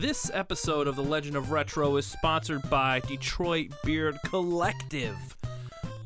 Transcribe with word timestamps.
This 0.00 0.30
episode 0.32 0.86
of 0.88 0.96
The 0.96 1.02
Legend 1.02 1.36
of 1.36 1.52
Retro 1.52 1.98
is 1.98 2.06
sponsored 2.06 2.62
by 2.70 3.00
Detroit 3.00 3.68
Beard 3.84 4.16
Collective. 4.24 5.36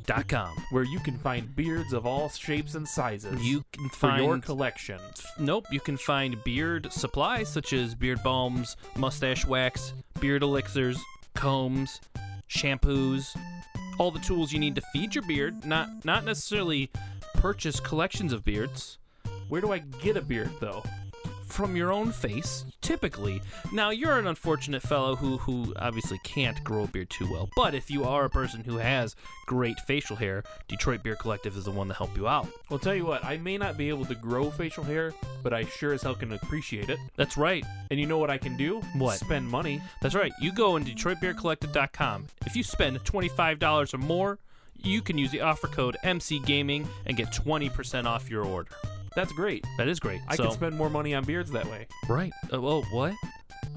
Dot 0.04 0.26
com. 0.26 0.52
where 0.72 0.82
you 0.82 0.98
can 0.98 1.16
find 1.18 1.54
beards 1.54 1.92
of 1.92 2.04
all 2.04 2.28
shapes 2.28 2.74
and 2.74 2.88
sizes. 2.88 3.40
You 3.46 3.64
can 3.70 3.88
for 3.90 4.08
find 4.08 4.24
your 4.24 4.38
collection. 4.40 4.98
Nope, 5.38 5.66
you 5.70 5.78
can 5.78 5.96
find 5.96 6.42
beard 6.42 6.92
supplies 6.92 7.48
such 7.48 7.72
as 7.72 7.94
beard 7.94 8.20
balms, 8.24 8.76
mustache 8.96 9.46
wax, 9.46 9.94
beard 10.18 10.42
elixirs, 10.42 10.98
combs, 11.34 12.00
shampoos, 12.48 13.36
all 14.00 14.10
the 14.10 14.18
tools 14.18 14.52
you 14.52 14.58
need 14.58 14.74
to 14.74 14.82
feed 14.92 15.14
your 15.14 15.24
beard, 15.28 15.64
not 15.64 16.04
not 16.04 16.24
necessarily 16.24 16.90
purchase 17.34 17.78
collections 17.78 18.32
of 18.32 18.44
beards 18.44 18.98
Where 19.48 19.60
do 19.60 19.70
I 19.72 19.78
get 19.78 20.16
a 20.16 20.20
beard 20.20 20.50
though? 20.58 20.82
From 21.46 21.76
your 21.76 21.92
own 21.92 22.12
face, 22.12 22.64
typically. 22.80 23.40
Now, 23.72 23.90
you're 23.90 24.18
an 24.18 24.26
unfortunate 24.26 24.82
fellow 24.82 25.16
who 25.16 25.38
who 25.38 25.74
obviously 25.76 26.18
can't 26.24 26.62
grow 26.64 26.84
a 26.84 26.88
beard 26.88 27.10
too 27.10 27.30
well, 27.30 27.48
but 27.56 27.74
if 27.74 27.90
you 27.90 28.04
are 28.04 28.24
a 28.24 28.30
person 28.30 28.62
who 28.64 28.76
has 28.78 29.16
great 29.46 29.78
facial 29.80 30.16
hair, 30.16 30.44
Detroit 30.68 31.02
Beard 31.02 31.18
Collective 31.18 31.56
is 31.56 31.64
the 31.64 31.70
one 31.70 31.88
to 31.88 31.94
help 31.94 32.16
you 32.16 32.26
out. 32.28 32.48
Well, 32.70 32.78
tell 32.78 32.94
you 32.94 33.06
what, 33.06 33.24
I 33.24 33.36
may 33.36 33.58
not 33.58 33.76
be 33.76 33.88
able 33.88 34.04
to 34.06 34.14
grow 34.14 34.50
facial 34.50 34.84
hair, 34.84 35.12
but 35.42 35.52
I 35.52 35.64
sure 35.64 35.92
as 35.92 36.02
hell 36.02 36.14
can 36.14 36.32
appreciate 36.32 36.90
it. 36.90 36.98
That's 37.16 37.36
right. 37.36 37.64
And 37.90 38.00
you 38.00 38.06
know 38.06 38.18
what 38.18 38.30
I 38.30 38.38
can 38.38 38.56
do? 38.56 38.80
What? 38.96 39.18
Spend 39.18 39.46
money. 39.48 39.80
That's 40.02 40.14
right. 40.14 40.32
You 40.40 40.52
go 40.52 40.74
on 40.74 40.84
DetroitBeardCollective.com. 40.84 42.26
If 42.46 42.56
you 42.56 42.62
spend 42.62 43.02
$25 43.04 43.94
or 43.94 43.98
more, 43.98 44.38
you 44.82 45.00
can 45.02 45.18
use 45.18 45.30
the 45.30 45.40
offer 45.40 45.66
code 45.66 45.96
MC 46.02 46.40
Gaming 46.40 46.86
and 47.06 47.16
get 47.16 47.32
20% 47.32 48.04
off 48.04 48.30
your 48.30 48.44
order. 48.44 48.70
That's 49.14 49.32
great. 49.32 49.64
That 49.78 49.88
is 49.88 50.00
great. 50.00 50.20
I 50.28 50.36
so, 50.36 50.44
can 50.44 50.52
spend 50.52 50.76
more 50.76 50.90
money 50.90 51.14
on 51.14 51.24
beards 51.24 51.50
that 51.52 51.66
way. 51.66 51.86
right. 52.08 52.32
Uh, 52.52 52.60
well, 52.60 52.82
what? 52.90 53.14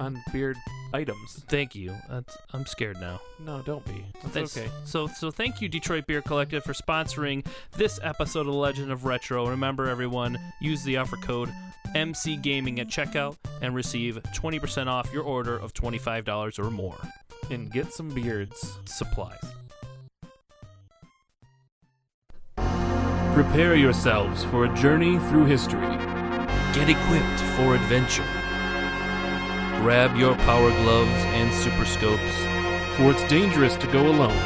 On 0.00 0.22
beard 0.32 0.56
items. 0.92 1.44
Thank 1.48 1.74
you. 1.74 1.94
That's, 2.08 2.36
I'm 2.52 2.66
scared 2.66 3.00
now. 3.00 3.20
No, 3.38 3.62
don't 3.62 3.84
be. 3.84 4.04
That's 4.22 4.34
That's- 4.34 4.56
okay. 4.56 4.68
So, 4.84 5.06
so 5.06 5.30
thank 5.30 5.60
you, 5.60 5.68
Detroit 5.68 6.06
Beer 6.06 6.22
Collective, 6.22 6.64
for 6.64 6.72
sponsoring 6.72 7.44
this 7.76 7.98
episode 8.02 8.40
of 8.40 8.46
The 8.46 8.52
Legend 8.52 8.90
of 8.92 9.04
Retro. 9.04 9.46
Remember, 9.48 9.88
everyone, 9.88 10.38
use 10.60 10.82
the 10.84 10.96
offer 10.96 11.16
code 11.16 11.52
MC 11.94 12.36
Gaming 12.36 12.80
at 12.80 12.88
checkout 12.88 13.36
and 13.62 13.74
receive 13.74 14.18
20% 14.34 14.86
off 14.88 15.12
your 15.12 15.22
order 15.22 15.56
of 15.56 15.72
$25 15.72 16.58
or 16.58 16.70
more. 16.70 16.98
And 17.50 17.70
get 17.70 17.92
some 17.92 18.10
beards. 18.10 18.78
Supplies. 18.84 19.40
Prepare 23.38 23.76
yourselves 23.76 24.42
for 24.46 24.64
a 24.64 24.74
journey 24.74 25.16
through 25.28 25.44
history. 25.44 25.96
Get 26.74 26.88
equipped 26.88 27.40
for 27.54 27.76
adventure. 27.76 28.26
Grab 29.80 30.16
your 30.16 30.34
power 30.38 30.72
gloves 30.82 31.22
and 31.36 31.54
super 31.54 31.84
scopes. 31.84 32.36
For 32.96 33.12
it's 33.12 33.22
dangerous 33.28 33.76
to 33.76 33.86
go 33.92 34.08
alone. 34.08 34.36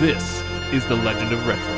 This 0.00 0.42
is 0.72 0.86
the 0.86 0.96
Legend 0.96 1.34
of 1.34 1.46
Retro. 1.46 1.74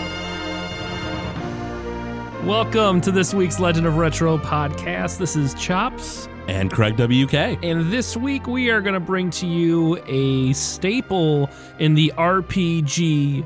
Welcome 2.46 3.00
to 3.00 3.10
this 3.10 3.34
week's 3.34 3.58
Legend 3.58 3.88
of 3.88 3.96
Retro 3.96 4.38
podcast. 4.38 5.18
This 5.18 5.34
is 5.34 5.52
Chops. 5.54 6.28
and 6.46 6.70
Craig 6.70 6.94
WK. 6.96 7.34
And 7.64 7.90
this 7.92 8.16
week 8.16 8.46
we 8.46 8.70
are 8.70 8.80
going 8.80 8.94
to 8.94 9.00
bring 9.00 9.30
to 9.30 9.48
you 9.48 10.00
a 10.06 10.52
staple 10.52 11.50
in 11.80 11.94
the 11.94 12.12
RPG 12.16 13.44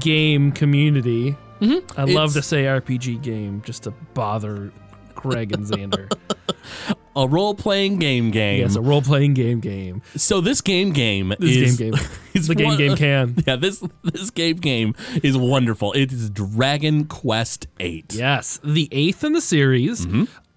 game 0.00 0.50
community. 0.50 1.36
I 1.62 2.04
love 2.04 2.32
to 2.34 2.42
say 2.42 2.64
RPG 2.64 3.22
game 3.22 3.62
just 3.64 3.82
to 3.84 3.90
bother 4.14 4.72
Craig 5.14 5.52
and 5.52 5.64
Xander. 5.66 6.10
A 7.16 7.26
role 7.26 7.54
playing 7.56 7.98
game 7.98 8.30
game. 8.30 8.60
yes, 8.60 8.76
a 8.76 8.80
role 8.80 9.02
playing 9.02 9.34
game 9.34 9.58
game. 9.58 10.00
so 10.14 10.40
this 10.40 10.60
game 10.60 10.92
game 10.92 11.34
This 11.40 11.56
is 11.56 11.76
game 11.76 11.90
game. 11.92 12.00
is 12.34 12.46
the 12.46 12.54
game 12.54 12.68
one- 12.68 12.78
game 12.78 12.96
can. 12.96 13.34
Yeah, 13.46 13.56
this 13.56 13.82
this 14.04 14.30
game 14.30 14.58
game 14.58 14.94
is 15.22 15.36
wonderful. 15.36 15.92
It 15.92 16.12
is 16.12 16.30
Dragon 16.30 17.06
Quest 17.06 17.66
Eight. 17.80 18.14
Yes, 18.14 18.60
the 18.62 18.88
eighth 18.92 19.24
in 19.24 19.32
the 19.32 19.40
series. 19.40 20.06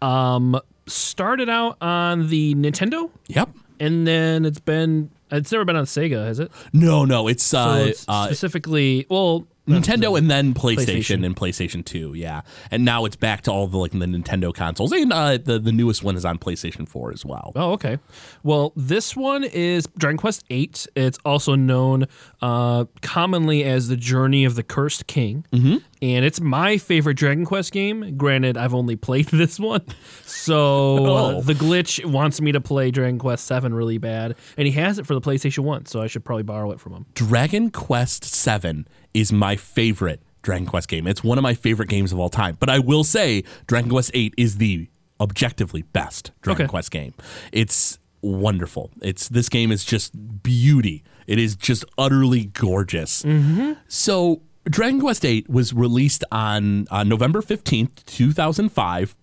Um, 0.01 0.59
started 0.85 1.49
out 1.49 1.77
on 1.81 2.29
the 2.29 2.53
Nintendo, 2.55 3.09
Yep. 3.27 3.49
and 3.79 4.05
then 4.05 4.45
it's 4.45 4.59
been. 4.59 5.09
It's 5.31 5.51
never 5.51 5.65
been 5.65 5.75
on 5.75 5.85
Sega, 5.85 6.27
has 6.27 6.39
it? 6.39 6.51
No, 6.71 7.03
no, 7.05 7.27
it's 7.27 7.43
So 7.43 7.57
uh, 7.59 7.77
it's 7.85 8.05
uh 8.07 8.25
specifically, 8.27 9.07
well, 9.09 9.47
Nintendo 9.67 10.17
and 10.17 10.29
then 10.29 10.53
PlayStation, 10.53 10.85
PlayStation. 10.85 11.25
and 11.25 11.35
PlayStation 11.35 11.85
Two. 11.85 12.13
Yeah, 12.13 12.41
and 12.69 12.83
now 12.83 13.05
it's 13.05 13.15
back 13.15 13.43
to 13.43 13.51
all 13.51 13.67
the 13.67 13.77
like 13.77 13.91
the 13.91 13.97
Nintendo 13.99 14.53
consoles, 14.53 14.91
and 14.91 15.13
uh, 15.13 15.37
the 15.37 15.57
the 15.57 15.71
newest 15.71 16.03
one 16.03 16.15
is 16.15 16.25
on 16.25 16.37
PlayStation 16.37 16.87
Four 16.87 17.11
as 17.11 17.25
well. 17.25 17.53
Oh, 17.55 17.71
okay. 17.73 17.99
Well, 18.43 18.73
this 18.75 19.15
one 19.15 19.43
is 19.45 19.87
Dragon 19.97 20.17
Quest 20.17 20.45
VIII. 20.49 20.71
It's 20.95 21.17
also 21.23 21.55
known 21.55 22.07
uh, 22.41 22.85
commonly 23.01 23.63
as 23.63 23.87
the 23.87 23.95
Journey 23.95 24.43
of 24.43 24.55
the 24.55 24.63
Cursed 24.63 25.07
King, 25.07 25.45
mm-hmm. 25.51 25.77
And 26.03 26.25
it's 26.25 26.41
my 26.41 26.77
favorite 26.77 27.15
Dragon 27.15 27.45
Quest 27.45 27.71
game. 27.71 28.17
Granted, 28.17 28.57
I've 28.57 28.73
only 28.73 28.95
played 28.95 29.27
this 29.29 29.59
one, 29.59 29.85
so 30.25 30.97
uh, 31.05 31.31
Oh. 31.35 31.41
the 31.41 31.53
glitch 31.53 32.03
wants 32.05 32.41
me 32.41 32.51
to 32.51 32.61
play 32.61 32.91
Dragon 32.91 33.17
Quest 33.19 33.47
VII 33.47 33.69
really 33.69 33.97
bad, 33.97 34.35
and 34.57 34.67
he 34.67 34.73
has 34.73 34.99
it 34.99 35.05
for 35.07 35.13
the 35.13 35.21
PlayStation 35.21 35.59
One, 35.59 35.85
so 35.85 36.01
I 36.01 36.07
should 36.07 36.25
probably 36.25 36.43
borrow 36.43 36.71
it 36.71 36.79
from 36.79 36.93
him. 36.93 37.05
Dragon 37.13 37.71
Quest 37.71 38.23
Seven 38.25 38.87
is 39.13 39.31
my 39.31 39.55
favorite 39.55 40.21
Dragon 40.41 40.65
Quest 40.67 40.89
game. 40.89 41.07
It's 41.07 41.23
one 41.23 41.37
of 41.37 41.41
my 41.43 41.53
favorite 41.53 41.87
games 41.89 42.11
of 42.11 42.19
all 42.19 42.29
time. 42.29 42.57
But 42.59 42.69
I 42.69 42.79
will 42.79 43.03
say, 43.05 43.43
Dragon 43.67 43.89
Quest 43.89 44.11
Eight 44.13 44.33
is 44.37 44.57
the 44.57 44.89
objectively 45.21 45.83
best 45.83 46.31
Dragon 46.41 46.63
Okay. 46.65 46.69
Quest 46.69 46.91
game. 46.91 47.13
It's 47.53 47.97
wonderful. 48.21 48.91
It's 49.01 49.29
this 49.29 49.47
game 49.47 49.71
is 49.71 49.85
just 49.85 50.11
beauty. 50.43 51.03
It 51.27 51.39
is 51.39 51.55
just 51.55 51.85
utterly 51.97 52.45
gorgeous. 52.45 53.23
So 53.87 54.41
Dragon 54.65 54.99
Quest 54.99 55.25
Eight 55.25 55.49
was 55.49 55.73
released 55.73 56.23
on 56.31 56.87
uh, 56.89 57.03
November 57.03 57.41
fifteenth, 57.41 58.05
two 58.05 58.31
thousand 58.31 58.69
five 58.69 59.15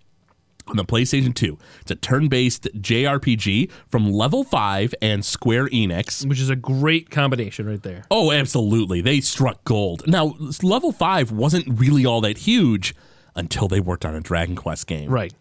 on 0.71 0.77
the 0.77 0.85
PlayStation 0.85 1.35
2. 1.35 1.59
It's 1.83 1.91
a 1.91 1.97
turn 1.97 2.29
based 2.29 2.69
JRPG 2.77 3.71
from 3.89 4.11
Level 4.11 4.45
5 4.45 4.95
and 5.03 5.25
Square 5.25 5.69
Enix. 5.69 6.27
Which 6.27 6.41
is 6.41 6.49
a 6.49 6.57
great 6.57 7.11
combination 7.11 7.69
right 7.69 7.83
there. 7.83 8.05
Oh, 8.11 8.31
absolutely. 8.31 9.01
They 9.01 9.21
struck 9.21 9.65
gold. 9.65 10.07
Now, 10.07 10.37
level 10.63 10.93
5 10.93 11.33
wasn't 11.33 11.81
really 11.81 12.07
all 12.07 12.21
that 12.21 12.39
huge 12.39 12.95
until 13.35 13.69
they 13.69 13.81
worked 13.81 14.05
on 14.05 14.15
a 14.15 14.21
Dragon 14.21 14.57
Quest 14.57 14.87
game. 14.87 15.11
Right. 15.11 15.35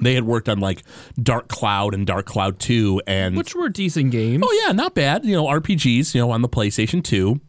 They 0.00 0.14
had 0.14 0.24
worked 0.24 0.48
on 0.48 0.60
like 0.60 0.82
Dark 1.22 1.48
Cloud 1.48 1.94
and 1.94 2.06
Dark 2.06 2.26
Cloud 2.26 2.58
2 2.58 3.02
and 3.06 3.36
Which 3.36 3.54
were 3.54 3.68
decent 3.68 4.10
games. 4.10 4.42
Oh 4.46 4.62
yeah, 4.66 4.72
not 4.72 4.94
bad. 4.94 5.24
You 5.24 5.34
know, 5.34 5.46
RPGs, 5.46 6.14
you 6.14 6.20
know, 6.20 6.30
on 6.30 6.42
the 6.42 6.48
PlayStation 6.48 7.02
2. 7.02 7.40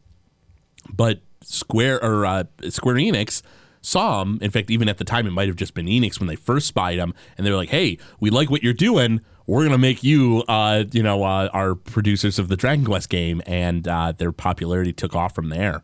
But 0.94 1.20
Square 1.48 2.04
or 2.04 2.26
uh, 2.26 2.44
Square 2.70 2.96
Enix 2.96 3.42
saw 3.82 4.20
them. 4.20 4.38
In 4.42 4.52
fact, 4.52 4.70
even 4.70 4.90
at 4.90 4.98
the 4.98 5.06
time, 5.06 5.26
it 5.26 5.32
might 5.32 5.48
have 5.48 5.56
just 5.56 5.74
been 5.74 5.86
Enix 5.86 6.20
when 6.20 6.28
they 6.28 6.36
first 6.36 6.68
spied 6.68 7.00
them, 7.00 7.14
and 7.38 7.48
they 7.48 7.52
were 7.52 7.58
like, 7.58 7.70
"Hey, 7.70 7.98
we 8.20 8.30
like 8.30 8.50
what 8.50 8.64
you're 8.64 8.74
doing. 8.74 9.22
We're 9.46 9.64
gonna 9.64 9.78
make 9.78 10.04
you, 10.04 10.44
uh, 10.50 10.84
you 10.92 11.02
know, 11.02 11.24
uh, 11.24 11.50
our 11.54 11.74
producers 11.74 12.38
of 12.38 12.50
the 12.50 12.58
Dragon 12.58 12.84
Quest 12.84 13.10
game." 13.10 13.42
And 13.46 13.88
uh, 13.88 14.12
their 14.12 14.34
popularity 14.34 14.92
took 14.92 15.16
off 15.16 15.34
from 15.34 15.48
there. 15.48 15.84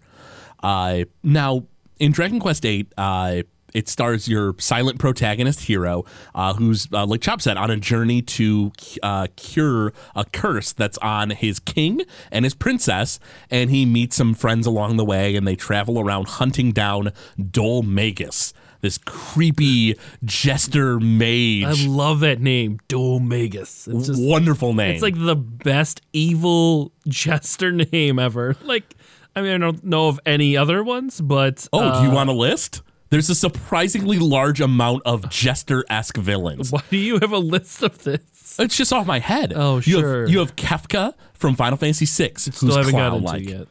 Uh, 0.61 1.05
now, 1.23 1.65
in 1.97 2.11
Dragon 2.11 2.41
Quest 2.41 2.63
VIII, 2.63 2.87
uh, 2.97 3.43
it 3.73 3.87
stars 3.89 4.27
your 4.27 4.55
silent 4.59 4.99
protagonist 4.99 5.61
hero, 5.61 6.05
uh, 6.35 6.53
who's, 6.53 6.87
uh, 6.93 7.05
like 7.05 7.21
Chop 7.21 7.41
said, 7.41 7.57
on 7.57 7.71
a 7.71 7.77
journey 7.77 8.21
to 8.21 8.71
uh, 9.01 9.27
cure 9.35 9.93
a 10.15 10.25
curse 10.25 10.73
that's 10.73 10.97
on 10.99 11.31
his 11.31 11.59
king 11.59 12.01
and 12.31 12.45
his 12.45 12.53
princess. 12.53 13.19
And 13.49 13.69
he 13.69 13.85
meets 13.85 14.15
some 14.15 14.33
friends 14.33 14.67
along 14.67 14.97
the 14.97 15.05
way, 15.05 15.35
and 15.35 15.47
they 15.47 15.55
travel 15.55 15.99
around 15.99 16.27
hunting 16.27 16.71
down 16.71 17.11
Dhoulmagus, 17.39 18.53
this 18.81 18.97
creepy 18.97 19.95
jester 20.23 20.99
mage. 20.99 21.85
I 21.85 21.87
love 21.87 22.19
that 22.21 22.41
name, 22.41 22.79
Dhoulmagus. 22.89 23.87
It's 23.87 24.07
just 24.07 24.21
Wonderful 24.21 24.73
name. 24.73 24.91
It's 24.91 25.01
like 25.03 25.17
the 25.17 25.35
best 25.35 26.01
evil 26.11 26.91
jester 27.07 27.71
name 27.91 28.19
ever. 28.19 28.55
Like, 28.63 28.95
I 29.35 29.41
mean, 29.41 29.53
I 29.53 29.57
don't 29.57 29.83
know 29.83 30.09
of 30.09 30.19
any 30.25 30.55
other 30.57 30.83
ones, 30.83 31.21
but 31.21 31.67
oh, 31.73 31.79
uh, 31.79 32.01
do 32.01 32.07
you 32.07 32.13
want 32.13 32.29
a 32.29 32.33
list? 32.33 32.81
There's 33.13 33.29
a 33.29 33.35
surprisingly 33.35 34.17
large 34.17 34.59
amount 34.59 35.03
of 35.05 35.29
jester 35.29 35.85
esque 35.87 36.17
villains. 36.17 36.71
why 36.71 36.81
do 36.89 36.97
you 36.97 37.19
have 37.19 37.31
a 37.31 37.37
list 37.37 37.83
of 37.83 38.03
this? 38.03 38.55
It's 38.57 38.75
just 38.75 38.91
off 38.91 39.05
my 39.05 39.19
head. 39.19 39.53
Oh, 39.55 39.75
you 39.75 39.81
sure. 39.99 40.21
Have, 40.21 40.31
you 40.31 40.39
have 40.39 40.55
Kefka 40.55 41.13
from 41.35 41.55
Final 41.55 41.77
Fantasy 41.77 42.05
VI, 42.07 42.31
Still 42.37 42.69
who's 42.69 42.75
haven't 42.75 42.93
gotten 42.93 43.23
into 43.43 43.67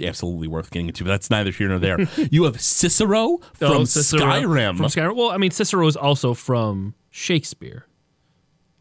yet. 0.00 0.08
Absolutely 0.08 0.48
worth 0.48 0.72
getting 0.72 0.88
into, 0.88 1.04
but 1.04 1.10
that's 1.10 1.30
neither 1.30 1.52
here 1.52 1.68
nor 1.68 1.78
there. 1.78 1.98
you 2.32 2.42
have 2.44 2.60
Cicero 2.60 3.38
from 3.54 3.70
Oh, 3.70 3.84
Cicero 3.84 4.22
Skyrim. 4.22 4.76
From 4.76 4.86
Skyrim. 4.86 5.14
Well, 5.14 5.30
I 5.30 5.36
mean, 5.36 5.52
Cicero 5.52 5.86
is 5.86 5.96
also 5.96 6.34
from 6.34 6.96
Shakespeare. 7.10 7.86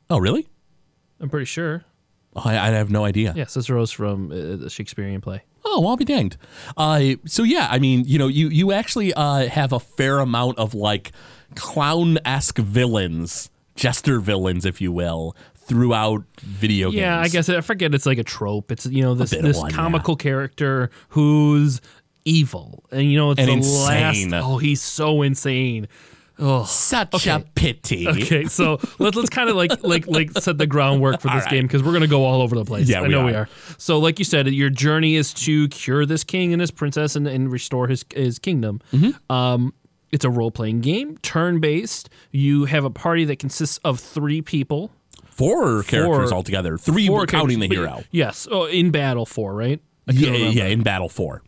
oh, 0.09 0.18
really? 0.18 0.48
I'm 1.19 1.30
pretty 1.30 1.45
sure. 1.45 1.86
Oh, 2.36 2.41
I, 2.45 2.53
I 2.53 2.69
have 2.71 2.89
no 2.89 3.06
idea. 3.06 3.31
Yeah, 3.36 3.45
Cicero's 3.45 3.91
from 3.91 4.31
uh, 4.31 4.56
the 4.56 4.71
Shakespearean 4.71 5.21
play. 5.21 5.44
Oh, 5.67 5.81
well, 5.81 5.89
I'll 5.89 5.97
be 5.97 6.06
danged. 6.06 6.38
Uh, 6.77 7.15
so 7.25 7.44
yeah, 7.44 7.67
I 7.71 7.79
mean, 7.79 8.03
you 8.06 8.17
know, 8.19 8.27
you 8.27 8.50
you 8.50 8.71
actually 8.71 9.13
uh, 9.13 9.47
have 9.50 9.73
a 9.73 9.79
fair 9.79 10.19
amount 10.19 10.57
of 10.59 10.73
like 10.75 11.12
clown 11.56 12.17
esque 12.23 12.59
villains, 12.59 13.50
jester 13.75 14.19
villains, 14.19 14.65
if 14.65 14.79
you 14.79 14.91
will, 14.91 15.35
throughout 15.56 16.23
video 16.41 16.91
games. 16.91 17.01
Yeah, 17.01 17.19
I 17.19 17.27
guess 17.29 17.50
I 17.50 17.62
forget 17.62 17.95
it's 17.95 18.06
like 18.06 18.19
a 18.19 18.23
trope. 18.23 18.71
It's 18.71 18.85
you 18.85 19.01
know 19.01 19.15
this 19.15 19.31
this 19.31 19.57
one, 19.57 19.71
yeah. 19.71 19.75
comical 19.75 20.15
character 20.15 20.91
who's 21.09 21.81
evil, 22.25 22.83
and 22.91 23.12
you 23.12 23.17
know 23.17 23.31
it's 23.31 23.39
And 23.39 23.50
the 23.50 23.53
insane. 23.53 24.29
last. 24.31 24.45
Oh, 24.45 24.57
he's 24.57 24.81
so 24.81 25.23
insane. 25.23 25.88
Oh, 26.38 26.66
such 26.66 27.28
a 27.28 27.46
pity. 27.56 28.08
okay. 28.08 28.46
So 28.46 28.80
let's 29.00 29.16
let's 29.16 29.30
kind 29.30 29.50
of 29.50 29.56
like 29.56 29.84
like 29.84 30.08
like 30.08 30.32
set 30.40 30.58
the 30.58 30.68
groundwork 30.68 31.22
for 31.22 31.30
this 31.30 31.44
right. 31.44 31.50
game 31.50 31.64
because 31.64 31.82
we're 31.84 31.94
gonna 31.94 32.08
go 32.08 32.26
all 32.26 32.42
over 32.42 32.56
the 32.56 32.66
place. 32.66 32.90
Yeah, 32.90 33.02
I 33.02 33.08
know 33.08 33.26
we 33.26 33.34
are. 33.34 33.42
are. 33.42 33.50
So 33.78 34.00
like 34.00 34.20
you 34.20 34.26
said, 34.26 34.48
your 34.48 34.70
journey 34.70 35.16
is 35.16 35.34
to 35.36 35.68
cure 35.70 36.06
this 36.06 36.24
king 36.24 36.52
and 36.52 36.60
his 36.60 36.72
princess 36.72 37.16
and, 37.16 37.28
and 37.28 37.52
restore 37.52 37.88
his 37.88 38.04
his 38.14 38.40
kingdom. 38.40 38.82
Mm-hmm. 38.92 39.32
Um, 39.32 39.74
it's 40.12 40.26
a 40.26 40.30
role 40.30 40.52
playing 40.52 40.82
game, 40.82 41.18
turn 41.20 41.60
based. 41.60 42.10
You 42.32 42.66
have 42.66 42.84
a 42.84 42.90
party 42.90 43.26
that 43.26 43.40
consists 43.40 43.78
of 43.84 44.00
three 44.00 44.42
people. 44.42 44.92
Four 45.26 45.84
characters 45.84 46.30
Four- 46.30 46.38
altogether. 46.38 46.78
Three 46.78 47.08
Four 47.08 47.26
counting 47.26 47.60
the 47.60 47.68
hero. 47.68 48.04
Yes. 48.12 48.48
Oh, 48.50 48.66
in 48.66 48.92
battle, 48.92 49.26
four, 49.26 49.54
right? 49.54 49.82
Yeah, 50.08 50.32
remember. 50.32 50.52
yeah, 50.58 50.66
in 50.68 50.84
Battle 50.84 51.10
4. 51.10 51.42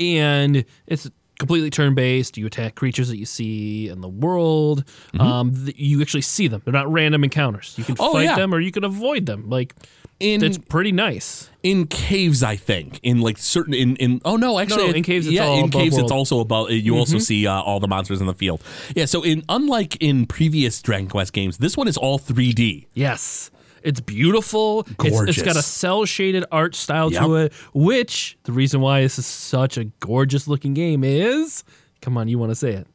and 0.00 0.64
it's 0.86 1.10
completely 1.38 1.70
turn 1.70 1.94
based. 1.94 2.36
You 2.36 2.46
attack 2.46 2.74
creatures 2.74 3.08
that 3.08 3.16
you 3.18 3.26
see 3.26 3.88
in 3.88 4.00
the 4.00 4.08
world. 4.08 4.84
Um, 5.18 5.54
th- 5.54 5.78
you 5.78 6.00
actually 6.02 6.22
see 6.22 6.48
them. 6.48 6.62
They're 6.64 6.72
not 6.72 6.90
random 6.92 7.24
encounters. 7.24 7.74
You 7.78 7.84
can 7.84 7.94
Mm-hmm. 7.94 8.04
Oh, 8.04 8.12
fight 8.12 8.24
yeah. 8.24 8.36
them 8.36 8.52
or 8.54 8.60
you 8.60 8.70
can 8.72 8.84
avoid 8.84 9.26
them. 9.26 9.48
Like 9.48 9.74
In 10.20 10.42
it's 10.42 10.58
pretty 10.58 10.90
nice. 10.92 11.48
in 11.62 11.86
caves, 11.86 12.42
I 12.42 12.56
think. 12.56 12.98
In 13.02 13.20
like 13.20 13.38
certain 13.38 13.72
in 13.74 13.96
in 13.96 14.20
oh 14.24 14.36
no, 14.36 14.58
actually 14.58 14.84
no, 14.84 14.88
it- 14.90 14.96
in 14.96 15.02
caves 15.04 15.26
it's 15.26 15.34
yeah, 15.34 15.46
in 15.46 15.64
above 15.66 15.80
caves 15.80 15.94
world. 15.94 16.04
it's 16.06 16.12
also 16.12 16.40
about 16.40 16.70
you 16.70 16.96
also 16.96 17.18
see 17.18 17.46
uh, 17.46 17.52
all 17.60 17.78
the 17.80 17.88
monsters 17.88 18.20
in 18.20 18.26
the 18.26 18.34
field. 18.34 18.62
Yeah, 18.96 19.04
so 19.06 19.22
in 19.22 19.44
unlike 19.48 19.96
in 20.00 20.26
previous 20.26 20.82
Dragon 20.82 21.08
Quest 21.08 21.32
games, 21.32 21.58
this 21.58 21.76
one 21.76 21.86
is 21.88 21.96
all 21.96 22.18
3D. 22.18 22.86
Yes. 22.94 23.50
It's 23.82 24.00
beautiful. 24.00 24.86
It's, 25.02 25.20
it's 25.20 25.38
got 25.38 25.52
a 25.52 25.54
Gorgeous. 25.54 25.66
cell 25.66 26.04
shaded 26.04 26.44
art 26.50 26.74
style 26.74 27.10
to 27.10 27.36
it, 27.36 27.52
which 27.74 28.38
the 28.44 28.52
reason 28.52 28.80
why 28.80 29.02
this 29.02 29.18
is 29.18 29.26
such 29.26 29.76
a 29.78 29.84
gorgeous 30.00 30.48
looking 30.48 30.74
game 30.74 31.04
is. 31.04 31.64
Come 32.00 32.16
on, 32.16 32.28
you 32.28 32.38
want 32.38 32.50
to 32.50 32.56
say 32.56 32.72
it? 32.72 32.86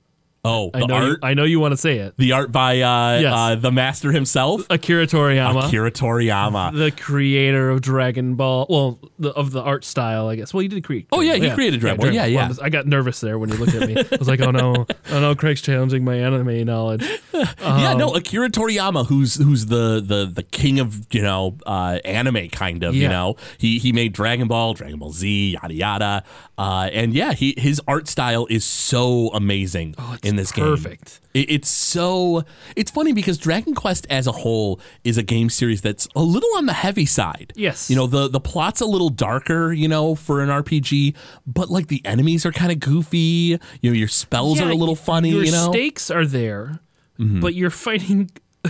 Oh, 0.46 0.72
I 0.74 0.80
the 0.82 0.88
know. 0.88 1.06
You, 1.06 1.18
I 1.24 1.34
know 1.36 1.46
you 1.46 1.62
want 1.62 1.72
to 1.72 1.78
say 1.78 2.00
it. 2.00 2.18
the 2.18 2.34
art 2.34 2.52
by 2.52 2.82
uh, 2.82 3.20
Yes. 3.20 3.34
uh, 3.34 3.56
the 3.56 3.72
master 3.72 4.12
himself, 4.12 4.66
Akira 4.70 5.08
Toriyama. 5.08 5.68
Akira 5.68 5.90
Toriyama. 5.90 6.78
the 6.78 6.92
creator 6.92 7.70
of 7.70 7.80
Dragon 7.80 8.36
Ball, 8.36 8.66
well, 8.70 9.00
the, 9.18 9.30
of 9.32 9.52
the 9.52 9.62
art 9.62 9.86
style, 9.86 10.28
I 10.28 10.36
guess. 10.36 10.54
Well, 10.54 10.60
he 10.60 10.68
did 10.68 10.84
create. 10.84 11.08
Oh, 11.14 11.22
yeah, 11.22 11.36
he 11.36 11.50
created 11.52 11.80
Dragon 11.80 12.02
Ball. 12.02 12.12
Yeah, 12.12 12.26
yeah. 12.26 12.50
Well, 12.50 12.58
I 12.62 12.70
got 12.70 12.86
nervous 12.88 13.22
there 13.22 13.40
when 13.40 13.52
you 13.52 13.56
looked 13.56 13.74
at 13.74 13.88
me. 13.88 13.96
I 13.98 14.18
was 14.20 14.28
like, 14.28 14.42
oh 14.42 14.52
no, 14.52 14.86
oh 15.12 15.20
no, 15.22 15.34
Craig's 15.34 15.62
challenging 15.62 16.04
my 16.04 16.16
anime 16.16 16.66
knowledge. 16.66 17.04
yeah, 17.34 17.94
no, 17.94 18.14
Akira 18.14 18.50
Toriyama, 18.50 19.06
who's 19.08 19.36
who's 19.36 19.68
the 19.68 20.04
the 20.06 20.26
the 20.26 20.44
king 20.44 20.82
of 20.82 21.08
you 21.14 21.22
know 21.22 21.58
uh, 21.66 22.00
anime, 22.04 22.50
kind 22.50 22.84
of. 22.84 22.96
You 22.96 23.08
know, 23.08 23.38
he 23.58 23.80
he 23.80 23.94
made 23.94 24.12
Dragon 24.12 24.50
Ball, 24.50 24.74
Dragon 24.74 25.00
Ball 25.00 25.14
Z, 25.14 25.52
yada 25.54 25.74
yada, 25.74 26.24
uh, 26.58 26.90
and 26.94 27.14
yeah, 27.14 27.34
he 27.34 27.56
his 27.58 27.82
art 27.88 28.08
style 28.08 28.46
is 28.50 28.64
so 28.64 29.30
amazing 29.34 29.96
in 30.24 30.36
this 30.36 30.52
game. 30.52 30.66
perfect. 30.66 31.20
It, 31.34 31.50
it's 31.50 31.70
so 31.70 32.44
it's 32.76 32.92
funny 32.92 33.12
because 33.12 33.38
Dragon 33.40 33.74
Quest 33.74 34.06
as 34.10 34.28
a 34.28 34.32
whole 34.32 34.80
is 35.04 35.18
a 35.18 35.24
game 35.24 35.50
series 35.50 35.82
that's 35.82 36.08
a 36.16 36.22
little 36.22 36.50
on 36.58 36.68
the 36.68 36.74
heavy 36.74 37.06
side. 37.08 37.54
Yes. 37.56 37.90
you 37.90 37.96
know 37.96 38.06
the 38.08 38.28
the 38.28 38.40
plot's 38.40 38.82
a 38.82 38.86
little 38.86 39.10
darker, 39.10 39.74
you 39.74 39.88
know, 39.88 40.14
for 40.16 40.42
an 40.42 40.50
RPG, 40.50 41.16
but 41.48 41.70
like 41.70 41.88
the 41.88 42.02
enemies 42.06 42.46
are 42.46 42.52
kind 42.52 42.72
of 42.72 42.80
goofy. 42.80 43.58
You 43.82 43.90
know, 43.90 43.94
your 43.94 44.08
spells 44.08 44.62
are 44.62 44.70
a 44.70 44.76
little 44.76 44.96
funny. 44.96 45.30
Your 45.30 45.44
you 45.44 45.52
know, 45.52 45.64
Mm-hmm. 45.64 45.72
stakes 45.74 46.12
are 46.12 46.26
there, 46.26 46.80
but 47.18 47.56
you're 47.56 47.70
fighting. 47.72 48.30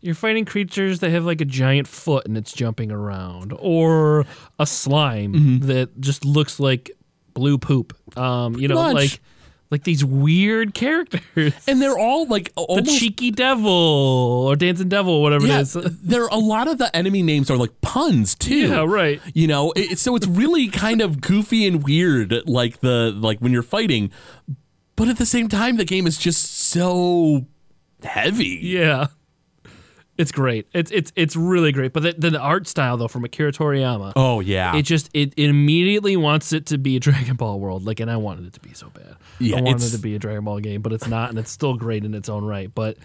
You're 0.00 0.14
fighting 0.14 0.44
creatures 0.44 1.00
that 1.00 1.10
have 1.10 1.24
like 1.24 1.40
a 1.40 1.44
giant 1.44 1.88
foot 1.88 2.24
and 2.24 2.38
it's 2.38 2.52
jumping 2.52 2.92
around, 2.92 3.52
or 3.58 4.26
a 4.56 4.64
slime 4.64 5.32
Mm-hmm. 5.34 5.66
that 5.66 6.00
just 6.00 6.24
looks 6.24 6.60
like 6.60 6.92
blue 7.38 7.58
poop. 7.58 7.96
Um, 8.18 8.54
you 8.56 8.68
know, 8.68 8.74
Much. 8.74 8.94
like 8.94 9.20
like 9.70 9.84
these 9.84 10.04
weird 10.04 10.74
characters. 10.74 11.52
and 11.68 11.80
they're 11.80 11.98
all 11.98 12.26
like 12.26 12.54
the 12.54 12.96
cheeky 12.98 13.30
devil 13.30 13.70
or 13.70 14.56
dancing 14.56 14.88
devil, 14.88 15.22
whatever 15.22 15.46
yeah, 15.46 15.58
it 15.58 15.62
is. 15.62 15.72
there 16.02 16.26
a 16.26 16.36
lot 16.36 16.68
of 16.68 16.78
the 16.78 16.94
enemy 16.96 17.22
names 17.22 17.50
are 17.50 17.56
like 17.56 17.80
puns 17.80 18.34
too. 18.34 18.68
Yeah, 18.68 18.84
right. 18.86 19.20
You 19.34 19.46
know, 19.46 19.72
it, 19.76 19.98
so 19.98 20.16
it's 20.16 20.26
really 20.26 20.68
kind 20.68 21.00
of 21.00 21.20
goofy 21.20 21.66
and 21.66 21.84
weird, 21.84 22.34
like 22.46 22.80
the 22.80 23.12
like 23.16 23.38
when 23.40 23.52
you're 23.52 23.62
fighting, 23.62 24.10
but 24.96 25.08
at 25.08 25.18
the 25.18 25.26
same 25.26 25.48
time, 25.48 25.76
the 25.76 25.84
game 25.84 26.06
is 26.06 26.18
just 26.18 26.44
so 26.44 27.46
heavy. 28.02 28.58
Yeah. 28.62 29.08
It's 30.18 30.32
great. 30.32 30.66
It's 30.74 30.90
it's 30.90 31.12
it's 31.16 31.36
really 31.36 31.70
great. 31.72 31.92
But 31.92 32.02
the, 32.02 32.30
the 32.30 32.38
art 32.40 32.66
style 32.66 32.96
though 32.96 33.08
from 33.08 33.24
Akira 33.24 33.52
Toriyama, 33.52 34.12
Oh 34.16 34.40
yeah, 34.40 34.76
it 34.76 34.82
just 34.82 35.08
it, 35.14 35.32
it 35.36 35.48
immediately 35.48 36.16
wants 36.16 36.52
it 36.52 36.66
to 36.66 36.76
be 36.78 36.96
a 36.96 37.00
Dragon 37.08 37.36
Ball 37.36 37.60
world. 37.60 37.86
Like, 37.86 38.00
and 38.00 38.10
I 38.10 38.16
wanted 38.16 38.46
it 38.46 38.52
to 38.54 38.60
be 38.60 38.74
so 38.74 38.90
bad. 38.90 39.16
Yeah, 39.38 39.58
I 39.58 39.60
wanted 39.62 39.84
it 39.84 39.90
to 39.96 39.98
be 40.02 40.14
a 40.16 40.18
Dragon 40.18 40.44
Ball 40.44 40.58
game, 40.60 40.82
but 40.82 40.92
it's 40.92 41.06
not, 41.06 41.30
and 41.30 41.38
it's 41.38 41.50
still 41.52 41.74
great 41.74 42.04
in 42.04 42.14
its 42.14 42.28
own 42.28 42.44
right. 42.44 42.68
But 42.74 42.96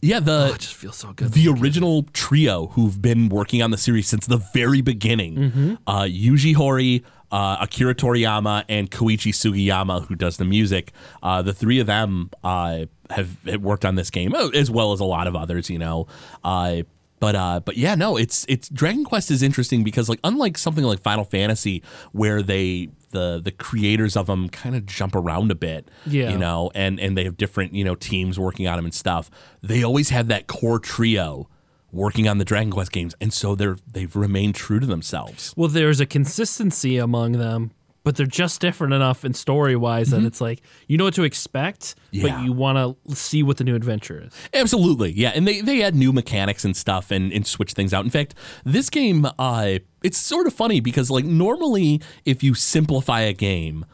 yeah. 0.00 0.20
The 0.20 0.48
oh, 0.50 0.54
it 0.54 0.60
just 0.60 0.74
feels 0.74 0.96
so 0.96 1.12
good. 1.12 1.32
the 1.32 1.48
original 1.48 2.04
trio 2.14 2.68
who've 2.68 3.00
been 3.00 3.28
working 3.28 3.60
on 3.62 3.70
the 3.70 3.78
series 3.78 4.08
since 4.08 4.26
the 4.26 4.38
very 4.54 4.80
beginning 4.80 5.34
Mm-hmm. 5.36 5.74
uh, 5.86 6.02
Yuji 6.04 6.54
Horii, 6.54 7.02
uh, 7.32 7.56
Akira 7.60 7.94
Toriyama, 7.94 8.64
and 8.68 8.90
Koichi 8.90 9.32
Sugiyama, 9.32 10.06
who 10.06 10.14
does 10.14 10.36
the 10.36 10.44
music. 10.44 10.92
Uh, 11.22 11.42
the 11.42 11.52
three 11.52 11.78
of 11.80 11.86
them 11.86 12.30
uh, 12.44 12.86
have, 13.10 13.36
have 13.46 13.62
worked 13.62 13.84
on 13.84 13.94
this 13.96 14.10
game 14.10 14.34
uh, 14.34 14.48
as 14.48 14.70
well 14.70 14.92
as 14.92 15.00
a 15.00 15.04
lot 15.04 15.26
of 15.26 15.34
others, 15.36 15.68
you 15.70 15.78
know. 15.78 16.06
Uh, 16.44 16.82
but 17.18 17.34
uh, 17.34 17.60
but 17.60 17.76
yeah, 17.78 17.94
no, 17.94 18.16
it's 18.18 18.44
it's 18.46 18.68
Dragon 18.68 19.02
Quest 19.04 19.30
is 19.30 19.42
interesting 19.42 19.82
because 19.82 20.08
like 20.08 20.20
unlike 20.22 20.58
something 20.58 20.84
like 20.84 21.00
Final 21.00 21.24
Fantasy 21.24 21.82
where 22.12 22.42
they 22.42 22.90
the 23.10 23.40
the 23.42 23.52
creators 23.52 24.16
of 24.18 24.26
them 24.26 24.50
kind 24.50 24.76
of 24.76 24.84
jump 24.84 25.14
around 25.14 25.50
a 25.50 25.54
bit, 25.54 25.88
Yeah. 26.04 26.30
you 26.30 26.36
know, 26.36 26.70
and 26.74 27.00
and 27.00 27.16
they 27.16 27.24
have 27.24 27.38
different 27.38 27.72
you 27.74 27.84
know 27.84 27.94
teams 27.94 28.38
working 28.38 28.66
on 28.68 28.76
them 28.76 28.84
and 28.84 28.92
stuff. 28.94 29.30
They 29.62 29.82
always 29.82 30.10
have 30.10 30.28
that 30.28 30.46
core 30.46 30.78
trio 30.78 31.48
working 31.96 32.28
on 32.28 32.38
the 32.38 32.44
Dragon 32.44 32.70
Quest 32.70 32.92
games, 32.92 33.14
and 33.20 33.32
so 33.32 33.54
they're 33.54 33.76
they've 33.90 34.14
remained 34.14 34.54
true 34.54 34.78
to 34.80 34.86
themselves. 34.86 35.52
well, 35.56 35.68
there's 35.68 35.98
a 36.00 36.06
consistency 36.06 36.98
among 36.98 37.32
them, 37.32 37.70
but 38.04 38.14
they're 38.16 38.26
just 38.26 38.60
different 38.60 38.92
enough 38.94 39.24
in 39.24 39.34
story 39.34 39.74
wise 39.74 40.10
that 40.10 40.22
it's 40.22 40.40
like 40.40 40.60
you 40.86 40.96
know 40.96 41.04
what 41.04 41.14
to 41.14 41.24
expect, 41.24 41.94
Yeah. 42.12 42.22
but 42.36 42.44
you 42.44 42.52
want 42.52 42.96
to 43.08 43.16
see 43.16 43.42
what 43.42 43.56
the 43.56 43.64
new 43.64 43.74
adventure 43.74 44.22
is. 44.26 44.32
Absolutely, 44.54 45.10
yeah, 45.12 45.32
and 45.34 45.46
they 45.48 45.60
they 45.60 45.82
add 45.82 45.94
new 45.94 46.12
mechanics 46.12 46.64
and 46.64 46.76
stuff 46.76 47.10
and, 47.10 47.32
and 47.32 47.46
switch 47.46 47.72
things 47.72 47.92
out. 47.92 48.04
In 48.04 48.10
fact, 48.10 48.34
this 48.64 48.90
game, 48.90 49.26
uh, 49.38 49.78
it's 50.04 50.18
sort 50.18 50.46
of 50.46 50.54
funny 50.54 50.78
because 50.80 51.10
like 51.10 51.24
normally 51.24 52.00
if 52.24 52.42
you 52.44 52.54
simplify 52.54 53.22
a 53.22 53.32
game, 53.32 53.84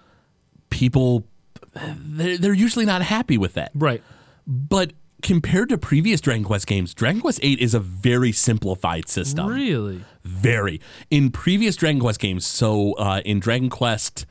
people 0.71 1.27
they're, 1.75 2.37
they're 2.37 2.53
usually 2.53 2.85
not 2.85 3.01
happy 3.03 3.39
with 3.39 3.55
that. 3.55 3.71
Right. 3.75 4.03
But 4.47 4.93
compared 5.23 5.69
to 5.71 5.79
previous 5.79 6.21
Dragon 6.21 6.45
Quest 6.45 6.67
games, 6.67 6.93
Dragon 6.93 7.21
Quest 7.21 7.41
VIII 7.41 7.63
is 7.63 7.75
a 7.75 7.81
very 7.81 8.33
simplified 8.33 9.09
system. 9.09 9.47
Really. 9.47 10.05
Very. 10.25 10.81
In 11.11 11.31
previous 11.31 11.77
Dragon 11.77 12.01
Quest 12.01 12.21
games, 12.21 12.45
so 12.45 12.93
uh, 12.95 13.23
in 13.25 13.41
Dragon 13.41 13.71
Quest 13.71 14.27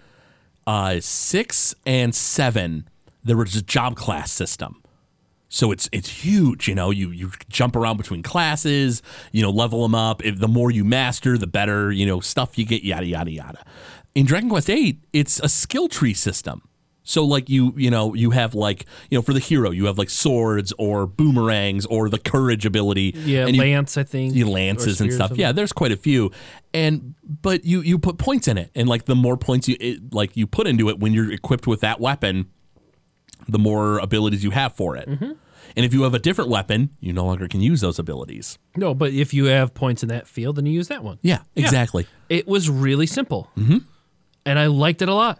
uh, 0.68 1.00
six 1.00 1.74
and 1.86 2.14
seven, 2.14 2.88
there 3.24 3.38
was 3.38 3.56
a 3.56 3.62
job 3.62 3.96
class 3.96 4.32
system. 4.32 4.82
So 5.50 5.72
it's 5.72 5.90
it's 5.92 6.24
huge, 6.24 6.70
you 6.70 6.76
know. 6.76 6.92
You 6.92 7.12
you 7.12 7.32
jump 7.50 7.76
around 7.76 7.98
between 7.98 8.24
classes, 8.24 9.02
you 9.34 9.42
know, 9.42 9.50
level 9.50 9.82
them 9.82 9.94
up. 9.94 10.24
If 10.24 10.40
the 10.40 10.48
more 10.48 10.72
you 10.72 10.86
master, 10.86 11.38
the 11.38 11.48
better, 11.48 11.92
you 11.92 12.06
know, 12.06 12.22
stuff 12.22 12.58
you 12.58 12.66
get. 12.66 12.84
Yada 12.84 13.06
yada 13.06 13.32
yada. 13.32 13.66
In 14.16 14.26
Dragon 14.26 14.50
Quest 14.50 14.68
VIII, 14.68 15.00
it's 15.12 15.42
a 15.42 15.50
skill 15.50 15.90
tree 15.90 16.14
system. 16.14 16.62
So 17.04 17.26
like 17.26 17.50
you 17.50 17.74
you 17.78 17.90
know 17.90 18.14
you 18.14 18.32
have 18.32 18.54
like 18.54 18.86
you 19.10 19.18
know 19.18 19.22
for 19.22 19.34
the 19.34 19.40
hero 19.40 19.72
you 19.72 19.86
have 19.86 19.98
like 19.98 20.10
swords 20.10 20.72
or 20.78 21.08
boomerangs 21.08 21.86
or 21.88 22.10
the 22.10 22.20
courage 22.20 22.66
ability. 22.66 23.14
Yeah, 23.26 23.48
and 23.48 23.56
you- 23.56 23.62
lance, 23.62 23.98
I 23.98 24.04
think. 24.04 24.36
you 24.36 24.50
lances 24.50 25.02
and 25.02 25.12
stuff. 25.12 25.32
Yeah, 25.36 25.52
there's 25.52 25.74
quite 25.74 25.92
a 25.92 25.98
few, 25.98 26.32
and 26.74 27.16
but 27.42 27.66
you 27.66 27.82
you 27.82 27.98
put 27.98 28.18
points 28.18 28.48
in 28.48 28.58
it, 28.58 28.72
and 28.76 28.88
like 28.88 29.06
the 29.06 29.16
more 29.16 29.36
points 29.38 29.68
you 29.68 29.78
it, 29.80 30.14
like 30.14 30.38
you 30.38 30.46
put 30.46 30.68
into 30.68 30.90
it 30.90 31.00
when 31.00 31.14
you're 31.14 31.32
equipped 31.32 31.66
with 31.66 31.82
that 31.82 32.00
weapon, 32.00 32.48
the 33.48 33.60
more 33.60 33.98
abilities 34.00 34.44
you 34.44 34.52
have 34.52 34.76
for 34.76 34.96
it. 34.96 35.10
Mm-hmm. 35.10 35.32
And 35.76 35.86
if 35.86 35.94
you 35.94 36.04
have 36.04 36.14
a 36.14 36.20
different 36.20 36.50
weapon, 36.50 36.90
you 37.00 37.14
no 37.14 37.26
longer 37.26 37.48
can 37.48 37.62
use 37.62 37.82
those 37.82 37.98
abilities. 37.98 38.60
No, 38.76 38.94
but 38.94 39.14
if 39.14 39.34
you 39.34 39.46
have 39.46 39.74
points 39.74 40.04
in 40.04 40.10
that 40.10 40.28
field, 40.28 40.58
then 40.58 40.66
you 40.66 40.74
use 40.74 40.90
that 40.90 41.04
one. 41.04 41.18
Yeah, 41.22 41.40
exactly. 41.56 42.08
It 42.30 42.48
was 42.48 42.70
really 42.70 43.08
simple. 43.08 43.50
Mm-hmm. 43.58 43.78
And 44.46 44.60
I 44.60 44.68
liked 44.68 45.02
it 45.02 45.08
a 45.08 45.14
lot. 45.14 45.40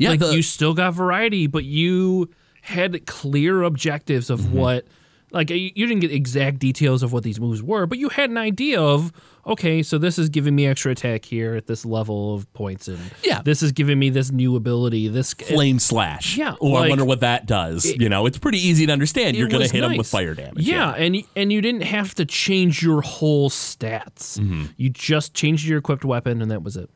Yeah, 0.00 0.10
like 0.10 0.20
the- 0.20 0.34
you 0.34 0.42
still 0.42 0.74
got 0.74 0.94
variety, 0.94 1.46
but 1.46 1.64
you 1.64 2.30
had 2.62 3.06
clear 3.06 3.62
objectives 3.62 4.30
of 4.30 4.40
Mm-hmm. 4.40 4.56
what 4.58 4.84
Like 5.32 5.48
you 5.50 5.70
didn't 5.86 6.00
get 6.00 6.10
exact 6.10 6.58
details 6.58 7.04
of 7.04 7.12
what 7.12 7.22
these 7.22 7.38
moves 7.38 7.62
were, 7.62 7.86
but 7.86 7.98
you 7.98 8.08
had 8.08 8.30
an 8.30 8.36
idea 8.36 8.80
of 8.80 9.12
okay, 9.46 9.80
so 9.82 9.96
this 9.96 10.18
is 10.18 10.28
giving 10.28 10.54
me 10.56 10.66
extra 10.66 10.90
attack 10.90 11.24
here 11.24 11.54
at 11.54 11.66
this 11.68 11.84
level 11.86 12.34
of 12.34 12.52
points, 12.52 12.88
and 12.88 12.98
Yeah. 13.24 13.40
this 13.44 13.62
is 13.62 13.70
giving 13.70 13.96
me 13.98 14.10
this 14.10 14.32
new 14.32 14.56
ability. 14.56 15.06
This 15.06 15.32
Flame 15.34 15.78
slash. 15.78 16.36
Yeah, 16.36 16.56
Oh, 16.60 16.74
I 16.74 16.88
wonder 16.88 17.04
what 17.04 17.20
that 17.20 17.46
does. 17.46 17.84
you 17.96 18.08
know, 18.08 18.26
it's 18.26 18.38
pretty 18.38 18.58
easy 18.58 18.86
to 18.86 18.92
understand. 18.92 19.36
You're 19.36 19.46
going 19.48 19.64
to 19.64 19.72
hit 19.72 19.82
them 19.82 19.96
with 19.96 20.08
fire 20.08 20.34
damage. 20.34 20.66
Yeah, 20.66 20.90
and 20.96 21.22
and 21.36 21.52
you 21.52 21.60
didn't 21.62 21.82
have 21.84 22.12
to 22.16 22.24
change 22.24 22.82
your 22.82 23.00
whole 23.00 23.50
stats. 23.50 24.36
Mm-hmm. 24.40 24.64
You 24.78 24.90
just 24.90 25.32
changed 25.32 25.64
your 25.64 25.78
equipped 25.78 26.04
weapon, 26.04 26.42
and 26.42 26.50
that 26.50 26.64
was 26.64 26.76
it. 26.76 26.90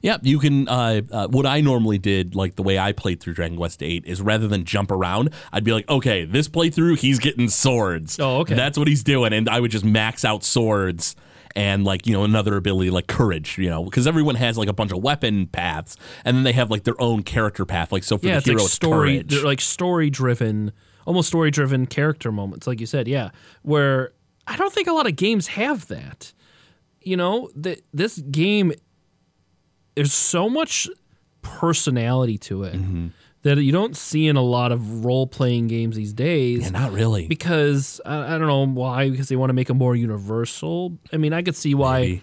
Yeah. 0.00 0.18
You 0.22 0.38
can. 0.38 0.68
Uh, 0.68 1.02
uh, 1.10 1.28
what 1.28 1.46
I 1.46 1.60
normally 1.60 1.98
did, 1.98 2.34
like 2.34 2.56
the 2.56 2.62
way 2.62 2.78
I 2.78 2.92
played 2.92 3.20
through 3.20 3.34
Dragon 3.34 3.56
Quest 3.56 3.80
VIII, 3.80 4.02
is 4.06 4.22
rather 4.22 4.48
than 4.48 4.64
jump 4.64 4.90
around, 4.90 5.30
I'd 5.52 5.64
be 5.64 5.72
like, 5.72 5.88
okay, 5.88 6.24
this 6.24 6.48
playthrough, 6.48 6.98
he's 6.98 7.18
getting 7.18 7.48
swords. 7.48 8.18
Oh, 8.18 8.38
okay. 8.38 8.54
That's 8.54 8.78
what 8.78 8.88
he's 8.88 9.04
doing, 9.04 9.32
and 9.32 9.48
I 9.48 9.60
would 9.60 9.70
just 9.70 9.84
max 9.84 10.24
out 10.24 10.44
swords 10.44 11.14
and 11.54 11.84
like 11.84 12.06
you 12.06 12.14
know 12.14 12.24
another 12.24 12.56
ability 12.56 12.88
like 12.90 13.06
courage, 13.08 13.58
you 13.58 13.68
know, 13.68 13.84
because 13.84 14.06
everyone 14.06 14.36
has 14.36 14.56
like 14.56 14.68
a 14.68 14.72
bunch 14.72 14.90
of 14.92 15.02
weapon 15.02 15.46
paths, 15.46 15.96
and 16.24 16.34
then 16.36 16.44
they 16.44 16.52
have 16.52 16.70
like 16.70 16.84
their 16.84 16.98
own 17.00 17.22
character 17.22 17.66
path. 17.66 17.92
Like 17.92 18.04
so 18.04 18.16
for 18.16 18.26
Yeah, 18.26 18.34
the 18.34 18.38
it's 18.38 18.46
hero, 18.46 18.58
like 18.58 18.64
it's 18.64 18.72
story, 18.74 19.14
courage. 19.16 19.30
they're 19.34 19.44
like 19.44 19.60
story 19.60 20.08
driven, 20.08 20.72
almost 21.06 21.28
story 21.28 21.50
driven 21.50 21.84
character 21.86 22.32
moments, 22.32 22.66
like 22.66 22.80
you 22.80 22.86
said. 22.86 23.06
Yeah, 23.06 23.30
where 23.62 24.12
I 24.46 24.56
don't 24.56 24.72
think 24.72 24.88
a 24.88 24.92
lot 24.92 25.06
of 25.06 25.16
games 25.16 25.48
have 25.48 25.88
that. 25.88 26.32
You 27.02 27.16
know, 27.18 27.50
that 27.56 27.82
this 27.92 28.18
game, 28.18 28.72
there's 29.94 30.12
so 30.12 30.48
much 30.48 30.88
personality 31.42 32.38
to 32.38 32.62
it 32.64 32.74
Mm-hmm. 32.74 33.08
that 33.42 33.58
you 33.58 33.72
don't 33.72 33.96
see 33.96 34.28
in 34.28 34.36
a 34.36 34.42
lot 34.42 34.70
of 34.72 35.04
role 35.04 35.26
playing 35.26 35.66
games 35.66 35.96
these 35.96 36.12
days. 36.12 36.62
yeah, 36.62 36.70
not 36.70 36.92
really. 36.92 37.26
because 37.26 38.00
I, 38.06 38.34
I 38.34 38.38
don't 38.38 38.46
know 38.46 38.66
why 38.66 39.10
because 39.10 39.28
they 39.28 39.36
want 39.36 39.50
to 39.50 39.54
make 39.54 39.68
it 39.70 39.74
more 39.74 39.96
universal. 39.96 40.96
I 41.12 41.16
mean, 41.16 41.32
I 41.32 41.42
could 41.42 41.56
see 41.56 41.74
why 41.74 42.00
Maybe. 42.00 42.22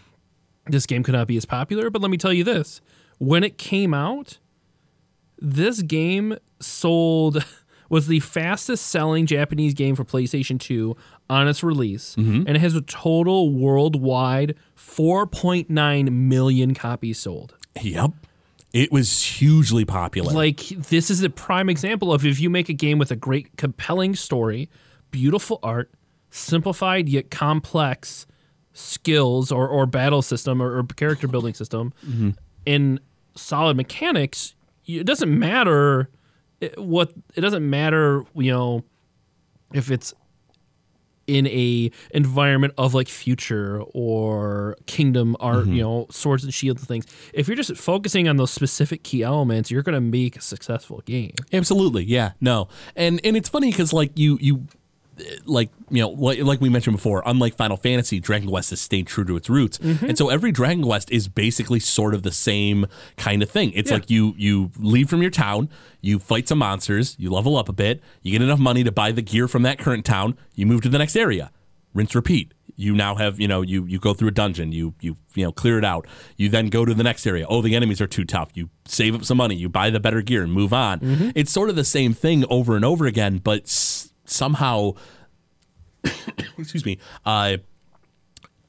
this 0.68 0.86
game 0.86 1.04
could 1.04 1.14
not 1.14 1.28
be 1.28 1.36
as 1.38 1.46
popular, 1.46 1.90
but 1.90 2.02
let 2.02 2.10
me 2.12 2.18
tell 2.18 2.32
you 2.34 2.44
this: 2.46 2.80
when 3.18 3.44
it 3.44 3.58
came 3.58 3.94
out, 3.94 4.38
this 5.38 5.82
game 5.82 6.38
sold 6.62 7.44
was 7.90 8.08
the 8.08 8.20
fastest 8.22 8.86
selling 8.88 9.26
Japanese 9.26 9.74
game 9.74 9.96
for 9.96 10.06
PlayStation 10.06 10.60
2 10.60 10.96
on 11.30 11.48
its 11.50 11.62
release, 11.64 12.16
Mm-hmm. 12.16 12.44
and 12.48 12.50
it 12.56 12.60
has 12.62 12.76
a 12.76 12.82
total 12.82 13.54
worldwide 13.54 14.56
4.9 14.78 16.12
million 16.12 16.74
copies 16.74 17.20
sold. 17.20 17.56
Yep, 17.82 18.12
it 18.74 18.92
was 18.92 19.24
hugely 19.24 19.86
popular. 19.86 20.34
Like 20.34 20.68
this 20.68 21.10
is 21.10 21.24
a 21.24 21.30
prime 21.30 21.70
example 21.70 22.14
of 22.14 22.26
if 22.26 22.40
you 22.40 22.50
make 22.50 22.70
a 22.70 22.74
game 22.74 23.00
with 23.00 23.12
a 23.12 23.16
great 23.16 23.58
compelling 23.58 24.16
story, 24.16 24.70
beautiful 25.12 25.60
art, 25.64 25.92
simplified 26.30 27.10
yet 27.10 27.32
complex 27.32 28.28
skills 28.74 29.52
or, 29.52 29.68
or 29.68 29.86
battle 29.86 30.22
system 30.22 30.62
or, 30.62 30.78
or 30.78 30.84
character 30.84 31.28
building 31.28 31.54
system 31.54 31.94
mm-hmm. 32.06 32.30
and 32.68 33.00
solid 33.36 33.76
mechanics, 33.76 34.56
it 34.86 35.06
doesn't 35.06 35.38
matter 35.38 36.10
eh, 36.62 36.70
what 36.78 37.14
it 37.36 37.42
doesn't 37.42 37.68
matter, 37.68 38.24
you 38.36 38.52
know, 38.52 38.84
if 39.74 39.92
it's 39.92 40.14
in 41.30 41.48
a 41.48 41.92
environment 42.12 42.74
of 42.78 42.94
like 42.94 43.08
future 43.08 43.82
or 43.94 44.76
kingdom 44.88 45.38
art, 45.40 45.66
mm-hmm. 45.66 45.74
you 45.74 45.82
know, 45.84 46.08
swords 46.10 46.44
and 46.44 46.54
shields 46.54 46.82
and 46.82 46.88
things. 46.88 47.06
If 47.34 47.48
you're 47.48 47.56
just 47.56 47.78
focusing 47.78 48.28
on 48.28 48.38
those 48.38 48.52
specific 48.52 49.04
key 49.04 49.22
elements, 49.22 49.70
you're 49.70 49.84
going 49.84 49.94
to 49.94 50.02
make 50.02 50.36
a 50.36 50.42
successful 50.42 51.02
game. 51.06 51.34
Absolutely, 51.54 52.04
yeah, 52.04 52.32
no, 52.42 52.68
and 52.96 53.22
and 53.24 53.38
it's 53.38 53.50
funny 53.50 53.72
because 53.72 53.94
like 53.94 54.18
you 54.18 54.38
you 54.42 54.66
like 55.46 55.70
you 55.90 56.02
know 56.02 56.10
like, 56.10 56.40
like 56.40 56.62
we 56.62 56.70
mentioned 56.70 56.96
before, 56.96 57.22
unlike 57.26 57.56
Final 57.56 57.78
Fantasy, 57.78 58.20
Dragon 58.20 58.50
Quest 58.50 58.70
has 58.72 58.82
stayed 58.82 59.08
true 59.08 59.26
to 59.26 59.36
its 59.36 59.50
roots, 59.50 59.78
mm-hmm. 59.78 60.06
and 60.06 60.18
so 60.18 60.30
every 60.30 60.52
Dragon 60.52 60.84
Quest 60.84 61.12
is 61.12 61.28
basically 61.28 61.80
sort 61.80 62.14
of 62.14 62.24
the 62.24 62.32
same 62.32 62.86
kind 63.18 63.42
of 63.44 63.50
thing. 63.50 63.72
It's 63.76 63.90
Yeah. 63.90 63.98
like 63.98 64.10
you 64.10 64.34
you 64.38 64.72
leave 64.78 65.10
from 65.10 65.22
your 65.22 65.32
town, 65.32 65.70
you 66.02 66.20
fight 66.20 66.48
some 66.48 66.60
monsters, 66.60 67.16
you 67.20 67.30
level 67.32 67.58
up 67.58 67.70
a 67.70 67.74
bit, 67.74 68.02
you 68.22 68.32
get 68.32 68.42
enough 68.42 68.60
money 68.60 68.84
to 68.84 68.92
buy 68.92 69.12
the 69.12 69.22
gear 69.22 69.48
from 69.48 69.64
that 69.64 69.80
current 69.80 70.06
town, 70.06 70.38
you 70.56 70.66
move 70.66 70.82
to 70.82 70.90
the 70.90 70.98
next 70.98 71.16
area, 71.16 71.52
rinse 71.94 72.14
repeat. 72.16 72.54
You 72.76 72.96
now 72.96 73.16
have, 73.16 73.42
you 73.42 73.48
know, 73.50 73.62
you 73.62 73.84
you 73.86 74.00
go 74.00 74.14
through 74.14 74.30
a 74.30 74.32
dungeon, 74.32 74.72
you 74.72 74.94
you 75.02 75.18
you 75.36 75.44
know 75.44 75.52
clear 75.52 75.78
it 75.78 75.84
out. 75.84 76.08
You 76.38 76.48
then 76.48 76.68
go 76.70 76.86
to 76.86 76.94
the 76.94 77.04
next 77.04 77.28
area. 77.28 77.46
Oh, 77.50 77.62
the 77.62 77.76
enemies 77.76 78.00
are 78.00 78.08
too 78.08 78.24
tough. 78.24 78.52
You 78.54 78.70
save 78.86 79.16
up 79.16 79.26
some 79.26 79.36
money, 79.36 79.56
you 79.56 79.68
buy 79.68 79.90
the 79.90 80.00
better 80.00 80.22
gear, 80.22 80.44
and 80.44 80.54
move 80.54 80.72
on. 80.72 81.00
Mm-hmm. 81.02 81.30
It's 81.36 81.52
sort 81.52 81.70
of 81.70 81.76
the 81.76 81.84
same 81.84 82.14
thing 82.14 82.46
over 82.50 82.78
and 82.78 82.86
over 82.86 83.06
again, 83.06 83.40
but 83.44 83.64
s- 83.64 84.09
somehow, 84.30 84.94
excuse 86.58 86.86
me, 86.86 86.98
uh, 87.26 87.58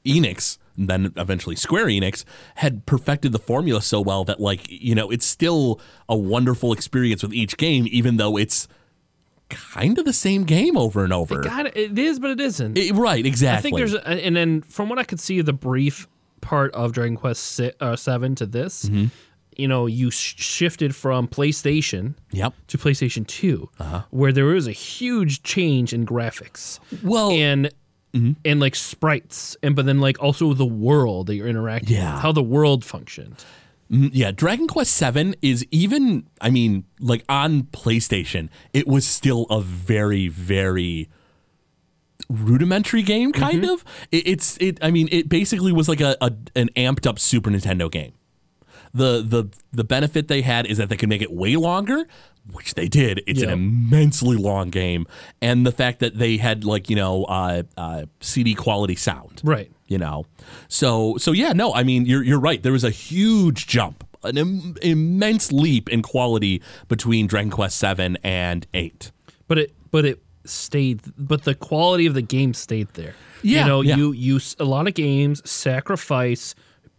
Enix, 0.05 0.57
and 0.77 0.87
then 0.87 1.13
eventually 1.15 1.55
Square 1.55 1.85
Enix, 1.87 2.23
had 2.55 2.85
perfected 2.85 3.31
the 3.31 3.39
formula 3.39 3.81
so 3.81 4.01
well 4.01 4.23
that, 4.25 4.39
like, 4.39 4.65
you 4.69 4.95
know, 4.95 5.09
it's 5.11 5.25
still 5.25 5.79
a 6.09 6.17
wonderful 6.17 6.73
experience 6.73 7.21
with 7.23 7.33
each 7.33 7.57
game, 7.57 7.87
even 7.91 8.17
though 8.17 8.37
it's 8.37 8.67
kind 9.49 9.97
of 9.99 10.05
the 10.05 10.13
same 10.13 10.43
game 10.45 10.77
over 10.77 11.03
and 11.03 11.11
over. 11.13 11.41
God, 11.41 11.71
it 11.75 11.97
is, 11.99 12.19
but 12.19 12.31
it 12.31 12.39
isn't. 12.39 12.77
It- 12.77 12.93
right, 12.93 13.25
exactly. 13.25 13.57
I 13.57 13.61
think 13.61 13.77
there's, 13.77 13.93
a, 13.93 14.07
and 14.25 14.35
then 14.35 14.61
from 14.61 14.89
what 14.89 14.97
I 14.97 15.03
could 15.03 15.19
see, 15.19 15.41
the 15.41 15.53
brief 15.53 16.07
part 16.39 16.73
of 16.73 16.93
Dragon 16.93 17.15
Quest 17.17 17.43
si- 17.43 17.71
uh, 17.79 17.95
Seven 17.95 18.33
to 18.35 18.45
this, 18.45 18.85
Mm-hmm. 18.85 19.05
You 19.57 19.67
know, 19.67 19.85
you 19.85 20.09
sh- 20.11 20.35
shifted 20.37 20.95
from 20.95 21.27
PlayStation 21.27 22.15
Yep. 22.31 22.53
to 22.67 22.77
PlayStation 22.77 23.25
2 23.27 23.69
Uh-huh. 23.79 24.01
where 24.09 24.31
there 24.31 24.45
was 24.45 24.67
a 24.67 24.71
huge 24.71 25.43
change 25.43 25.93
in 25.93 26.05
graphics 26.05 26.79
Well, 27.03 27.31
and 27.31 27.69
Mm-hmm. 28.13 28.31
and 28.43 28.59
like 28.59 28.75
sprites, 28.75 29.55
and 29.63 29.73
but 29.73 29.85
then 29.85 30.01
like 30.01 30.21
also 30.21 30.53
the 30.53 30.65
world 30.65 31.27
that 31.27 31.35
you're 31.35 31.47
interacting 31.47 31.95
Yeah. 31.95 32.15
with, 32.15 32.21
how 32.23 32.31
the 32.33 32.43
world 32.43 32.83
functioned. 32.83 33.45
Mm, 33.89 34.09
Yeah, 34.11 34.31
Dragon 34.31 34.67
Quest 34.67 34.91
Seven 34.93 35.33
is 35.41 35.65
even. 35.71 36.27
I 36.41 36.49
mean, 36.49 36.83
like 36.99 37.23
on 37.29 37.63
PlayStation, 37.71 38.49
it 38.73 38.85
was 38.85 39.05
still 39.07 39.45
a 39.49 39.61
very, 39.61 40.27
very 40.27 41.07
rudimentary 42.29 43.01
game. 43.01 43.31
Kind 43.31 43.65
of. 43.65 43.83
It, 44.11 44.27
it's. 44.27 44.57
It. 44.59 44.77
I 44.81 44.91
mean, 44.91 45.07
it 45.11 45.29
basically 45.29 45.71
was 45.71 45.87
like 45.89 46.01
a, 46.01 46.15
a 46.21 46.31
an 46.55 46.69
amped 46.75 47.07
up 47.07 47.19
Super 47.19 47.49
Nintendo 47.49 47.89
game. 47.91 48.13
The 48.93 49.21
the 49.21 49.49
the 49.71 49.83
benefit 49.83 50.27
they 50.27 50.41
had 50.41 50.65
is 50.65 50.77
that 50.77 50.89
they 50.89 50.97
could 50.97 51.09
make 51.09 51.21
it 51.21 51.31
way 51.31 51.55
longer, 51.55 52.05
which 52.51 52.73
they 52.73 52.87
did. 52.87 53.21
It's 53.25 53.39
Yeah. 53.41 53.47
an 53.47 53.53
immensely 53.53 54.35
long 54.37 54.69
game, 54.69 55.05
and 55.41 55.65
the 55.65 55.71
fact 55.71 55.99
that 55.99 56.17
they 56.17 56.37
had 56.37 56.63
like 56.65 56.89
you 56.89 56.95
know 56.97 57.23
uh, 57.25 57.63
uh, 57.77 58.05
CD 58.19 58.53
quality 58.53 58.95
sound 58.95 59.41
Right. 59.43 59.71
you 59.87 59.97
know 59.97 60.25
so 60.67 61.17
so 61.17 61.31
yeah 61.31 61.53
no 61.53 61.73
i 61.73 61.83
mean 61.83 62.05
you're 62.05 62.23
you're 62.23 62.39
right 62.39 62.61
there 62.63 62.71
was 62.71 62.83
a 62.85 62.89
huge 62.89 63.67
jump 63.67 64.03
an 64.23 64.37
Im- 64.37 64.75
immense 64.81 65.51
leap 65.51 65.89
in 65.89 66.01
quality 66.01 66.61
between 66.87 67.27
dragon 67.27 67.51
quest 67.51 67.77
7 67.77 68.17
and 68.23 68.65
8 68.73 69.11
but 69.47 69.57
it 69.57 69.73
but 69.91 70.05
it 70.05 70.21
stayed 70.45 71.01
but 71.17 71.43
the 71.43 71.55
quality 71.55 72.05
of 72.07 72.13
the 72.13 72.21
game 72.21 72.53
stayed 72.53 72.87
there 72.93 73.13
Yeah, 73.43 73.61
you 73.61 73.67
know 73.67 73.81
yeah. 73.81 73.95
you 73.97 74.11
you 74.13 74.39
a 74.59 74.63
lot 74.65 74.87
of 74.87 74.93
games 74.93 75.41
sacrifice 75.49 76.55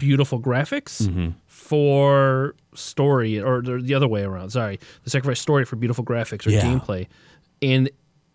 beautiful 0.06 0.38
graphics 0.40 0.94
Mm-hmm. 1.02 1.28
for 1.46 2.54
story 2.74 3.40
or 3.40 3.62
the 3.62 3.78
the 3.78 3.94
other 3.94 4.08
way 4.08 4.22
around 4.22 4.50
sorry 4.50 4.78
the 5.04 5.10
sacrifice 5.10 5.40
story 5.40 5.64
for 5.64 5.76
beautiful 5.76 6.04
graphics 6.04 6.46
or 6.46 6.50
Yeah. 6.50 6.62
gameplay 6.62 7.06
and 7.62 7.88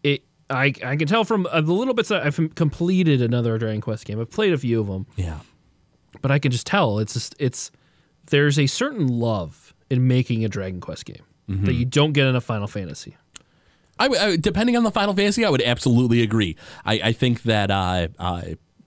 it 0.04 0.24
I, 0.50 0.74
I 0.86 0.96
can 0.96 1.08
tell 1.08 1.26
from 1.26 1.46
uh, 1.52 1.60
the 1.62 1.74
little 1.74 1.94
bits 1.94 2.08
that 2.10 2.26
I've 2.26 2.40
completed 2.56 3.22
another 3.22 3.58
Dragon 3.58 3.82
Quest 3.82 4.06
game. 4.06 4.18
I've 4.22 4.32
played 4.32 4.54
a 4.54 4.58
few 4.58 4.80
of 4.80 4.88
them, 4.88 5.06
yeah 5.18 5.40
but 6.22 6.32
I 6.32 6.40
can 6.40 6.52
just 6.52 6.66
tell 6.66 7.00
it's 7.00 7.14
just, 7.14 7.36
it's 7.38 7.70
there's 8.28 8.58
a 8.58 8.66
certain 8.68 9.08
love 9.08 9.74
in 9.90 10.08
making 10.08 10.46
a 10.46 10.50
Dragon 10.50 10.80
Quest 10.82 11.06
game 11.06 11.24
Mm-hmm. 11.50 11.66
that 11.66 11.74
you 11.76 11.86
don't 11.86 12.12
get 12.14 12.28
in 12.28 12.36
a 12.36 12.42
Final 12.42 12.68
Fantasy. 12.68 13.16
I, 14.00 14.08
I- 14.08 14.36
depending 14.38 14.76
on 14.78 14.84
the 14.84 14.92
Final 14.92 15.14
Fantasy, 15.16 15.46
I 15.46 15.50
would 15.50 15.62
absolutely 15.62 16.22
agree. 16.22 16.56
I, 16.86 16.94
I 17.10 17.12
think 17.14 17.44
that 17.44 17.72
uh, 17.72 18.08
uh, 18.20 18.42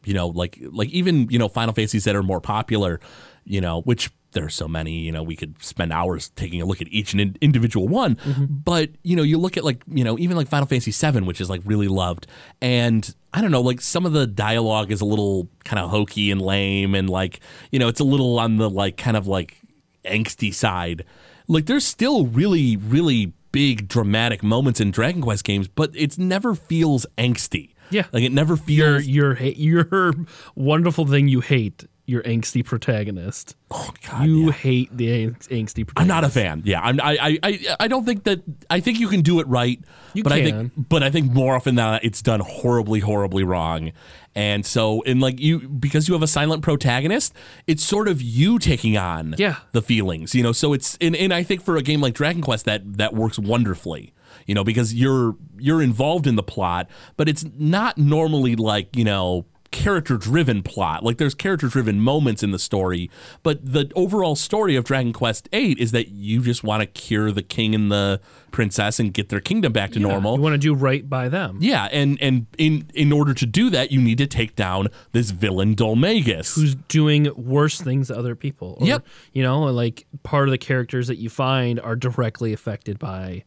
you 0.04 0.14
know, 0.14 0.28
like 0.28 0.58
like 0.72 0.88
even 0.90 1.28
you 1.30 1.38
know 1.38 1.48
Final 1.48 1.74
Fantasies 1.74 2.04
that 2.04 2.16
are 2.16 2.22
more 2.22 2.40
popular, 2.40 3.00
you 3.44 3.60
know, 3.60 3.82
which 3.82 4.10
there 4.32 4.44
are 4.44 4.50
so 4.50 4.68
many. 4.68 4.98
You 5.00 5.12
know, 5.12 5.22
we 5.22 5.36
could 5.36 5.62
spend 5.62 5.92
hours 5.92 6.30
taking 6.30 6.62
a 6.62 6.64
look 6.64 6.80
at 6.80 6.88
each 6.88 7.12
and 7.12 7.36
individual 7.40 7.88
one. 7.88 8.16
Mm-hmm. 8.16 8.44
But 8.48 8.90
you 9.02 9.16
know, 9.16 9.22
you 9.22 9.38
look 9.38 9.56
at 9.56 9.64
like 9.64 9.82
you 9.86 10.04
know 10.04 10.18
even 10.18 10.36
like 10.36 10.48
Final 10.48 10.66
Fantasy 10.66 10.92
VII, 10.92 11.22
which 11.22 11.40
is 11.40 11.50
like 11.50 11.62
really 11.64 11.88
loved, 11.88 12.26
and 12.60 13.14
I 13.32 13.40
don't 13.40 13.50
know, 13.50 13.62
like 13.62 13.80
some 13.80 14.06
of 14.06 14.12
the 14.12 14.26
dialogue 14.26 14.90
is 14.90 15.00
a 15.00 15.06
little 15.06 15.48
kind 15.64 15.82
of 15.82 15.90
hokey 15.90 16.30
and 16.30 16.40
lame, 16.40 16.94
and 16.94 17.08
like 17.08 17.40
you 17.70 17.78
know, 17.78 17.88
it's 17.88 18.00
a 18.00 18.04
little 18.04 18.38
on 18.38 18.56
the 18.56 18.70
like 18.70 18.96
kind 18.96 19.16
of 19.16 19.26
like 19.26 19.58
angsty 20.04 20.52
side. 20.52 21.04
Like 21.48 21.66
there's 21.66 21.84
still 21.84 22.26
really, 22.26 22.76
really 22.76 23.32
big 23.52 23.88
dramatic 23.88 24.42
moments 24.42 24.80
in 24.80 24.90
Dragon 24.90 25.22
Quest 25.22 25.44
games, 25.44 25.68
but 25.68 25.90
it 25.94 26.18
never 26.18 26.54
feels 26.54 27.06
angsty. 27.18 27.74
Yeah. 27.90 28.06
Like 28.12 28.22
it 28.22 28.32
never 28.32 28.56
feels 28.56 29.06
your 29.06 29.34
ha- 29.34 29.54
your 29.56 30.12
wonderful 30.54 31.06
thing 31.06 31.28
you 31.28 31.40
hate 31.40 31.84
your 32.06 32.22
angsty 32.24 32.64
protagonist. 32.64 33.54
Oh 33.70 33.92
God, 34.08 34.26
you 34.26 34.46
yeah. 34.46 34.52
hate 34.52 34.96
the 34.96 35.24
ang- 35.24 35.34
angsty 35.34 35.86
protagonist. 35.86 35.92
I'm 35.96 36.08
not 36.08 36.24
a 36.24 36.28
fan. 36.28 36.62
Yeah, 36.64 36.80
I'm, 36.80 37.00
I, 37.00 37.18
I, 37.20 37.38
I, 37.44 37.76
I 37.80 37.88
don't 37.88 38.04
think 38.04 38.24
that. 38.24 38.40
I 38.68 38.80
think 38.80 38.98
you 38.98 39.06
can 39.06 39.22
do 39.22 39.38
it 39.38 39.46
right, 39.46 39.78
You 40.12 40.24
but 40.24 40.32
I 40.32 40.40
can. 40.40 40.70
think, 40.70 40.88
but 40.88 41.02
I 41.04 41.10
think 41.10 41.30
more 41.32 41.54
often 41.54 41.76
than 41.76 41.84
not, 41.84 42.04
it's 42.04 42.20
done 42.20 42.40
horribly, 42.40 42.98
horribly 42.98 43.44
wrong. 43.44 43.92
And 44.34 44.64
so, 44.64 45.00
in 45.02 45.18
like 45.18 45.40
you, 45.40 45.68
because 45.68 46.06
you 46.06 46.14
have 46.14 46.22
a 46.22 46.26
silent 46.28 46.62
protagonist, 46.62 47.34
it's 47.66 47.82
sort 47.84 48.06
of 48.06 48.22
you 48.22 48.58
taking 48.60 48.96
on 48.96 49.34
Yeah. 49.38 49.56
the 49.72 49.82
feelings, 49.82 50.34
you 50.36 50.42
know. 50.42 50.52
So 50.52 50.72
it's, 50.72 50.96
and, 51.00 51.16
and 51.16 51.34
I 51.34 51.42
think 51.42 51.62
for 51.62 51.76
a 51.76 51.82
game 51.82 52.00
like 52.00 52.14
Dragon 52.14 52.40
Quest, 52.40 52.64
that 52.64 52.96
that 52.98 53.12
works 53.12 53.38
wonderfully, 53.40 54.12
you 54.46 54.54
know, 54.54 54.62
because 54.62 54.94
you're 54.94 55.34
you're 55.58 55.82
involved 55.82 56.26
in 56.28 56.36
the 56.36 56.44
plot, 56.44 56.88
but 57.16 57.28
it's 57.28 57.44
not 57.58 57.98
normally 57.98 58.54
like 58.54 58.94
you 58.96 59.04
know 59.04 59.46
character 59.70 60.16
driven 60.16 60.62
plot. 60.62 61.04
Like 61.04 61.18
there's 61.18 61.34
character 61.34 61.68
driven 61.68 62.00
moments 62.00 62.42
in 62.42 62.50
the 62.50 62.58
story, 62.58 63.10
but 63.42 63.64
the 63.64 63.90
overall 63.94 64.34
story 64.34 64.74
of 64.76 64.84
Dragon 64.84 65.12
Quest 65.12 65.48
8 65.52 65.78
is 65.78 65.92
that 65.92 66.08
you 66.08 66.42
just 66.42 66.64
want 66.64 66.80
to 66.80 66.86
cure 66.86 67.30
the 67.30 67.42
king 67.42 67.74
and 67.74 67.90
the 67.90 68.20
princess 68.50 68.98
and 68.98 69.14
get 69.14 69.28
their 69.28 69.40
kingdom 69.40 69.72
back 69.72 69.92
to 69.92 70.00
normal. 70.00 70.34
You 70.36 70.42
want 70.42 70.54
to 70.54 70.58
do 70.58 70.74
right 70.74 71.08
by 71.08 71.28
them. 71.28 71.58
Yeah, 71.60 71.88
and 71.92 72.20
and 72.20 72.46
in 72.58 72.88
in 72.94 73.12
order 73.12 73.32
to 73.34 73.46
do 73.46 73.70
that, 73.70 73.92
you 73.92 74.00
need 74.00 74.18
to 74.18 74.26
take 74.26 74.56
down 74.56 74.88
this 75.12 75.30
villain 75.30 75.76
Dhoulmagus. 75.76 76.56
Who's 76.56 76.74
doing 76.74 77.28
worse 77.36 77.80
things 77.80 78.08
to 78.08 78.18
other 78.18 78.34
people? 78.34 78.78
Or, 78.80 78.86
Yep. 78.86 79.06
You 79.32 79.42
know, 79.44 79.62
like 79.62 80.06
part 80.24 80.48
of 80.48 80.50
the 80.52 80.58
characters 80.58 81.06
that 81.06 81.18
you 81.18 81.30
find 81.30 81.78
are 81.80 81.94
directly 81.94 82.52
affected 82.52 82.98
by 82.98 83.44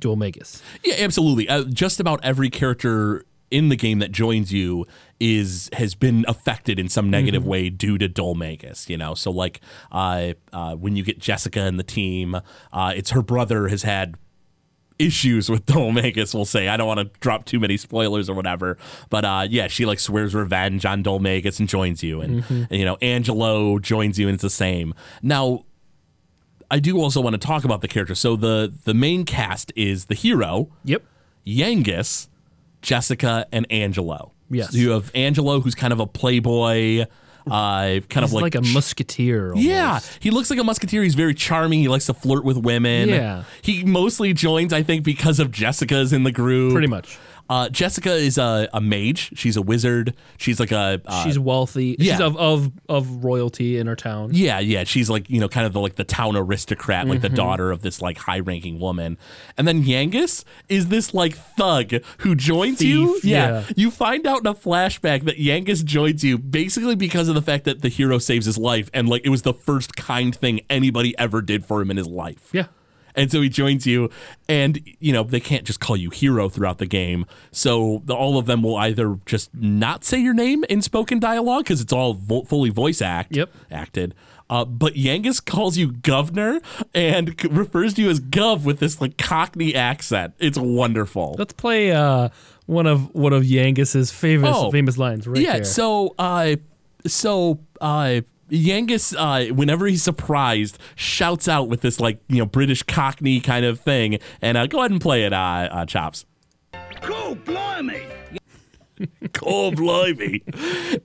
Dhoulmagus. 0.00 0.62
Yeah, 0.84 0.96
absolutely. 0.98 1.48
Uh, 1.48 1.64
just 1.64 2.00
about 2.00 2.20
every 2.24 2.50
character 2.50 3.24
in 3.50 3.68
the 3.68 3.76
game 3.76 3.98
that 3.98 4.12
joins 4.12 4.52
you 4.52 4.86
is 5.18 5.68
has 5.72 5.94
been 5.94 6.24
affected 6.28 6.78
in 6.78 6.88
some 6.88 7.10
negative 7.10 7.44
way 7.46 7.68
due 7.68 7.98
to 7.98 8.08
Dhoulmagus. 8.08 8.88
You 8.88 8.96
know, 8.96 9.14
so 9.14 9.30
like 9.30 9.60
uh, 9.92 10.34
uh, 10.52 10.76
when 10.76 10.96
you 10.96 11.02
get 11.02 11.18
Jessica 11.18 11.60
and 11.62 11.78
the 11.78 11.82
team, 11.84 12.36
uh, 12.72 12.92
it's 12.96 13.10
her 13.10 13.22
brother 13.22 13.68
has 13.68 13.82
had 13.82 14.16
issues 14.98 15.48
with 15.50 15.66
Dhoulmagus. 15.72 16.34
We'll 16.34 16.44
say 16.44 16.68
I 16.68 16.76
don't 16.76 16.86
want 16.86 17.00
to 17.00 17.18
drop 17.20 17.44
too 17.44 17.58
many 17.58 17.76
spoilers 17.76 18.28
or 18.30 18.34
whatever, 18.34 18.78
but 19.08 19.24
uh, 19.24 19.46
yeah, 19.50 19.66
she 19.66 19.84
like 19.84 19.98
swears 19.98 20.34
revenge 20.34 20.84
on 20.86 21.02
Dhoulmagus 21.02 21.58
and 21.58 21.68
joins 21.68 22.02
you, 22.02 22.20
and, 22.20 22.44
and 22.48 22.70
you 22.70 22.84
know 22.84 22.96
Angelo 23.02 23.78
joins 23.78 24.18
you, 24.18 24.28
and 24.28 24.34
it's 24.34 24.42
the 24.42 24.50
same 24.50 24.94
now. 25.22 25.64
I 26.72 26.78
do 26.78 27.00
also 27.00 27.20
want 27.20 27.34
to 27.34 27.38
talk 27.44 27.64
about 27.64 27.80
the 27.80 27.88
character. 27.88 28.14
So 28.14 28.36
the 28.36 28.72
the 28.84 28.94
main 28.94 29.24
cast 29.24 29.72
is 29.74 30.04
the 30.04 30.14
hero, 30.14 30.68
Yep. 30.84 31.02
Yangus, 31.44 32.28
Jessica, 32.82 33.46
and 33.52 33.66
Angelo. 33.70 34.32
Yes. 34.50 34.72
So 34.72 34.78
you 34.78 34.90
have 34.90 35.10
Angelo, 35.14 35.60
who's 35.60 35.74
kind 35.74 35.92
of 35.92 36.00
a 36.00 36.06
playboy, 36.06 37.06
uh, 37.46 37.46
kind 37.46 38.02
He's 38.08 38.24
of 38.24 38.32
like, 38.32 38.42
like, 38.42 38.54
a 38.54 38.62
musketeer. 38.62 39.50
Almost. 39.50 39.66
yeah, 39.66 40.00
he 40.20 40.30
looks 40.30 40.50
like 40.50 40.58
a 40.58 40.64
musketeer. 40.64 41.02
He's 41.02 41.14
very 41.14 41.34
charming. 41.34 41.80
He 41.80 41.88
likes 41.88 42.06
to 42.06 42.14
flirt 42.14 42.44
with 42.44 42.56
women. 42.56 43.08
Yeah. 43.08 43.44
He 43.62 43.84
mostly 43.84 44.32
joins, 44.32 44.72
I 44.72 44.82
think, 44.82 45.04
because 45.04 45.38
of 45.38 45.50
Jessica's 45.50 46.12
in 46.12 46.24
the 46.24 46.32
group. 46.32 46.72
Pretty 46.72 46.88
much. 46.88 47.18
Uh, 47.50 47.68
Jessica 47.68 48.14
is 48.14 48.38
a, 48.38 48.68
a 48.72 48.80
mage. 48.80 49.32
She's 49.36 49.56
a 49.56 49.62
wizard. 49.62 50.14
She's 50.38 50.60
like 50.60 50.70
a 50.70 51.02
uh, 51.04 51.24
She's 51.24 51.36
wealthy. 51.36 51.96
yeah. 51.98 52.12
She's 52.14 52.20
of, 52.20 52.36
of 52.36 52.70
of 52.88 53.24
royalty 53.24 53.76
in 53.76 53.88
her 53.88 53.96
town. 53.96 54.30
Yeah, 54.32 54.60
yeah. 54.60 54.84
She's 54.84 55.10
like, 55.10 55.28
you 55.28 55.40
know, 55.40 55.48
kind 55.48 55.66
of 55.66 55.72
the 55.72 55.80
like 55.80 55.96
the 55.96 56.04
town 56.04 56.36
aristocrat, 56.36 57.08
like 57.08 57.20
the 57.22 57.26
Mm-hmm. 57.26 57.34
daughter 57.36 57.70
of 57.72 57.82
this 57.82 58.00
like 58.00 58.18
high 58.18 58.38
ranking 58.38 58.78
woman. 58.78 59.18
And 59.58 59.66
then 59.66 59.82
Yangus 59.82 60.44
is 60.68 60.88
this 60.88 61.12
like 61.12 61.34
thug 61.34 61.92
who 62.18 62.36
joins 62.36 62.80
you. 62.82 63.14
Thief, 63.14 63.24
yeah. 63.24 63.64
You 63.76 63.90
find 63.90 64.26
out 64.28 64.38
in 64.40 64.46
a 64.46 64.54
flashback 64.54 65.24
that 65.24 65.38
Yangus 65.38 65.84
joins 65.84 66.22
you 66.22 66.38
basically 66.38 66.94
because 66.94 67.28
of 67.28 67.34
the 67.34 67.42
fact 67.42 67.64
that 67.64 67.82
the 67.82 67.88
hero 67.88 68.18
saves 68.18 68.46
his 68.46 68.58
life 68.58 68.88
and 68.94 69.08
like 69.08 69.22
it 69.24 69.28
was 69.30 69.42
the 69.42 69.54
first 69.54 69.96
kind 69.96 70.36
thing 70.36 70.60
anybody 70.70 71.18
ever 71.18 71.42
did 71.42 71.64
for 71.66 71.80
him 71.80 71.90
in 71.90 71.96
his 71.96 72.06
life. 72.06 72.48
Yeah. 72.52 72.66
And 73.14 73.30
so 73.30 73.40
he 73.40 73.48
joins 73.48 73.86
you, 73.86 74.10
and 74.48 74.80
you 75.00 75.12
know 75.12 75.22
they 75.24 75.40
can't 75.40 75.64
just 75.64 75.80
call 75.80 75.96
you 75.96 76.10
hero 76.10 76.48
throughout 76.48 76.78
the 76.78 76.86
game. 76.86 77.26
So 77.52 78.02
the, 78.04 78.14
all 78.14 78.38
of 78.38 78.46
them 78.46 78.62
will 78.62 78.76
either 78.76 79.18
just 79.26 79.50
not 79.54 80.04
say 80.04 80.18
your 80.18 80.34
name 80.34 80.64
in 80.70 80.82
spoken 80.82 81.18
dialogue 81.18 81.64
because 81.64 81.80
it's 81.80 81.92
all 81.92 82.14
vo- 82.14 82.44
fully 82.44 82.70
voice 82.70 83.00
act 83.02 83.34
Yep. 83.36 83.50
acted. 83.70 84.14
Uh, 84.48 84.64
but 84.64 84.94
Yangus 84.94 85.44
calls 85.44 85.76
you 85.76 85.92
governor 85.92 86.60
and 86.92 87.36
c- 87.40 87.46
refers 87.48 87.94
to 87.94 88.02
you 88.02 88.10
as 88.10 88.18
Gov 88.20 88.64
with 88.64 88.80
this 88.80 89.00
like 89.00 89.16
Cockney 89.16 89.76
accent. 89.76 90.34
It's 90.40 90.58
wonderful. 90.58 91.36
Let's 91.38 91.52
play 91.52 91.92
uh, 91.92 92.30
one 92.66 92.86
of 92.88 93.14
one 93.14 93.32
of 93.32 93.44
Yangus's 93.44 94.10
famous 94.10 94.50
Oh. 94.52 94.70
famous 94.72 94.98
lines 94.98 95.28
right 95.28 95.40
yeah. 95.40 95.52
there. 95.54 95.64
So, 95.64 96.16
uh, 96.18 96.56
so 97.06 97.60
uh, 97.80 98.22
Yangus, 98.50 99.14
uh, 99.16 99.52
whenever 99.54 99.86
he's 99.86 100.02
surprised, 100.02 100.78
shouts 100.94 101.48
out 101.48 101.68
with 101.68 101.80
this 101.80 102.00
like 102.00 102.18
you 102.28 102.38
know 102.38 102.46
British 102.46 102.82
Cockney 102.82 103.40
kind 103.40 103.64
of 103.64 103.80
thing. 103.80 104.18
And 104.42 104.56
uh, 104.56 104.66
go 104.66 104.80
ahead 104.80 104.90
and 104.90 105.00
play 105.00 105.24
it, 105.24 105.32
uh, 105.32 105.68
uh, 105.70 105.86
Chops. 105.86 106.24
Cool, 107.02 107.36
blimey! 107.36 108.02
Oh, 109.42 109.70
blimey. 109.70 110.42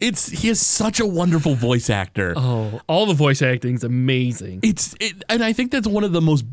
It's 0.01 0.27
he 0.29 0.49
is 0.49 0.59
such 0.59 0.99
a 0.99 1.05
wonderful 1.05 1.55
voice 1.55 1.89
actor. 1.89 2.33
oh, 2.35 2.81
all 2.87 3.05
the 3.05 3.13
voice 3.13 3.41
acting's 3.41 3.85
amazing. 3.85 4.59
It's 4.63 4.95
it, 4.99 5.23
and 5.29 5.41
I 5.41 5.53
think 5.53 5.71
that's 5.71 5.87
one 5.87 6.03
of 6.03 6.11
the 6.11 6.19
most 6.19 6.43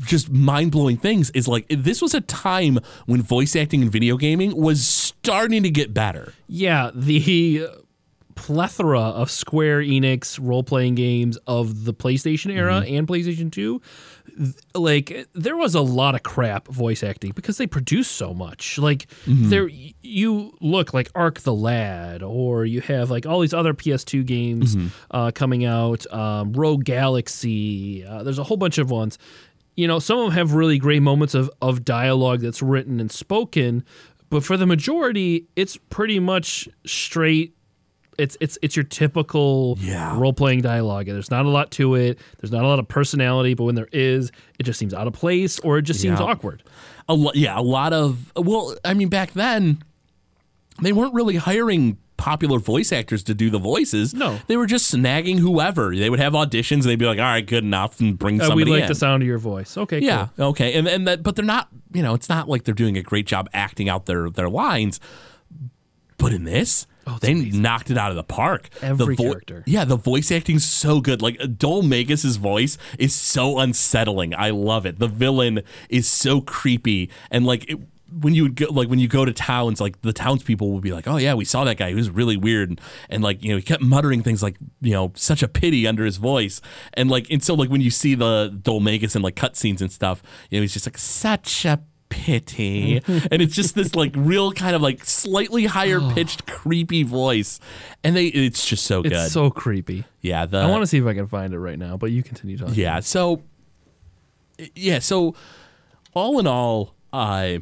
just 0.00 0.30
mind-blowing 0.30 0.98
things 0.98 1.30
is 1.30 1.48
like 1.48 1.66
this 1.70 2.02
was 2.02 2.12
a 2.12 2.20
time 2.20 2.78
when 3.06 3.22
voice 3.22 3.56
acting 3.56 3.80
in 3.80 3.88
video 3.88 4.18
gaming 4.18 4.54
was 4.54 4.86
starting 4.86 5.62
to 5.62 5.70
get 5.70 5.94
better. 5.94 6.34
Yeah, 6.48 6.90
the 6.94 7.66
plethora 8.34 9.00
of 9.00 9.30
Square 9.30 9.80
Enix 9.82 10.38
role 10.42 10.62
playing 10.62 10.94
games 10.96 11.36
of 11.46 11.84
the 11.84 11.94
PlayStation 11.94 12.52
era 12.54 12.80
Mm-hmm. 12.82 12.94
and 12.96 13.06
PlayStation 13.08 13.50
2, 13.52 13.80
like 14.74 15.26
there 15.34 15.56
was 15.56 15.74
a 15.74 15.80
lot 15.80 16.14
of 16.14 16.22
crap 16.22 16.68
voice 16.68 17.02
acting 17.02 17.32
because 17.34 17.56
they 17.58 17.66
produce 17.66 18.08
so 18.08 18.34
much. 18.34 18.78
Like 18.78 19.06
Mm-hmm. 19.26 19.48
there 19.50 19.68
you 20.02 20.52
look 20.60 20.92
like 20.92 21.10
Arc 21.14 21.40
the 21.40 21.54
Lad 21.54 22.22
or 22.22 22.64
you 22.64 22.80
have 22.82 23.10
like 23.10 23.26
all 23.26 23.40
these 23.40 23.54
other 23.54 23.74
PS2 23.74 24.24
games 24.26 24.76
Mm-hmm. 24.76 24.86
uh, 25.10 25.30
coming 25.34 25.64
out, 25.64 26.10
um, 26.12 26.52
Rogue 26.52 26.84
Galaxy. 26.84 28.04
Uh, 28.04 28.22
there's 28.22 28.38
a 28.38 28.44
whole 28.44 28.56
bunch 28.56 28.78
of 28.78 28.90
ones. 28.90 29.18
You 29.76 29.88
know, 29.88 29.98
some 29.98 30.18
of 30.18 30.24
them 30.26 30.32
have 30.34 30.54
really 30.54 30.78
great 30.78 31.02
moments 31.02 31.34
of 31.34 31.50
of 31.60 31.84
dialogue 31.84 32.40
that's 32.40 32.62
written 32.62 33.00
and 33.00 33.10
spoken, 33.10 33.84
but 34.30 34.44
for 34.44 34.56
the 34.56 34.66
majority, 34.66 35.46
it's 35.56 35.76
pretty 35.90 36.18
much 36.20 36.68
straight 36.86 37.54
it's 38.18 38.36
it's 38.40 38.58
it's 38.62 38.76
your 38.76 38.84
typical 38.84 39.76
Yeah. 39.80 40.18
role 40.18 40.32
playing 40.32 40.62
dialogue. 40.62 41.06
There's 41.06 41.30
not 41.30 41.44
a 41.46 41.48
lot 41.48 41.70
to 41.72 41.94
it. 41.94 42.18
There's 42.40 42.52
not 42.52 42.64
a 42.64 42.68
lot 42.68 42.78
of 42.78 42.88
personality, 42.88 43.54
but 43.54 43.64
when 43.64 43.74
there 43.74 43.88
is, 43.92 44.30
it 44.58 44.62
just 44.64 44.78
seems 44.78 44.94
out 44.94 45.06
of 45.06 45.12
place 45.12 45.58
or 45.60 45.78
it 45.78 45.82
just 45.82 46.00
seems 46.00 46.20
Yeah. 46.20 46.26
awkward. 46.26 46.62
A 47.08 47.14
lo- 47.14 47.32
yeah, 47.34 47.58
a 47.58 47.62
lot 47.62 47.92
of 47.92 48.32
well, 48.36 48.76
I 48.84 48.94
mean 48.94 49.08
back 49.08 49.32
then 49.32 49.82
they 50.82 50.92
weren't 50.92 51.14
really 51.14 51.36
hiring 51.36 51.98
popular 52.16 52.58
voice 52.60 52.92
actors 52.92 53.22
to 53.24 53.34
do 53.34 53.50
the 53.50 53.58
voices. 53.58 54.14
No. 54.14 54.38
They 54.46 54.56
were 54.56 54.66
just 54.66 54.92
snagging 54.94 55.38
whoever. 55.40 55.94
They 55.94 56.08
would 56.08 56.20
have 56.20 56.32
auditions 56.32 56.72
and 56.72 56.84
they'd 56.84 56.98
be 56.98 57.06
like, 57.06 57.18
"All 57.18 57.24
right, 57.24 57.44
good 57.44 57.64
enough," 57.64 58.00
and 58.00 58.16
bring 58.18 58.40
Uh, 58.40 58.54
we 58.54 58.64
like 58.64 58.82
in. 58.82 58.88
the 58.88 58.94
sound 58.94 59.22
of 59.22 59.26
your 59.26 59.38
voice. 59.38 59.76
Okay, 59.76 59.98
Yeah. 60.00 60.28
cool. 60.36 60.46
Okay. 60.46 60.74
And 60.74 60.86
and 60.86 61.06
that, 61.08 61.22
but 61.24 61.34
they're 61.36 61.44
not. 61.44 61.68
You 61.92 62.02
know, 62.02 62.14
it's 62.14 62.28
not 62.28 62.48
like 62.48 62.64
they're 62.64 62.74
doing 62.74 62.96
a 62.96 63.02
great 63.02 63.26
job 63.26 63.48
acting 63.52 63.88
out 63.88 64.06
their 64.06 64.30
their 64.30 64.48
lines. 64.48 65.00
But 66.16 66.32
in 66.32 66.44
this, 66.44 66.86
Oh, 67.06 67.18
they 67.20 67.34
knocked 67.34 67.90
it 67.90 67.98
out 67.98 68.10
of 68.10 68.16
the 68.16 68.24
park. 68.24 68.68
Every 68.82 69.16
the 69.16 69.22
character. 69.22 69.62
Yeah, 69.66 69.84
the 69.84 69.96
voice 69.96 70.30
acting's 70.30 70.64
so 70.64 71.00
good. 71.00 71.22
Like 71.22 71.38
Dhoulmagus's 71.38 72.36
voice 72.36 72.78
is 72.98 73.14
so 73.14 73.58
unsettling. 73.58 74.34
I 74.34 74.50
love 74.50 74.86
it. 74.86 74.98
The 74.98 75.08
villain 75.08 75.62
is 75.88 76.08
so 76.08 76.40
creepy 76.40 77.10
and 77.30 77.46
like. 77.46 77.70
It, 77.70 77.78
when 78.20 78.34
you 78.34 78.44
would 78.44 78.54
go, 78.54 78.66
like 78.66 78.88
when 78.88 78.98
you 79.00 79.08
go 79.08 79.24
to 79.24 79.32
towns, 79.32 79.80
like 79.80 80.00
the 80.02 80.12
townspeople 80.12 80.70
would 80.70 80.82
be 80.82 80.92
like, 80.92 81.08
"Oh 81.08 81.16
yeah, 81.16 81.34
we 81.34 81.44
saw 81.44 81.64
that 81.64 81.76
guy. 81.76 81.88
He 81.88 81.94
was 81.94 82.10
really 82.10 82.36
weird," 82.36 82.68
and, 82.68 82.80
and 83.10 83.22
like 83.24 83.42
you 83.42 83.50
know, 83.50 83.56
he 83.56 83.62
kept 83.62 83.82
muttering 83.82 84.22
things 84.22 84.42
like 84.42 84.56
you 84.80 84.92
know, 84.92 85.12
such 85.16 85.42
a 85.42 85.48
pity 85.48 85.86
under 85.86 86.04
his 86.04 86.18
voice, 86.18 86.60
and 86.92 87.10
like 87.10 87.28
and 87.30 87.42
so 87.42 87.54
like 87.54 87.70
when 87.70 87.80
you 87.80 87.90
see 87.90 88.14
the 88.14 88.56
Dhoulmagus 88.62 89.14
and 89.14 89.24
like 89.24 89.34
cutscenes 89.34 89.80
and 89.80 89.90
stuff, 89.90 90.22
you 90.50 90.58
know, 90.58 90.62
he's 90.62 90.72
just 90.72 90.86
like 90.86 90.98
such 90.98 91.64
a 91.64 91.82
pity, 92.14 92.96
and 93.06 93.42
it's 93.42 93.54
just 93.54 93.74
this 93.74 93.94
like 93.94 94.12
real 94.16 94.52
kind 94.52 94.76
of 94.76 94.82
like 94.82 95.04
slightly 95.04 95.64
higher 95.66 96.00
pitched 96.14 96.46
creepy 96.46 97.02
voice, 97.02 97.58
and 98.04 98.16
they 98.16 98.26
it's 98.26 98.64
just 98.66 98.84
so 98.84 99.00
It's 99.00 99.08
good. 99.10 99.30
so 99.30 99.50
creepy. 99.50 100.04
yeah, 100.20 100.46
the 100.46 100.58
I 100.58 100.66
want 100.70 100.82
to 100.82 100.86
see 100.86 100.98
if 100.98 101.06
I 101.06 101.14
can 101.14 101.26
find 101.26 101.52
it 101.52 101.58
right 101.58 101.78
now, 101.78 101.96
but 101.96 102.10
you 102.12 102.22
continue 102.22 102.56
talking. 102.56 102.74
yeah. 102.74 103.00
So, 103.00 103.42
yeah. 104.74 105.00
So, 105.00 105.34
all 106.14 106.38
in 106.38 106.46
all, 106.46 106.94
I. 107.12 107.60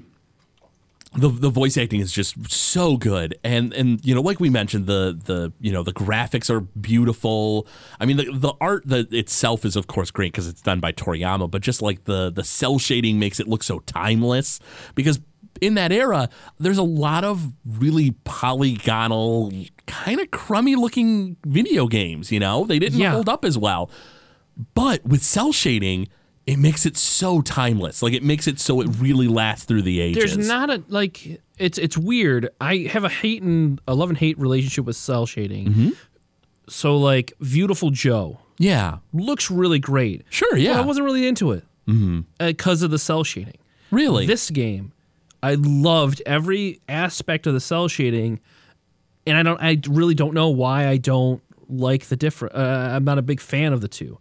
the 1.14 1.28
the 1.28 1.50
voice 1.50 1.76
acting 1.76 2.00
is 2.00 2.10
just 2.12 2.50
so 2.50 2.96
good, 2.96 3.38
and 3.44 3.72
and 3.74 4.04
you 4.04 4.14
know, 4.14 4.20
like 4.22 4.40
we 4.40 4.48
mentioned, 4.50 4.86
the 4.86 5.18
the 5.24 5.52
you 5.60 5.70
know 5.72 5.82
the 5.82 5.92
graphics 5.92 6.48
are 6.48 6.60
beautiful. 6.60 7.66
I 8.00 8.06
mean, 8.06 8.16
the 8.16 8.30
the 8.32 8.54
art 8.60 8.82
that 8.86 9.12
itself 9.12 9.64
is 9.64 9.76
of 9.76 9.86
course 9.86 10.10
great 10.10 10.32
because 10.32 10.48
it's 10.48 10.62
done 10.62 10.80
by 10.80 10.92
Toriyama, 10.92 11.50
but 11.50 11.60
just 11.62 11.82
like 11.82 12.04
the 12.04 12.30
the 12.30 12.44
cell 12.44 12.78
shading 12.78 13.18
makes 13.18 13.38
it 13.40 13.46
look 13.48 13.62
so 13.62 13.80
timeless 13.80 14.58
because. 14.94 15.20
In 15.60 15.74
that 15.74 15.92
era, 15.92 16.28
there's 16.58 16.78
a 16.78 16.82
lot 16.82 17.22
of 17.22 17.52
really 17.64 18.16
polygonal, 18.24 19.52
kind 19.86 20.18
of 20.18 20.30
crummy 20.32 20.74
looking 20.74 21.36
video 21.46 21.86
games, 21.86 22.32
you 22.32 22.40
know? 22.40 22.64
They 22.64 22.80
didn't 22.80 22.98
Yeah. 22.98 23.12
hold 23.12 23.28
up 23.28 23.44
as 23.44 23.56
well. 23.56 23.88
But 24.74 25.04
with 25.06 25.22
cell 25.22 25.52
shading, 25.52 26.08
it 26.46 26.58
makes 26.58 26.84
it 26.86 26.96
so 26.96 27.40
timeless. 27.40 28.02
Like 28.02 28.12
it 28.14 28.22
makes 28.22 28.46
it 28.48 28.58
so 28.58 28.80
it 28.80 28.88
really 28.98 29.28
lasts 29.28 29.64
through 29.64 29.82
the 29.82 30.00
ages. 30.00 30.34
There's 30.34 30.48
not 30.48 30.70
a 30.70 30.82
like 30.88 31.40
it's 31.58 31.78
it's 31.78 31.96
weird. 31.96 32.48
I 32.60 32.88
have 32.90 33.04
a 33.04 33.08
hate 33.08 33.42
and 33.42 33.80
a 33.86 33.94
love 33.94 34.08
and 34.08 34.18
hate 34.18 34.38
relationship 34.38 34.84
with 34.84 34.96
cell 34.96 35.26
shading. 35.26 35.66
Mm-hmm. 35.68 35.90
So 36.68 36.96
like 36.96 37.32
Beautiful 37.40 37.90
Joe 37.90 38.38
Yeah. 38.58 38.98
looks 39.12 39.50
really 39.50 39.78
great. 39.78 40.24
Sure, 40.30 40.56
yeah. 40.56 40.74
But 40.74 40.82
I 40.82 40.86
wasn't 40.86 41.04
really 41.04 41.26
into 41.26 41.52
it 41.52 41.64
because 42.38 42.82
of 42.82 42.90
the 42.90 42.98
cell 42.98 43.24
shading. 43.24 43.58
really? 43.90 44.26
This 44.26 44.48
game, 44.50 44.92
I 45.42 45.54
loved 45.58 46.22
every 46.24 46.80
aspect 46.88 47.46
of 47.46 47.54
the 47.54 47.60
cell 47.60 47.88
shading, 47.88 48.40
and 49.26 49.36
I 49.36 49.42
don't. 49.42 49.60
I 49.60 49.80
really 49.88 50.14
don't 50.14 50.34
know 50.34 50.48
why 50.48 50.86
I 50.88 50.96
don't 50.96 51.42
like 51.68 52.06
the 52.06 52.16
different. 52.16 52.54
Uh, 52.54 52.58
I'm 52.94 53.04
not 53.04 53.18
a 53.18 53.22
big 53.22 53.40
fan 53.40 53.72
of 53.72 53.80
the 53.80 53.88
two. 53.88 54.18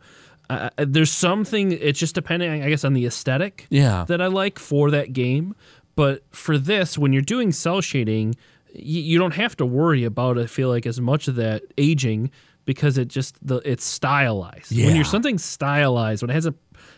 Uh, 0.52 0.70
there's 0.78 1.12
something. 1.12 1.72
It's 1.72 2.00
just 2.00 2.16
depending, 2.16 2.64
I 2.64 2.70
guess, 2.70 2.84
on 2.84 2.94
the 2.94 3.06
aesthetic. 3.06 3.68
Yeah. 3.70 4.06
That 4.08 4.22
I 4.22 4.28
like 4.28 4.60
for 4.60 4.92
that 4.92 5.14
game, 5.14 5.56
but 5.96 6.24
for 6.32 6.58
this, 6.58 6.98
when 6.98 7.14
you're 7.14 7.22
doing 7.22 7.52
cell 7.52 7.82
shading, 7.82 8.36
y- 8.74 8.82
you 8.82 9.18
don't 9.20 9.36
have 9.36 9.56
to 9.58 9.66
worry 9.66 10.04
about. 10.04 10.38
I 10.38 10.46
feel 10.48 10.70
like 10.70 10.86
as 10.86 11.00
much 11.00 11.28
of 11.28 11.36
that 11.36 11.64
aging 11.78 12.32
because 12.66 12.98
it 12.98 13.08
just 13.08 13.36
the 13.46 13.58
it's 13.66 13.84
stylized. 13.84 14.72
When 14.76 14.96
you're 14.96 15.06
something 15.06 15.38
stylized, 15.38 16.22
when 16.22 16.30
it 16.30 16.34
has 16.34 16.46
a 16.46 16.54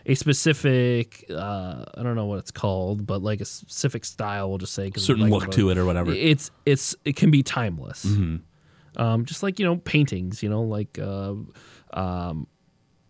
a 0.06 0.16
specific 0.16 1.26
uh, 1.30 1.86
I 1.96 2.04
don't 2.04 2.16
know 2.16 2.26
what 2.26 2.40
it's 2.40 2.52
called, 2.52 3.06
but 3.06 3.22
like 3.22 3.42
a 3.42 3.46
specific 3.46 4.06
style, 4.06 4.50
we'll 4.50 4.58
just 4.58 4.74
say 4.74 4.92
Certain 4.96 5.30
like 5.30 5.32
look 5.32 5.52
to 5.52 5.70
it 5.70 5.78
or 5.78 5.86
whatever. 5.86 6.12
Mm-hmm. 6.12 6.28
It's 6.28 6.52
it's 6.66 6.96
it 7.06 7.16
can 7.16 7.32
be 7.32 7.44
timeless. 7.44 8.06
Um, 8.96 9.26
just 9.26 9.42
like 9.42 9.60
you 9.60 9.66
know 9.66 9.78
paintings, 9.78 10.44
you 10.44 10.50
know 10.50 10.62
like 10.62 11.00
uh, 11.00 11.34
um, 11.94 12.48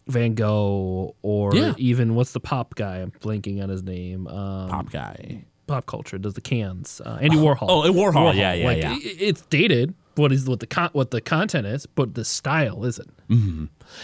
Van 0.08 0.34
Gogh 0.36 1.16
or 1.22 1.56
Yeah. 1.56 1.74
even 1.78 2.16
what's 2.16 2.34
the 2.34 2.40
pop 2.40 2.76
guy? 2.76 2.98
I'm 2.98 3.12
blanking 3.22 3.62
on 3.64 3.70
his 3.70 3.84
name. 3.84 4.28
Um, 4.28 4.70
Pop 4.70 4.92
guy. 4.92 5.46
pop 5.68 5.86
culture 5.86 6.18
does 6.18 6.34
the 6.34 6.42
cans. 6.42 7.02
Uh, 7.06 7.18
Andy 7.22 7.38
Warhol. 7.38 7.66
oh, 7.70 7.92
Warhol. 7.92 8.36
Yeah, 8.36 8.54
yeah, 8.54 8.66
like, 8.66 8.78
yeah. 8.80 8.92
i- 8.94 9.00
It's 9.20 9.42
dated. 9.44 9.94
What 10.16 10.32
is 10.32 10.48
what 10.48 10.60
the 10.60 10.68
con- 10.68 10.92
what 10.94 11.10
the 11.10 11.22
content 11.22 11.66
is, 11.66 11.88
but 11.88 12.14
the 12.14 12.24
style 12.24 12.86
isn't. 12.86 13.10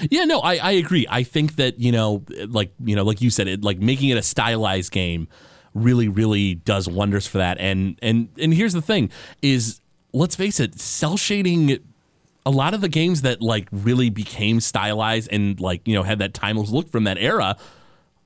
Yeah, 0.10 0.26
no, 0.26 0.40
I, 0.40 0.56
I 0.56 0.72
agree. 0.72 1.06
I 1.08 1.22
think 1.22 1.56
that, 1.58 1.80
you 1.80 1.92
know, 1.92 2.24
like, 2.48 2.74
you 2.84 2.96
know, 2.96 3.04
like 3.04 3.22
you 3.22 3.30
said, 3.30 3.48
it 3.48 3.64
like 3.64 3.78
making 3.80 4.10
it 4.10 4.18
a 4.18 4.24
stylized 4.24 4.92
game 4.92 5.28
really, 5.76 6.08
really 6.08 6.56
does 6.56 6.88
wonders 6.90 7.28
for 7.28 7.38
that. 7.38 7.60
And 7.60 8.00
and 8.02 8.30
and 8.40 8.54
here's 8.54 8.74
the 8.74 8.82
thing 8.82 9.12
is 9.44 9.82
let's 10.12 10.36
face 10.36 10.60
it, 10.60 10.80
cell 10.80 11.16
shading 11.16 11.78
a 12.50 12.56
lot 12.62 12.74
of 12.74 12.82
the 12.82 12.90
games 12.90 13.22
that 13.22 13.42
like 13.42 13.68
really 13.72 14.10
became 14.10 14.60
stylized 14.60 15.30
and 15.32 15.60
like, 15.60 15.88
you 15.88 15.94
know, 15.96 16.04
had 16.04 16.20
that 16.20 16.34
timeless 16.34 16.70
look 16.72 16.90
from 16.92 17.04
that 17.06 17.18
era 17.18 17.56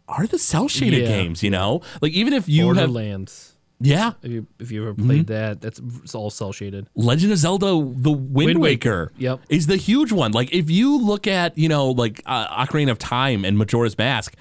are 0.08 0.28
the 0.28 0.40
cell 0.40 0.68
shaded 0.68 1.02
Yeah. 1.04 1.08
games, 1.08 1.44
you 1.44 1.50
know? 1.50 1.82
Like 2.02 2.14
even 2.14 2.34
if 2.34 2.48
you 2.48 2.68
have 2.68 2.76
Borderlands. 2.76 3.50
Yeah. 3.80 4.14
If 4.22 4.32
you 4.32 4.48
if 4.60 4.72
you 4.72 4.82
ever 4.84 4.94
Mm-hmm. 4.94 5.08
played 5.08 5.28
that, 5.28 5.60
that's 5.62 5.80
it's 6.04 6.16
all 6.16 6.30
cell 6.30 6.54
shaded. 6.54 6.88
Legend 6.96 7.34
of 7.34 7.38
Zelda: 7.38 7.66
The 7.68 8.12
Wind, 8.12 8.34
Wind 8.34 8.60
Waker, 8.62 9.06
Waker, 9.08 9.12
yep. 9.18 9.42
is 9.50 9.68
the 9.68 9.76
huge 9.76 10.12
one. 10.14 10.32
Like 10.32 10.54
if 10.54 10.70
you 10.70 10.98
look 11.02 11.28
at 11.28 11.58
you 11.58 11.68
know 11.68 11.90
like 11.92 12.22
uh, 12.26 12.66
Ocarina 12.66 12.92
of 12.92 12.98
Time 13.00 13.44
and 13.44 13.58
Majora's 13.58 13.98
Mask, 13.98 14.36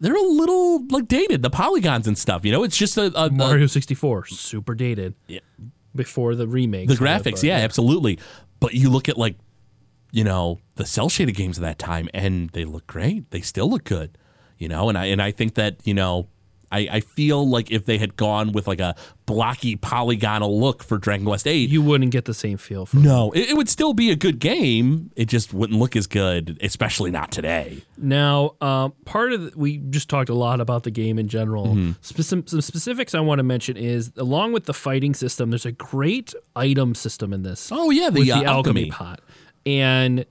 they're 0.00 0.16
a 0.16 0.20
little 0.20 0.84
like 0.88 1.06
dated. 1.06 1.42
The 1.42 1.50
polygons 1.50 2.08
and 2.08 2.18
stuff. 2.18 2.44
You 2.44 2.50
know, 2.50 2.64
it's 2.64 2.76
just 2.76 2.96
a, 2.98 3.12
a, 3.20 3.30
Mario 3.30 3.66
64, 3.66 4.26
super 4.26 4.74
dated. 4.74 5.14
Yeah. 5.28 5.40
Before 5.94 6.34
the 6.34 6.46
remake. 6.48 6.88
the 6.88 6.94
graphics. 6.94 7.42
Yeah, 7.42 7.56
absolutely. 7.58 8.18
But 8.60 8.74
you 8.74 8.90
look 8.90 9.08
at 9.08 9.18
like 9.18 9.36
you 10.10 10.24
know 10.24 10.58
the 10.76 10.86
cell 10.86 11.08
shaded 11.08 11.34
games 11.34 11.58
of 11.58 11.62
that 11.62 11.78
time, 11.78 12.08
and 12.14 12.50
they 12.50 12.64
look 12.64 12.86
great. 12.86 13.30
They 13.30 13.40
still 13.40 13.70
look 13.70 13.84
good. 13.84 14.16
You 14.58 14.68
know, 14.68 14.88
and 14.88 14.98
I 14.98 15.06
and 15.06 15.22
I 15.22 15.30
think 15.30 15.54
that 15.54 15.76
you 15.84 15.94
know. 15.94 16.28
I, 16.70 16.88
I 16.90 17.00
feel 17.00 17.48
like 17.48 17.70
if 17.70 17.86
they 17.86 17.98
had 17.98 18.16
gone 18.16 18.52
with 18.52 18.66
like 18.66 18.80
a 18.80 18.94
blocky 19.26 19.76
polygonal 19.76 20.58
look 20.58 20.82
for 20.82 20.98
Dragon 20.98 21.26
Quest 21.26 21.44
VIII, 21.44 21.66
You 21.66 21.82
wouldn't 21.82 22.12
get 22.12 22.24
the 22.24 22.34
same 22.34 22.56
feel 22.56 22.86
from 22.86 23.02
No, 23.02 23.30
it, 23.32 23.50
it 23.50 23.56
would 23.56 23.68
still 23.68 23.92
be 23.94 24.10
a 24.10 24.16
good 24.16 24.38
game. 24.38 25.10
It 25.16 25.26
just 25.26 25.52
wouldn't 25.52 25.78
look 25.78 25.96
as 25.96 26.06
good, 26.06 26.58
especially 26.62 27.10
not 27.10 27.30
today. 27.30 27.82
Now, 27.96 28.54
uh, 28.60 28.90
part 29.04 29.32
of 29.32 29.42
the, 29.42 29.58
we 29.58 29.78
just 29.78 30.08
talked 30.08 30.28
a 30.28 30.34
lot 30.34 30.60
about 30.60 30.82
the 30.82 30.90
game 30.90 31.18
in 31.18 31.28
general. 31.28 31.68
Mm-hmm. 31.68 31.92
Some 32.02 32.46
specifics 32.46 33.14
I 33.14 33.20
want 33.20 33.38
to 33.38 33.42
mention 33.42 33.76
is 33.76 34.12
along 34.16 34.52
with 34.52 34.64
the 34.64 34.74
fighting 34.74 35.14
system, 35.14 35.50
there's 35.50 35.66
a 35.66 35.72
great 35.72 36.34
item 36.56 36.94
system 36.94 37.32
in 37.32 37.42
this. 37.42 37.70
Oh 37.72 37.90
yeah, 37.90 38.10
the, 38.10 38.32
uh, 38.32 38.40
the 38.40 38.44
alchemy. 38.46 38.50
alchemy. 38.50 38.90
pot, 38.90 39.20
and 39.66 40.24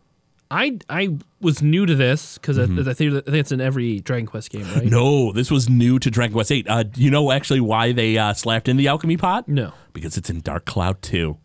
I 0.50 0.80
I 0.90 1.18
was 1.42 1.62
new 1.62 1.86
to 1.86 1.94
this 1.96 2.38
because 2.38 2.58
I, 2.58 2.64
I 2.64 2.94
think 2.94 3.14
I 3.14 3.22
think 3.22 3.36
it's 3.38 3.52
in 3.52 3.60
every 3.62 4.00
Dragon 4.00 4.26
Quest 4.26 4.50
game, 4.50 4.64
right? 4.64 4.84
Mm-hmm. 4.84 4.90
No, 4.98 5.32
this 5.34 5.52
was 5.52 5.70
new 5.70 6.00
to 6.00 6.10
Dragon 6.10 6.34
Quest 6.34 6.50
VIII. 6.50 6.68
Uh, 6.68 6.84
do 6.84 7.02
you 7.02 7.12
know 7.12 7.32
actually 7.32 7.60
why 7.62 7.92
they 7.92 8.18
uh, 8.18 8.34
slapped 8.34 8.68
in 8.68 8.78
the 8.78 8.88
alchemy 8.88 9.18
pot? 9.18 9.48
No. 9.48 9.74
because 9.94 10.18
it's 10.18 10.30
in 10.30 10.40
Dark 10.42 10.66
Cloud 10.66 11.02
2. 11.02 11.38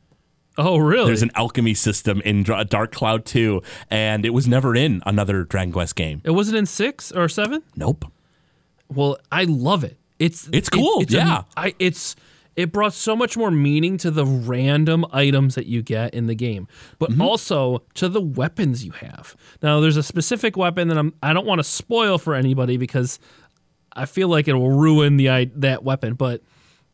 Oh, 0.58 0.76
really? 0.76 1.06
There's 1.06 1.22
an 1.22 1.30
alchemy 1.34 1.74
system 1.74 2.20
in 2.20 2.42
Dark 2.44 2.92
Cloud 2.92 3.24
2, 3.24 3.62
and 3.90 4.26
it 4.26 4.30
was 4.30 4.46
never 4.46 4.76
in 4.76 5.02
another 5.06 5.44
Dragon 5.44 5.72
Quest 5.72 5.96
game. 5.96 6.20
it 6.24 6.30
wasn't 6.32 6.58
in 6.58 6.66
six 6.66 7.10
or 7.10 7.28
seven. 7.28 7.62
Nope. 7.74 8.04
Well, 8.88 9.16
I 9.32 9.44
love 9.44 9.82
it. 9.82 9.96
It's 10.18 10.48
It's 10.52 10.68
cool, 10.68 11.00
it's 11.00 11.12
yeah. 11.12 11.42
I 11.56 11.74
it's 11.78 12.14
it 12.56 12.70
brought 12.72 12.92
so 12.92 13.16
much 13.16 13.36
more 13.36 13.50
meaning 13.50 13.96
to 13.98 14.10
the 14.10 14.26
random 14.26 15.06
items 15.12 15.54
that 15.54 15.66
you 15.66 15.82
get 15.82 16.12
in 16.14 16.26
the 16.26 16.34
game, 16.34 16.68
but 16.98 17.10
Mm-hmm. 17.10 17.22
also 17.22 17.82
to 17.94 18.08
the 18.08 18.20
weapons 18.20 18.84
you 18.84 18.92
have. 18.92 19.34
Now, 19.62 19.80
there's 19.80 19.96
a 19.96 20.02
specific 20.02 20.56
weapon 20.56 20.88
that 20.88 20.98
I'm 20.98 21.14
I 21.22 21.32
don't 21.32 21.46
want 21.46 21.58
to 21.60 21.64
spoil 21.64 22.18
for 22.18 22.34
anybody 22.34 22.76
because 22.76 23.18
I 23.94 24.04
feel 24.06 24.28
like 24.28 24.48
it 24.48 24.54
will 24.54 24.70
ruin 24.70 25.16
the 25.16 25.50
that 25.56 25.82
weapon, 25.84 26.14
but 26.14 26.42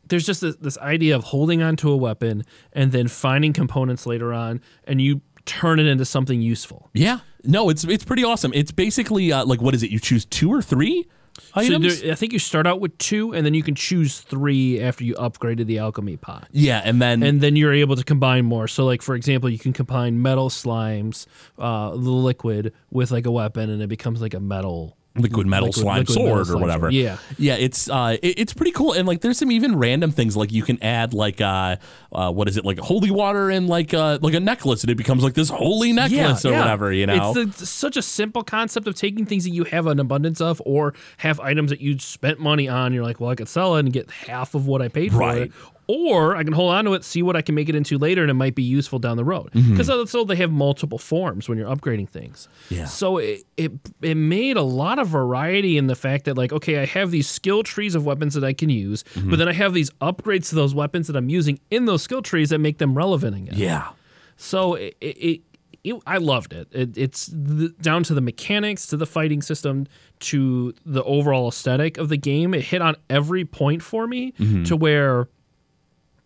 there's 0.07 0.25
just 0.25 0.41
this, 0.41 0.55
this 0.55 0.77
idea 0.79 1.15
of 1.15 1.23
holding 1.25 1.61
onto 1.61 1.89
a 1.91 1.95
weapon 1.97 2.43
and 2.73 2.91
then 2.91 3.07
finding 3.07 3.53
components 3.53 4.05
later 4.05 4.33
on 4.33 4.59
and 4.85 4.99
you 5.01 5.21
turn 5.45 5.79
it 5.79 5.85
into 5.85 6.03
something 6.05 6.41
useful. 6.41 6.89
Yeah. 6.93 7.19
No, 7.43 7.69
it's 7.69 7.83
it's 7.83 8.03
pretty 8.05 8.23
awesome. 8.23 8.51
It's 8.53 8.71
basically 8.71 9.31
uh, 9.31 9.45
like 9.45 9.61
what 9.61 9.73
is 9.75 9.83
it? 9.83 9.91
You 9.91 9.99
choose 9.99 10.25
two 10.25 10.51
or 10.51 10.61
three 10.61 11.07
So 11.55 11.79
there, 11.79 12.11
I 12.11 12.15
think 12.15 12.33
you 12.33 12.39
start 12.39 12.67
out 12.67 12.79
with 12.79 12.97
two, 12.97 13.33
and 13.33 13.45
then 13.45 13.53
you 13.53 13.63
can 13.63 13.75
choose 13.75 14.19
three 14.19 14.79
after 14.79 15.03
you 15.03 15.15
upgraded 15.15 15.65
the 15.65 15.79
alchemy 15.79 16.17
pot. 16.17 16.47
yeah, 16.51 16.81
and 16.83 17.01
then 17.01 17.23
And 17.23 17.41
then 17.41 17.55
you're 17.55 17.73
able 17.73 17.95
to 17.95 18.03
combine 18.03 18.45
more. 18.45 18.67
So, 18.67 18.85
like 18.85 19.01
for 19.01 19.15
example, 19.15 19.49
you 19.49 19.59
can 19.59 19.73
combine 19.73 20.21
metal 20.21 20.49
slimes, 20.49 21.25
uh, 21.57 21.91
the 21.91 21.97
liquid, 21.97 22.73
with 22.91 23.11
like 23.11 23.25
a 23.25 23.31
weapon, 23.31 23.69
and 23.69 23.81
it 23.81 23.87
becomes 23.87 24.21
like 24.21 24.33
a 24.33 24.39
metal 24.39 24.97
liquid 25.21 25.47
metal 25.47 25.67
liquid- 25.67 25.81
slime 25.83 25.99
liquid 25.99 26.17
metal 26.17 26.27
sword 26.29 26.41
or 26.41 26.45
slime 26.45 26.61
whatever. 26.61 26.85
sword. 26.85 26.93
Yeah. 26.93 27.17
yeah. 27.37 27.55
It's 27.55 27.89
uh, 27.89 28.17
it- 28.21 28.39
it's 28.39 28.53
pretty 28.53 28.71
cool, 28.71 28.93
and 28.93 29.07
like 29.07 29.21
there's 29.21 29.37
some 29.37 29.51
even 29.51 29.77
random 29.77 30.11
things 30.11 30.35
like 30.37 30.51
you 30.51 30.63
can 30.63 30.81
add 30.83 31.13
like 31.13 31.41
uh, 31.41 31.75
uh 32.11 32.31
what 32.31 32.47
is 32.47 32.57
it 32.57 32.65
like 32.65 32.79
holy 32.79 33.11
water 33.11 33.49
and 33.49 33.67
like 33.67 33.93
uh 33.93 34.19
like 34.21 34.33
a 34.33 34.39
necklace, 34.39 34.83
and 34.83 34.91
it 34.91 34.95
becomes 34.95 35.23
like 35.23 35.33
this 35.33 35.49
holy 35.49 35.93
necklace 35.93 36.45
or 36.45 36.51
whatever. 36.59 36.91
You 36.91 37.05
know, 37.07 37.33
it's, 37.35 37.59
the, 37.59 37.65
such 37.65 37.97
a 37.97 38.01
simple 38.01 38.43
concept 38.43 38.87
of 38.87 38.95
taking 38.95 39.25
things 39.25 39.43
that 39.43 39.51
you 39.51 39.63
have 39.65 39.87
an 39.87 39.99
abundance 39.99 40.41
of, 40.41 40.61
or 40.65 40.93
have 41.17 41.39
items 41.39 41.69
that 41.71 41.81
you 41.81 41.97
spent 41.99 42.39
money 42.39 42.67
on. 42.67 42.93
You're 42.93 43.03
like, 43.03 43.19
well, 43.19 43.29
I 43.29 43.35
could 43.35 43.49
sell 43.49 43.75
it 43.75 43.79
and 43.81 43.93
get 43.93 44.09
half 44.11 44.55
of 44.55 44.67
what 44.67 44.81
I 44.81 44.87
paid 44.87 45.11
for 45.11 45.35
it, 45.37 45.51
or 45.91 46.35
I 46.35 46.43
can 46.43 46.53
hold 46.53 46.71
on 46.71 46.85
to 46.85 46.93
it, 46.93 47.03
see 47.03 47.23
what 47.23 47.35
I 47.35 47.41
can 47.41 47.55
make 47.55 47.67
it 47.67 47.73
into 47.73 47.97
later, 47.97 48.21
and 48.21 48.29
it 48.29 48.35
might 48.35 48.53
be 48.53 48.61
useful 48.61 48.99
down 48.99 49.17
the 49.17 49.23
road. 49.23 49.49
Mm-hmm. 49.53 49.71
Because 49.75 50.11
so 50.11 50.23
they 50.23 50.35
have 50.35 50.51
multiple 50.51 50.99
forms 50.99 51.49
when 51.49 51.57
you're 51.57 51.67
upgrading 51.67 52.09
things. 52.09 52.47
Yeah. 52.69 52.85
So 52.85 53.17
it, 53.17 53.41
it 53.57 53.71
it 54.03 54.13
made 54.15 54.55
a 54.55 54.61
lot 54.61 54.99
of 54.99 55.07
variety 55.07 55.77
in 55.79 55.87
the 55.87 55.95
fact 55.95 56.25
that 56.25 56.37
like, 56.37 56.53
okay, 56.53 56.77
I 56.77 56.85
have 56.85 57.09
these 57.09 57.27
skill 57.27 57.63
trees 57.63 57.95
of 57.95 58.05
weapons 58.05 58.35
that 58.35 58.43
I 58.43 58.53
can 58.53 58.69
use, 58.69 59.03
Mm-hmm. 59.15 59.31
but 59.31 59.39
then 59.39 59.47
I 59.49 59.53
have 59.53 59.73
these 59.73 59.89
upgrades 59.99 60.49
to 60.49 60.55
those 60.55 60.75
weapons 60.75 61.07
that 61.07 61.15
I'm 61.15 61.29
using 61.29 61.59
in 61.71 61.85
those 61.85 62.03
skill 62.03 62.21
trees 62.21 62.49
that 62.51 62.59
make 62.59 62.77
them 62.77 62.95
relevant 62.95 63.35
again. 63.35 63.55
yeah. 63.57 63.89
So 64.37 64.75
it, 64.75 64.95
it, 65.01 65.41
it 65.83 65.95
I 66.05 66.17
loved 66.17 66.53
it. 66.53 66.67
it 66.71 66.97
it's 66.97 67.27
the, 67.33 67.73
down 67.81 68.03
to 68.03 68.13
the 68.13 68.21
mechanics, 68.21 68.85
to 68.87 68.97
the 68.97 69.05
fighting 69.07 69.41
system, 69.41 69.87
to 70.19 70.73
the 70.85 71.03
overall 71.03 71.47
aesthetic 71.47 71.97
of 71.97 72.09
the 72.09 72.17
game. 72.17 72.53
It 72.53 72.61
hit 72.65 72.81
on 72.81 72.95
every 73.09 73.43
point 73.43 73.81
for 73.81 74.05
me 74.07 74.33
Mm-hmm. 74.33 74.63
to 74.65 74.75
where 74.75 75.27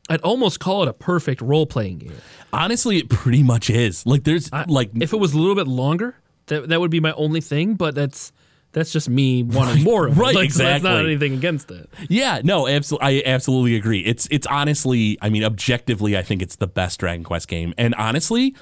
I'd 0.09 0.21
almost 0.21 0.59
call 0.59 0.83
it 0.83 0.89
a 0.89 0.93
perfect 0.93 1.41
role 1.41 1.65
playing 1.65 1.99
game. 1.99 2.13
Honestly, 2.51 2.97
it 2.97 3.09
pretty 3.09 3.41
much 3.43 3.69
is. 3.69 4.05
Like 4.05 4.23
there's 4.23 4.51
like 4.67 4.91
If 4.95 5.13
it 5.13 5.17
was 5.17 5.33
a 5.33 5.37
little 5.37 5.55
bit 5.55 5.67
longer, 5.67 6.15
that 6.47 6.69
that 6.69 6.79
would 6.79 6.91
be 6.91 6.99
my 6.99 7.13
only 7.13 7.41
thing. 7.41 7.75
But 7.75 7.95
that's 7.95 8.31
that's 8.73 8.91
just 8.91 9.07
me 9.07 9.43
wanting 9.43 9.83
more 9.83 10.07
of 10.07 10.17
it. 10.17 10.21
right, 10.21 10.35
Like, 10.35 10.51
so 10.51 10.63
That's 10.63 10.83
not 10.83 11.05
anything 11.05 11.33
against 11.33 11.71
it. 11.71 11.89
Yeah, 12.09 12.41
no, 12.43 12.67
absolutely. 12.67 13.25
I 13.25 13.31
absolutely 13.31 13.75
agree. 13.75 14.01
It's 14.01 14.27
it's 14.29 14.47
honestly, 14.47 15.17
I 15.21 15.29
mean, 15.29 15.43
objectively, 15.43 16.17
I 16.17 16.21
think 16.21 16.41
it's 16.41 16.57
the 16.57 16.67
best 16.67 16.99
Dragon 16.99 17.23
Quest 17.23 17.47
game, 17.47 17.73
and 17.77 17.95
honestly, 17.95 18.55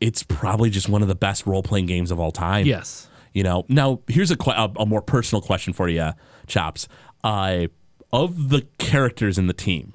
it's 0.00 0.22
probably 0.22 0.68
just 0.68 0.88
one 0.88 1.00
of 1.00 1.08
the 1.08 1.14
best 1.14 1.46
role 1.46 1.62
playing 1.62 1.86
games 1.86 2.10
of 2.10 2.20
all 2.20 2.32
time. 2.32 2.66
Yes. 2.66 3.08
You 3.32 3.44
know. 3.44 3.64
Now, 3.68 4.00
here's 4.08 4.30
a 4.30 4.36
a, 4.46 4.72
a 4.76 4.86
more 4.86 5.02
personal 5.02 5.40
question 5.40 5.72
for 5.72 5.88
you, 5.88 6.10
Chops. 6.46 6.88
Uh, 7.24 7.66
of 8.12 8.50
the 8.50 8.66
characters 8.78 9.36
in 9.36 9.46
the 9.46 9.52
team, 9.52 9.94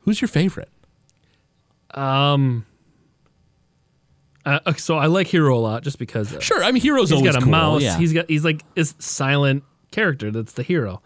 who's 0.00 0.20
your 0.20 0.28
favorite? 0.28 0.70
Um, 1.94 2.66
Uh, 4.44 4.72
so 4.74 4.96
I 4.96 5.06
like 5.06 5.26
Hero 5.26 5.56
a 5.56 5.60
lot 5.60 5.82
just 5.82 5.98
because 5.98 6.34
uh, 6.34 6.40
Sure, 6.40 6.62
I 6.64 6.72
mean 6.72 6.82
Hero's 6.82 7.10
he's 7.10 7.18
always 7.18 7.32
got 7.32 7.42
a 7.42 7.44
cool. 7.44 7.50
mouse. 7.50 7.82
Yeah. 7.82 7.98
He's 7.98 8.12
got 8.12 8.28
he's 8.30 8.44
like 8.44 8.62
this 8.74 8.94
silent 8.98 9.62
character 9.90 10.30
that's 10.30 10.52
the 10.52 10.62
hero. 10.62 11.02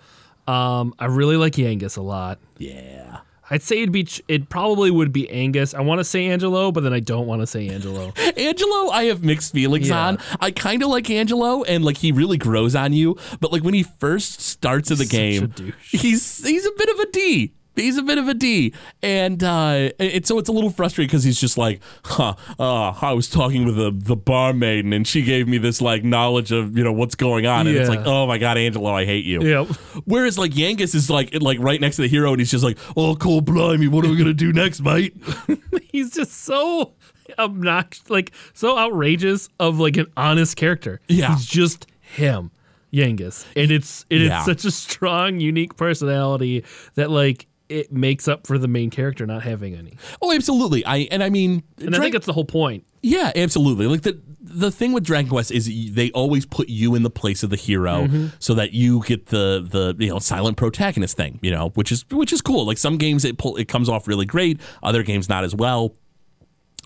Um, 0.46 0.94
I 0.98 1.07
really 1.07 1.37
like 1.37 1.55
Yangus 1.55 1.96
a 1.96 2.02
lot. 2.02 2.38
yeah. 2.59 3.18
I'd 3.50 3.61
say 3.62 3.78
it'd 3.83 3.92
be 3.92 4.07
it 4.28 4.48
probably 4.48 4.90
would 4.90 5.12
be 5.12 5.26
Yangus. 5.26 5.74
I 5.74 5.83
want 5.83 5.98
to 5.98 6.05
say 6.05 6.26
Angelo, 6.26 6.72
but 6.72 6.85
then 6.85 6.94
I 6.94 7.00
don't 7.00 7.26
want 7.26 7.42
to 7.42 7.46
say 7.46 7.68
Angelo. 7.68 8.11
Angelo, 8.37 8.88
I 8.90 9.05
have 9.05 9.22
mixed 9.22 9.52
feelings 9.52 9.90
Yeah. 9.90 10.07
on. 10.07 10.18
I 10.40 10.52
kind 10.52 10.83
of 10.83 10.88
like 10.88 11.11
Angelo, 11.11 11.62
and 11.64 11.85
like 11.85 11.98
he 11.98 12.12
really 12.12 12.38
grows 12.38 12.74
on 12.74 12.94
you. 12.94 13.18
But 13.40 13.52
like 13.52 13.62
when 13.62 13.74
he 13.74 13.83
first 13.83 14.40
starts 14.40 14.90
in 14.90 14.96
the 14.96 15.05
game, 15.05 15.52
he's 15.90 16.42
he's 16.46 16.64
a 16.64 16.70
bit 16.78 16.88
of 16.88 16.98
a 17.00 17.07
D. 17.11 17.52
He's 17.74 17.96
a 17.96 18.02
bit 18.02 18.18
of 18.18 18.28
a 18.28 18.35
D, 18.35 18.74
and 19.02 19.42
uh, 19.42 19.88
so 20.24 20.38
it's 20.38 20.48
a 20.48 20.52
little 20.52 20.70
frustrating 20.70 21.08
because 21.08 21.24
he's 21.24 21.40
just 21.40 21.56
like, 21.56 21.80
huh, 22.04 22.35
uh, 22.58 22.90
I 23.00 23.12
was 23.12 23.30
talking 23.30 23.64
with 23.64 23.76
the 23.76 23.90
the 23.94 24.16
barmaid, 24.16 24.85
and 24.85 25.06
she 25.06 25.22
gave 25.22 25.48
me 25.48 25.58
this 25.58 25.80
like 25.80 26.04
knowledge 26.04 26.52
of 26.52 26.76
you 26.76 26.85
know 26.85 26.92
what's 26.92 27.14
going 27.14 27.46
on, 27.46 27.66
and 27.66 27.76
it's 27.76 27.88
like, 27.88 28.02
oh 28.04 28.26
my 28.26 28.38
god, 28.38 28.58
Angelo, 28.58 28.90
I 28.92 29.04
hate 29.06 29.24
you. 29.24 29.42
yep. 29.42 29.66
Whereas 30.04 30.37
like 30.38 30.52
Yangus 30.52 30.94
is 30.94 31.08
like 31.08 31.35
like 31.40 31.58
right 31.61 31.80
next 31.80 31.96
to 31.96 32.02
the 32.02 32.08
hero, 32.08 32.30
and 32.32 32.40
he's 32.40 32.50
just 32.50 32.64
like, 32.64 32.78
oh, 32.96 33.16
cool, 33.16 33.40
blimey, 33.40 33.88
what 33.88 34.04
are 34.04 34.08
we 34.08 34.16
gonna 34.16 34.35
do 34.35 34.52
next, 34.52 34.80
mate? 34.82 35.16
He's 35.92 36.11
just 36.14 36.32
so 36.44 36.94
obnoxious, 37.38 38.08
like 38.11 38.32
so 38.54 38.78
outrageous 38.78 39.48
of 39.61 39.78
like 39.78 39.96
an 39.96 40.06
honest 40.16 40.56
character. 40.56 41.00
Yeah. 41.08 41.35
He's 41.35 41.46
just 41.46 41.87
him, 42.00 42.50
Yangus. 42.92 43.44
And 43.56 43.70
it's 43.70 44.04
and 44.11 44.22
Yeah. 44.22 44.37
it's 44.38 44.46
such 44.46 44.64
a 44.64 44.70
strong, 44.70 45.40
unique 45.40 45.76
personality 45.76 46.64
that 46.94 47.11
like 47.11 47.46
it 47.72 47.92
makes 47.92 48.28
up 48.28 48.46
for 48.46 48.58
the 48.58 48.68
main 48.68 48.90
character 48.90 49.26
not 49.26 49.42
having 49.42 49.74
any. 49.74 49.96
Oh, 50.20 50.32
absolutely. 50.32 50.85
I 50.85 51.08
and 51.11 51.22
I 51.22 51.30
mean, 51.30 51.62
And 51.78 51.94
I 51.94 51.98
think 51.98 52.12
that's 52.12 52.26
the 52.26 52.32
whole 52.32 52.44
point. 52.44 52.85
Yeah, 53.02 53.32
absolutely. 53.35 53.87
Like 53.87 54.02
the 54.02 54.20
the 54.40 54.70
thing 54.70 54.92
with 54.92 55.04
Dragon 55.04 55.30
Quest 55.30 55.50
is 55.50 55.94
they 55.94 56.11
always 56.11 56.44
put 56.46 56.68
you 56.68 56.94
in 56.94 57.02
the 57.02 57.11
place 57.11 57.42
of 57.42 57.50
the 57.50 57.56
hero 57.56 58.06
mm-hmm. 58.06 58.26
so 58.38 58.54
that 58.54 58.72
you 58.72 59.02
get 59.02 59.26
the 59.26 59.66
the 59.68 59.96
you 59.98 60.11
know 60.11 60.18
silent 60.18 60.56
protagonist 60.56 61.16
thing, 61.16 61.38
you 61.42 61.50
know, 61.50 61.70
which 61.70 61.90
is 61.90 62.04
which 62.11 62.32
is 62.32 62.40
cool. 62.40 62.66
Like 62.66 62.78
some 62.78 62.98
games 62.98 63.24
it 63.24 63.38
pull, 63.38 63.56
it 63.56 63.68
comes 63.68 63.88
off 63.88 64.06
really 64.06 64.26
great, 64.26 64.61
other 64.82 65.02
games 65.02 65.28
not 65.28 65.44
as 65.44 65.54
well. 65.54 65.96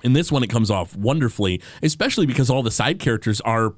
In 0.03 0.13
this 0.13 0.31
one 0.31 0.43
it 0.43 0.51
comes 0.51 0.71
off 0.71 0.95
wonderfully, 0.97 1.61
especially 1.83 2.27
because 2.27 2.49
all 2.49 2.63
the 2.63 2.71
side 2.71 2.99
characters 2.99 3.41
are 3.43 3.75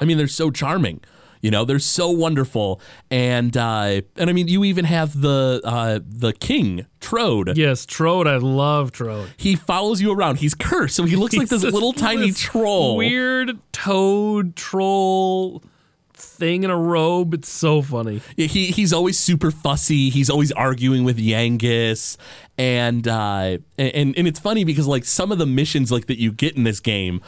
I 0.00 0.04
mean, 0.04 0.18
they're 0.18 0.26
so 0.26 0.50
charming. 0.50 1.00
You 1.44 1.50
know, 1.50 1.66
they're 1.66 1.78
so 1.78 2.08
wonderful, 2.08 2.80
and 3.10 3.54
uh, 3.54 4.00
and 4.16 4.30
I 4.30 4.32
mean, 4.32 4.48
you 4.48 4.64
even 4.64 4.86
have 4.86 5.20
the 5.20 5.60
uh, 5.62 5.98
the 6.02 6.32
king 6.32 6.86
Trode. 7.00 7.54
Yes, 7.58 7.84
Trode. 7.84 8.26
I 8.26 8.38
love 8.38 8.92
Trode. 8.92 9.28
He 9.36 9.54
follows 9.54 10.00
you 10.00 10.10
around. 10.10 10.38
He's 10.38 10.54
cursed, 10.54 10.96
so 10.96 11.04
he 11.04 11.16
looks 11.16 11.34
like 11.34 11.42
He's 11.42 11.50
this 11.50 11.60
this- 11.62 11.74
little 11.74 11.92
tiny 11.92 12.28
this 12.30 12.40
troll. 12.40 12.96
Weird 12.96 13.58
toad 13.72 14.56
troll 14.56 15.62
thing 16.14 16.62
in 16.64 16.70
a 16.70 16.76
robe. 16.78 17.34
It's 17.34 17.50
so 17.50 17.82
funny. 17.82 18.22
Yeah, 18.38 18.46
he 18.46 18.68
he's 18.68 18.94
always 18.94 19.18
super 19.18 19.50
fussy. 19.50 20.08
He's 20.08 20.30
always 20.30 20.50
arguing 20.52 21.04
with 21.04 21.18
Yangus, 21.18 22.16
and 22.56 23.06
uh, 23.06 23.58
and 23.76 24.16
and 24.16 24.26
it's 24.26 24.40
funny 24.40 24.64
because 24.64 24.86
like 24.86 25.04
some 25.04 25.30
of 25.30 25.36
the 25.36 25.44
missions 25.46 25.92
like 25.92 26.06
that 26.06 26.18
you 26.18 26.32
get 26.32 26.56
in 26.56 26.64
this 26.64 26.80
game. 26.80 27.20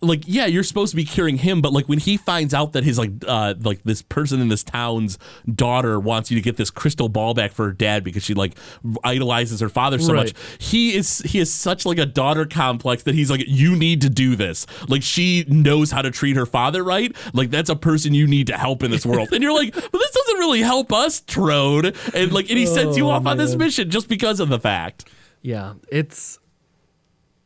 Like 0.00 0.22
yeah, 0.26 0.46
you're 0.46 0.62
supposed 0.62 0.90
to 0.92 0.96
be 0.96 1.04
curing 1.04 1.38
him, 1.38 1.60
but 1.60 1.72
like 1.72 1.88
when 1.88 1.98
he 1.98 2.16
finds 2.16 2.54
out 2.54 2.72
that 2.74 2.84
his 2.84 2.98
like 2.98 3.10
uh 3.26 3.54
like 3.60 3.82
this 3.82 4.00
person 4.02 4.40
in 4.40 4.48
this 4.48 4.62
town's 4.62 5.18
daughter 5.52 5.98
wants 5.98 6.30
you 6.30 6.36
to 6.36 6.40
get 6.40 6.56
this 6.56 6.70
crystal 6.70 7.08
ball 7.08 7.34
back 7.34 7.50
for 7.50 7.64
her 7.66 7.72
dad 7.72 8.04
because 8.04 8.22
she 8.22 8.32
like 8.32 8.56
idolizes 9.02 9.58
her 9.60 9.68
father 9.68 9.98
so 9.98 10.12
Right. 10.14 10.26
much, 10.26 10.34
he 10.60 10.94
is 10.94 11.18
he 11.26 11.40
is 11.40 11.52
such 11.52 11.84
like 11.84 11.98
a 11.98 12.06
daughter 12.06 12.46
complex 12.46 13.02
that 13.02 13.14
he's 13.16 13.28
like 13.30 13.42
you 13.48 13.74
need 13.74 14.00
to 14.02 14.08
do 14.08 14.36
this. 14.36 14.66
Like 14.88 15.02
she 15.02 15.44
knows 15.48 15.90
how 15.90 16.02
to 16.02 16.10
treat 16.12 16.36
her 16.36 16.46
father 16.46 16.84
right. 16.84 17.14
Like 17.34 17.50
that's 17.50 17.68
a 17.70 17.76
person 17.76 18.14
you 18.14 18.26
need 18.28 18.46
to 18.46 18.56
help 18.56 18.84
in 18.84 18.92
this 18.92 19.04
world. 19.06 19.32
and 19.32 19.42
you're 19.42 19.52
like, 19.52 19.74
but 19.74 19.90
this 19.92 20.10
doesn't 20.12 20.38
really 20.38 20.60
help 20.60 20.92
us, 20.92 21.20
Trode. 21.22 21.96
And 22.14 22.32
like 22.32 22.48
and 22.50 22.58
he 22.58 22.66
sends 22.66 22.96
you 22.96 23.06
Oh, 23.08 23.10
off 23.10 23.26
on 23.26 23.36
this 23.36 23.56
mission 23.56 23.90
just 23.90 24.08
because 24.08 24.38
of 24.38 24.48
the 24.48 24.60
fact. 24.60 25.08
Yeah, 25.42 25.74
it's. 25.90 26.38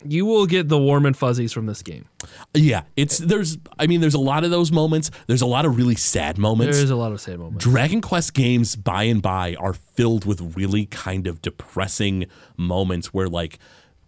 You 0.06 0.26
will 0.26 0.46
get 0.46 0.68
the 0.68 0.78
warm 0.78 1.06
and 1.06 1.16
fuzzies 1.16 1.52
from 1.52 1.66
this 1.66 1.82
game. 1.82 2.06
Yeah, 2.54 2.82
it's 2.96 3.18
there's 3.18 3.58
I 3.78 3.86
mean 3.86 4.00
there's 4.00 4.14
a 4.14 4.20
lot 4.20 4.44
of 4.44 4.50
those 4.50 4.72
moments. 4.72 5.10
There's 5.26 5.42
a 5.42 5.46
lot 5.46 5.64
of 5.64 5.76
really 5.76 5.94
sad 5.94 6.38
moments. 6.38 6.76
There's 6.76 6.90
a 6.90 6.96
lot 6.96 7.12
of 7.12 7.20
sad 7.20 7.38
moments. 7.38 7.64
Dragon 7.64 8.00
Quest 8.00 8.34
games 8.34 8.76
by 8.76 9.04
and 9.04 9.22
by 9.22 9.54
are 9.56 9.74
filled 9.74 10.24
with 10.24 10.56
really 10.56 10.86
kind 10.86 11.26
of 11.26 11.42
depressing 11.42 12.26
moments 12.56 13.12
where 13.12 13.28
like 13.28 13.58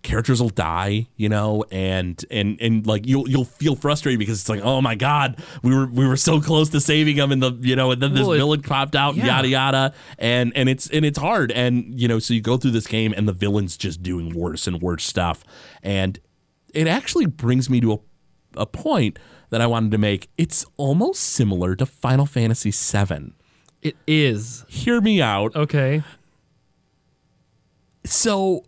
characters 0.04 0.40
will 0.40 0.50
die, 0.50 1.08
you 1.16 1.28
know, 1.28 1.64
and 1.72 2.24
and 2.30 2.56
and 2.60 2.86
like 2.86 3.04
you'll 3.08 3.28
you'll 3.28 3.44
feel 3.44 3.74
frustrated 3.74 4.20
because 4.20 4.38
it's 4.40 4.48
like, 4.48 4.60
oh 4.62 4.80
my 4.80 4.94
god, 4.94 5.42
we 5.64 5.74
were 5.74 5.86
we 5.86 6.06
were 6.06 6.16
so 6.16 6.40
close 6.40 6.68
to 6.70 6.80
saving 6.80 7.16
them, 7.16 7.32
and 7.32 7.42
the 7.42 7.50
you 7.60 7.74
know, 7.74 7.90
and 7.90 8.00
then 8.00 8.14
this 8.14 8.24
Well, 8.24 8.36
villain 8.36 8.62
popped 8.62 8.94
out, 8.94 9.16
yeah. 9.16 9.26
yada 9.26 9.48
yada, 9.48 9.94
and 10.18 10.52
and 10.56 10.68
it's 10.68 10.88
and 10.90 11.04
it's 11.04 11.18
hard, 11.18 11.50
and 11.50 11.98
you 12.00 12.06
know, 12.06 12.20
so 12.20 12.32
you 12.32 12.40
go 12.40 12.56
through 12.56 12.70
this 12.70 12.86
game, 12.86 13.12
and 13.16 13.26
the 13.26 13.32
villain's 13.32 13.76
just 13.76 14.00
doing 14.02 14.32
worse 14.32 14.68
and 14.68 14.80
worse 14.80 15.04
stuff, 15.04 15.42
and 15.82 16.20
it 16.72 16.86
actually 16.86 17.26
brings 17.26 17.68
me 17.68 17.80
to 17.80 17.94
a 17.94 17.98
a 18.56 18.66
point 18.66 19.18
that 19.50 19.60
I 19.60 19.66
wanted 19.66 19.90
to 19.90 19.98
make. 19.98 20.28
It's 20.38 20.64
almost 20.76 21.20
similar 21.20 21.74
to 21.74 21.84
Final 21.86 22.24
Fantasy 22.24 22.70
VII. 22.70 23.32
It 23.82 23.96
is 24.06 24.64
Hear 24.68 25.00
me 25.00 25.20
out. 25.20 25.56
okay. 25.56 26.04
So, 28.04 28.64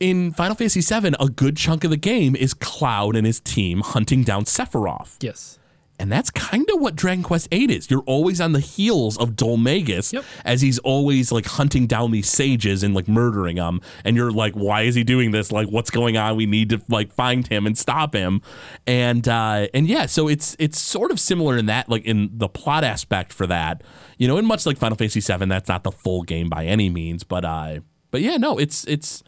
in 0.00 0.32
Final 0.32 0.54
Fantasy 0.56 0.80
VII, 0.80 1.14
a 1.20 1.28
good 1.28 1.56
chunk 1.56 1.84
of 1.84 1.90
the 1.90 1.96
game 1.96 2.34
is 2.36 2.54
Cloud 2.54 3.16
and 3.16 3.26
his 3.26 3.40
team 3.40 3.80
hunting 3.80 4.22
down 4.22 4.44
Sephiroth. 4.44 5.16
Yes. 5.20 5.58
And 5.96 6.10
that's 6.10 6.28
kind 6.32 6.68
of 6.74 6.80
what 6.80 6.96
Dragon 6.96 7.22
Quest 7.22 7.48
VIII 7.50 7.72
is. 7.72 7.88
You're 7.88 8.02
always 8.02 8.40
on 8.40 8.50
the 8.50 8.58
heels 8.58 9.16
of 9.16 9.36
Dhoulmagus 9.36 10.12
Yep. 10.12 10.24
as 10.44 10.60
he's 10.60 10.80
always 10.80 11.30
like 11.30 11.46
hunting 11.46 11.86
down 11.86 12.10
these 12.10 12.28
sages 12.28 12.82
and 12.82 12.94
like 12.96 13.06
murdering 13.06 13.56
them. 13.56 13.80
And 14.04 14.16
you're 14.16 14.32
like, 14.32 14.54
why 14.54 14.82
is 14.82 14.96
he 14.96 15.04
doing 15.04 15.30
this? 15.30 15.52
Like, 15.52 15.68
what's 15.68 15.90
going 15.90 16.16
on? 16.16 16.34
We 16.34 16.46
need 16.46 16.70
to 16.70 16.82
like 16.88 17.12
find 17.12 17.46
him 17.46 17.64
and 17.64 17.78
stop 17.78 18.12
him. 18.12 18.42
And 18.88 19.28
uh, 19.28 19.68
and 19.72 19.86
yeah, 19.86 20.06
so 20.06 20.26
it's 20.26 20.56
it's 20.58 20.80
sort 20.80 21.12
of 21.12 21.20
similar 21.20 21.56
in 21.56 21.66
that, 21.66 21.88
like 21.88 22.04
in 22.04 22.28
the 22.32 22.48
plot 22.48 22.82
aspect 22.82 23.32
for 23.32 23.46
that. 23.46 23.82
You 24.18 24.26
know, 24.26 24.36
and 24.36 24.48
much 24.48 24.66
like 24.66 24.76
Final 24.78 24.96
Fantasy 24.96 25.20
VII, 25.20 25.44
that's 25.46 25.68
not 25.68 25.84
the 25.84 25.92
full 25.92 26.22
game 26.22 26.48
by 26.48 26.66
any 26.66 26.90
means, 26.90 27.22
but 27.22 27.44
uh, 27.44 27.78
but 28.10 28.20
yeah, 28.20 28.36
no, 28.36 28.58
it's 28.58 28.84
it's 28.86 29.22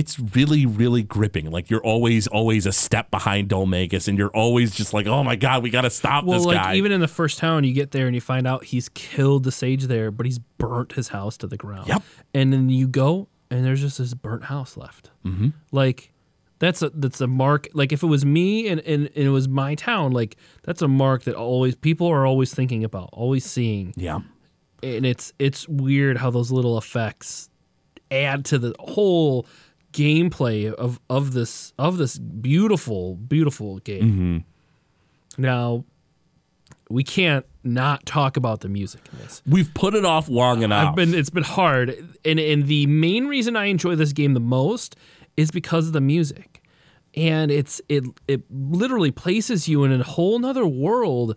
it's 0.00 0.18
really, 0.18 0.64
really 0.64 1.02
gripping. 1.02 1.50
Like 1.50 1.68
you're 1.68 1.82
always, 1.84 2.26
always 2.26 2.64
a 2.64 2.72
step 2.72 3.10
behind 3.10 3.50
Dhoulmagus, 3.50 4.08
and 4.08 4.16
you're 4.16 4.30
always 4.30 4.74
just 4.74 4.94
like, 4.94 5.06
oh 5.06 5.22
my 5.22 5.36
god, 5.36 5.62
we 5.62 5.68
got 5.68 5.82
to 5.82 5.90
stop 5.90 6.24
Well, 6.24 6.38
this 6.38 6.46
like 6.46 6.56
guy. 6.56 6.74
even 6.76 6.90
in 6.90 7.00
the 7.00 7.08
first 7.08 7.38
town, 7.38 7.64
you 7.64 7.74
get 7.74 7.90
there 7.90 8.06
and 8.06 8.14
you 8.14 8.20
find 8.20 8.46
out 8.46 8.64
he's 8.64 8.88
killed 8.88 9.44
the 9.44 9.52
sage 9.52 9.84
there, 9.84 10.10
but 10.10 10.24
he's 10.24 10.38
burnt 10.58 10.92
his 10.92 11.08
house 11.08 11.36
to 11.38 11.46
the 11.46 11.56
ground. 11.58 11.88
Yep. 11.88 12.02
And 12.34 12.52
then 12.52 12.70
you 12.70 12.88
go 12.88 13.28
and 13.50 13.64
there's 13.64 13.80
just 13.82 13.98
this 13.98 14.14
burnt 14.14 14.44
house 14.44 14.76
left. 14.76 15.10
Mm-hmm. 15.26 15.48
Like 15.70 16.12
that's 16.60 16.80
a 16.82 16.90
that's 16.90 17.20
a 17.20 17.26
mark. 17.26 17.68
Like 17.74 17.92
if 17.92 18.02
it 18.02 18.06
was 18.06 18.24
me 18.24 18.68
and, 18.68 18.80
and, 18.80 19.06
and 19.14 19.24
it 19.26 19.30
was 19.30 19.48
my 19.48 19.74
town, 19.74 20.12
like 20.12 20.36
that's 20.62 20.80
a 20.82 20.88
mark 20.88 21.24
that 21.24 21.34
always 21.34 21.74
people 21.74 22.06
are 22.06 22.24
always 22.26 22.54
thinking 22.54 22.84
about, 22.84 23.10
always 23.12 23.44
seeing. 23.44 23.92
yeah, 23.96 24.20
And 24.82 25.04
it's 25.04 25.32
it's 25.38 25.68
weird 25.68 26.16
how 26.18 26.30
those 26.30 26.50
little 26.50 26.78
effects 26.78 27.48
add 28.10 28.44
to 28.46 28.58
the 28.58 28.74
whole 28.80 29.46
gameplay 29.92 30.72
of 30.72 31.00
of 31.08 31.32
this 31.32 31.72
of 31.78 31.98
this 31.98 32.18
beautiful 32.18 33.16
beautiful 33.16 33.78
game. 33.80 34.44
Mm-hmm. 35.36 35.42
Now, 35.42 35.84
we 36.88 37.04
can't 37.04 37.46
not 37.62 38.04
talk 38.06 38.36
about 38.36 38.60
the 38.60 38.68
music 38.68 39.00
in 39.12 39.18
this. 39.18 39.42
we've 39.46 39.72
put 39.74 39.94
it 39.94 40.04
off 40.04 40.28
long 40.28 40.62
enough. 40.62 40.88
I've 40.88 40.94
been 40.96 41.14
it's 41.14 41.30
been 41.30 41.44
hard, 41.44 42.16
and 42.24 42.40
and 42.40 42.66
the 42.66 42.86
main 42.86 43.26
reason 43.26 43.56
I 43.56 43.66
enjoy 43.66 43.94
this 43.96 44.12
game 44.12 44.34
the 44.34 44.40
most 44.40 44.96
is 45.36 45.50
because 45.50 45.86
of 45.86 45.92
the 45.92 46.00
music, 46.00 46.62
and 47.14 47.50
it's 47.50 47.80
it 47.88 48.04
it 48.28 48.42
literally 48.50 49.10
places 49.10 49.68
you 49.68 49.84
in 49.84 49.92
a 49.92 50.04
whole 50.04 50.38
nother 50.38 50.66
world 50.66 51.36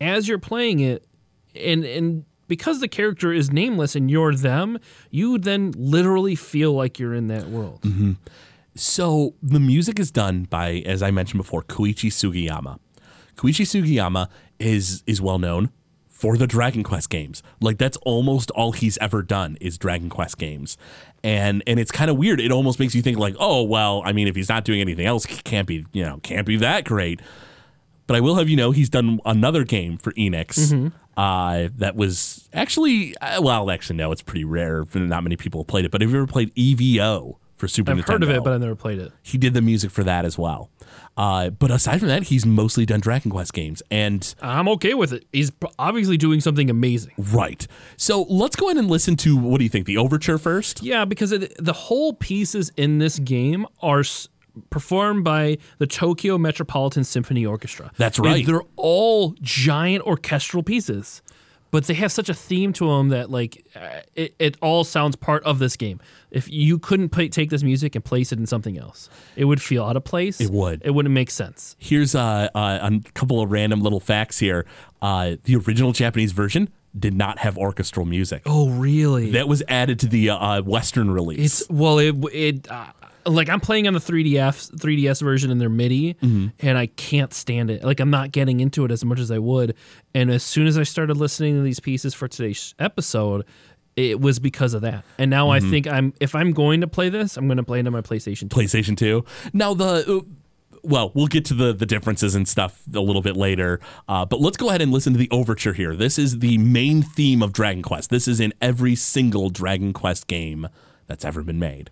as 0.00 0.28
you're 0.28 0.38
playing 0.38 0.80
it, 0.80 1.06
and 1.54 1.84
and 1.84 2.24
because 2.52 2.80
the 2.80 2.88
character 2.88 3.32
is 3.32 3.50
nameless 3.50 3.96
and 3.96 4.10
you're 4.10 4.34
them, 4.34 4.78
you 5.10 5.38
then 5.38 5.72
literally 5.74 6.34
feel 6.34 6.74
like 6.74 6.98
you're 6.98 7.14
in 7.14 7.28
that 7.28 7.46
world. 7.46 7.80
Mm-hmm. 7.80 8.12
So 8.74 9.32
the 9.42 9.58
music 9.58 9.98
is 9.98 10.10
done 10.10 10.44
by, 10.44 10.82
as 10.84 11.02
I 11.02 11.10
mentioned 11.10 11.38
before, 11.38 11.62
Koichi 11.62 12.10
Sugiyama. 12.10 12.78
Koichi 13.36 13.64
Sugiyama 13.64 14.28
is 14.58 15.02
is 15.06 15.18
well 15.22 15.38
known 15.38 15.70
for 16.10 16.36
the 16.36 16.46
Dragon 16.46 16.82
Quest 16.82 17.08
games. 17.08 17.42
Like 17.62 17.78
that's 17.78 17.96
almost 18.02 18.50
all 18.50 18.72
he's 18.72 18.98
ever 18.98 19.22
done 19.22 19.56
is 19.62 19.78
Dragon 19.78 20.10
Quest 20.10 20.36
games. 20.36 20.76
And 21.24 21.62
and 21.66 21.80
it's 21.80 21.90
kind 21.90 22.10
of 22.10 22.18
weird. 22.18 22.38
It 22.38 22.52
almost 22.52 22.78
makes 22.78 22.94
you 22.94 23.00
think 23.00 23.16
like, 23.16 23.34
oh 23.38 23.62
well, 23.62 24.02
I 24.04 24.12
mean, 24.12 24.28
if 24.28 24.36
he's 24.36 24.50
not 24.50 24.66
doing 24.66 24.82
anything 24.82 25.06
else, 25.06 25.24
he 25.24 25.40
can't 25.40 25.66
be 25.66 25.86
you 25.94 26.04
know 26.04 26.18
can't 26.22 26.46
be 26.46 26.58
that 26.58 26.84
great. 26.84 27.22
But 28.06 28.16
I 28.16 28.20
will 28.20 28.34
have 28.34 28.50
you 28.50 28.56
know 28.56 28.72
he's 28.72 28.90
done 28.90 29.20
another 29.24 29.64
game 29.64 29.96
for 29.96 30.12
Enix. 30.12 30.58
Mm-hmm. 30.58 30.88
Uh, 31.16 31.68
that 31.76 31.94
was 31.96 32.48
actually 32.52 33.16
uh, 33.18 33.40
well, 33.42 33.70
actually 33.70 33.96
no, 33.96 34.12
it's 34.12 34.22
pretty 34.22 34.44
rare. 34.44 34.84
Not 34.94 35.22
many 35.22 35.36
people 35.36 35.60
have 35.62 35.66
played 35.68 35.84
it. 35.84 35.90
But 35.90 36.00
have 36.00 36.10
you 36.10 36.16
ever 36.16 36.26
played 36.26 36.54
EVO 36.54 37.36
for 37.56 37.68
Super 37.68 37.92
Nintendo? 37.92 37.98
I've 37.98 38.04
Nintendo. 38.04 38.08
heard 38.08 38.22
of 38.22 38.30
it, 38.30 38.44
but 38.44 38.52
I've 38.54 38.60
never 38.60 38.74
played 38.74 38.98
it. 38.98 39.12
he 39.22 39.38
did 39.38 39.54
the 39.54 39.60
music 39.62 39.90
for 39.90 40.04
that 40.04 40.24
as 40.24 40.38
well. 40.38 40.70
Uh, 41.16 41.50
but 41.50 41.70
aside 41.70 41.98
from 41.98 42.08
that, 42.08 42.24
he's 42.24 42.46
mostly 42.46 42.86
done 42.86 42.98
Dragon 43.00 43.30
Quest 43.30 43.52
games. 43.52 43.82
And 43.90 44.34
I'm 44.40 44.66
okay 44.68 44.94
with 44.94 45.12
it. 45.12 45.26
He's 45.32 45.52
obviously 45.78 46.16
doing 46.16 46.40
something 46.40 46.70
amazing. 46.70 47.12
right. 47.18 47.66
So 47.98 48.22
let's 48.22 48.56
go 48.56 48.68
ahead 48.68 48.78
and 48.78 48.90
listen 48.90 49.16
to 49.16 49.36
what 49.36 49.58
do 49.58 49.64
you 49.64 49.70
think? 49.70 49.84
The 49.86 49.98
overture 49.98 50.38
first? 50.38 50.82
Yeah, 50.82 51.04
because 51.04 51.32
it, 51.32 51.54
the 51.62 51.74
whole 51.74 52.14
pieces 52.14 52.72
in 52.78 52.98
this 52.98 53.18
game 53.18 53.66
are 53.82 54.02
performed 54.70 55.24
by 55.24 55.58
the 55.78 55.86
Tokyo 55.86 56.38
Metropolitan 56.38 57.04
Symphony 57.04 57.44
Orchestra. 57.46 57.90
That's 57.96 58.18
And 58.18 58.26
right. 58.26 58.46
they're 58.46 58.62
all 58.76 59.34
giant 59.40 60.04
orchestral 60.04 60.62
pieces, 60.62 61.22
but 61.70 61.86
they 61.86 61.94
have 61.94 62.12
such 62.12 62.28
a 62.28 62.34
theme 62.34 62.72
to 62.74 62.86
them 62.88 63.08
that 63.08 63.30
like 63.30 63.66
uh, 63.74 64.00
it, 64.14 64.34
it 64.38 64.56
all 64.60 64.84
sounds 64.84 65.16
part 65.16 65.42
of 65.44 65.58
this 65.58 65.76
game. 65.76 66.00
If 66.30 66.50
you 66.50 66.78
couldn't 66.78 67.08
play, 67.10 67.28
take 67.28 67.50
this 67.50 67.62
music 67.62 67.94
and 67.94 68.04
place 68.04 68.30
it 68.32 68.38
in 68.38 68.46
something 68.46 68.78
else, 68.78 69.08
it 69.36 69.46
would 69.46 69.60
feel 69.62 69.84
out 69.84 69.96
of 69.96 70.04
place. 70.04 70.40
It 70.40 70.50
would. 70.50 70.82
It 70.84 70.90
wouldn't 70.90 71.14
make 71.14 71.30
sense. 71.30 71.76
Here's 71.78 72.14
uh, 72.14 72.48
uh, 72.54 72.90
a 72.92 73.10
couple 73.14 73.40
of 73.40 73.50
random 73.50 73.80
little 73.80 74.00
facts 74.00 74.38
here. 74.38 74.66
Uh, 75.00 75.36
the 75.44 75.56
original 75.56 75.92
Japanese 75.92 76.32
version 76.32 76.68
did 76.98 77.14
not 77.14 77.38
have 77.38 77.56
orchestral 77.56 78.04
music. 78.04 78.42
Oh, 78.44 78.68
really? 78.68 79.30
That 79.30 79.48
was 79.48 79.62
added 79.66 79.98
to 80.00 80.06
the 80.06 80.28
uh, 80.28 80.60
Western 80.62 81.10
release. 81.10 81.62
It's 81.62 81.70
well, 81.70 81.98
it 81.98 82.14
it 82.34 82.70
uh, 82.70 82.84
like 83.26 83.48
I'm 83.48 83.60
playing 83.60 83.86
on 83.86 83.94
the 83.94 84.00
3DS 84.00 84.74
3DS 84.76 85.22
version 85.22 85.50
in 85.50 85.58
their 85.58 85.68
MIDI, 85.68 86.14
Mm-hmm. 86.14 86.48
and 86.60 86.78
I 86.78 86.86
can't 86.86 87.32
stand 87.32 87.70
it. 87.70 87.84
Like 87.84 88.00
I'm 88.00 88.10
not 88.10 88.32
getting 88.32 88.60
into 88.60 88.84
it 88.84 88.90
as 88.90 89.04
much 89.04 89.18
as 89.20 89.30
I 89.30 89.38
would. 89.38 89.74
And 90.14 90.30
as 90.30 90.42
soon 90.42 90.66
as 90.66 90.78
I 90.78 90.82
started 90.82 91.16
listening 91.16 91.54
to 91.56 91.62
these 91.62 91.80
pieces 91.80 92.14
for 92.14 92.28
today's 92.28 92.74
episode, 92.78 93.44
it 93.96 94.20
was 94.20 94.38
because 94.38 94.74
of 94.74 94.82
that. 94.82 95.04
And 95.18 95.30
now 95.30 95.48
Mm-hmm. 95.48 95.66
I 95.66 95.70
think 95.70 95.86
I'm 95.86 96.14
if 96.20 96.34
I'm 96.34 96.52
going 96.52 96.80
to 96.80 96.86
play 96.88 97.08
this, 97.08 97.36
I'm 97.36 97.46
going 97.46 97.58
to 97.58 97.62
play 97.62 97.80
it 97.80 97.86
on 97.86 97.92
my 97.92 98.00
PlayStation 98.00 98.48
2. 98.50 98.56
PlayStation 98.56 98.96
2. 98.96 99.24
Now 99.52 99.74
the 99.74 100.18
uh, 100.18 100.20
well, 100.84 101.12
we'll 101.14 101.28
get 101.28 101.44
to 101.44 101.54
the 101.54 101.72
the 101.72 101.86
differences 101.86 102.34
and 102.34 102.48
stuff 102.48 102.82
a 102.92 102.98
little 103.00 103.22
bit 103.22 103.36
later. 103.36 103.78
Uh, 104.08 104.24
but 104.24 104.40
let's 104.40 104.56
go 104.56 104.68
ahead 104.70 104.82
and 104.82 104.90
listen 104.90 105.12
to 105.12 105.18
the 105.18 105.28
overture 105.30 105.74
here. 105.74 105.94
This 105.94 106.18
is 106.18 106.40
the 106.40 106.58
main 106.58 107.02
theme 107.02 107.40
of 107.42 107.52
Dragon 107.52 107.82
Quest. 107.82 108.10
This 108.10 108.26
is 108.26 108.40
in 108.40 108.52
every 108.60 108.94
single 108.96 109.48
Dragon 109.50 109.92
Quest 109.92 110.26
game 110.26 110.66
that's 111.06 111.24
ever 111.24 111.42
been 111.44 111.58
made. 111.60 111.90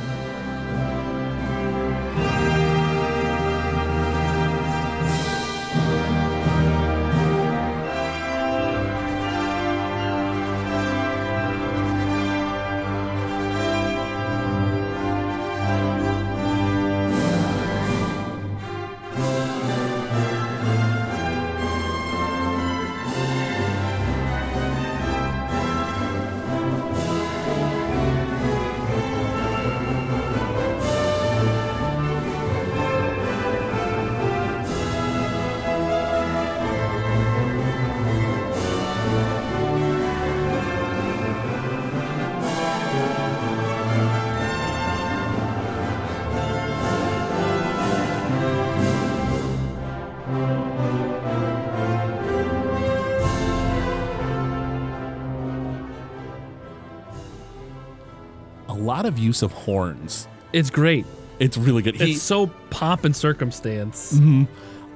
A 0.00 0.29
lot 58.90 59.06
of 59.06 59.18
use 59.18 59.42
of 59.42 59.52
horns. 59.52 60.26
It's 60.52 60.70
great. 60.70 61.06
It's 61.38 61.56
really 61.56 61.82
good. 61.82 61.94
He, 61.96 62.12
It's 62.12 62.22
so 62.22 62.48
pomp 62.70 63.04
and 63.04 63.14
circumstance. 63.16 64.12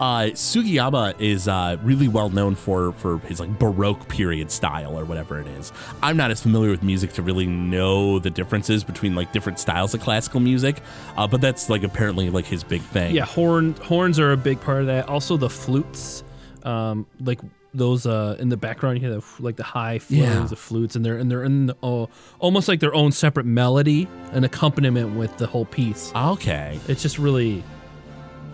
uh, 0.01 0.31
Sugiyama 0.35 1.15
is 1.21 1.47
uh, 1.49 1.77
really 1.83 2.09
well 2.09 2.29
known 2.29 2.55
for 2.57 2.93
for 2.93 3.19
his 3.21 3.39
like 3.41 3.57
Baroque 3.59 4.09
period 4.09 4.51
style 4.51 4.99
or 4.99 5.05
whatever 5.05 5.41
it 5.41 5.47
is. 5.59 5.73
I'm 6.03 6.17
not 6.17 6.31
as 6.31 6.43
familiar 6.43 6.71
with 6.71 6.83
music 6.83 7.13
to 7.15 7.23
really 7.23 7.47
know 7.47 8.19
the 8.19 8.31
differences 8.31 8.83
between 8.85 9.15
like 9.15 9.33
different 9.33 9.59
styles 9.61 9.95
of 9.95 10.01
classical 10.01 10.41
music, 10.41 10.83
uh, 11.17 11.27
but 11.29 11.41
that's 11.41 11.71
like 11.71 11.83
apparently 11.85 12.29
like 12.31 12.45
his 12.47 12.65
big 12.65 12.83
thing. 12.83 13.15
Yeah, 13.15 13.25
horn 13.27 13.75
horns 13.75 14.19
are 14.19 14.33
a 14.33 14.37
big 14.37 14.61
part 14.61 14.81
of 14.81 14.87
that. 14.89 15.09
Also 15.09 15.37
the 15.37 15.49
flutes, 15.51 16.25
um, 16.65 17.07
like 17.21 17.41
those 17.75 18.07
uh, 18.07 18.37
in 18.39 18.49
the 18.49 18.57
background, 18.57 19.01
you 19.01 19.09
hear 19.09 19.19
the, 19.21 19.25
like 19.43 19.57
the 19.57 19.63
high 19.65 19.99
flows 19.99 20.19
Yeah. 20.21 20.45
of 20.45 20.59
flutes, 20.59 20.97
and 20.97 21.05
they're 21.05 21.19
and 21.19 21.31
they're 21.31 21.43
in 21.45 21.67
the, 21.67 21.77
oh, 21.83 22.09
almost 22.39 22.69
like 22.69 22.81
their 22.81 22.95
own 22.95 23.13
separate 23.13 23.47
melody 23.47 24.09
and 24.33 24.45
accompaniment 24.45 25.17
with 25.17 25.37
the 25.39 25.47
whole 25.47 25.65
piece. 25.67 26.13
Okay. 26.15 26.79
It's 26.89 27.03
just 27.03 27.19
really, 27.19 27.63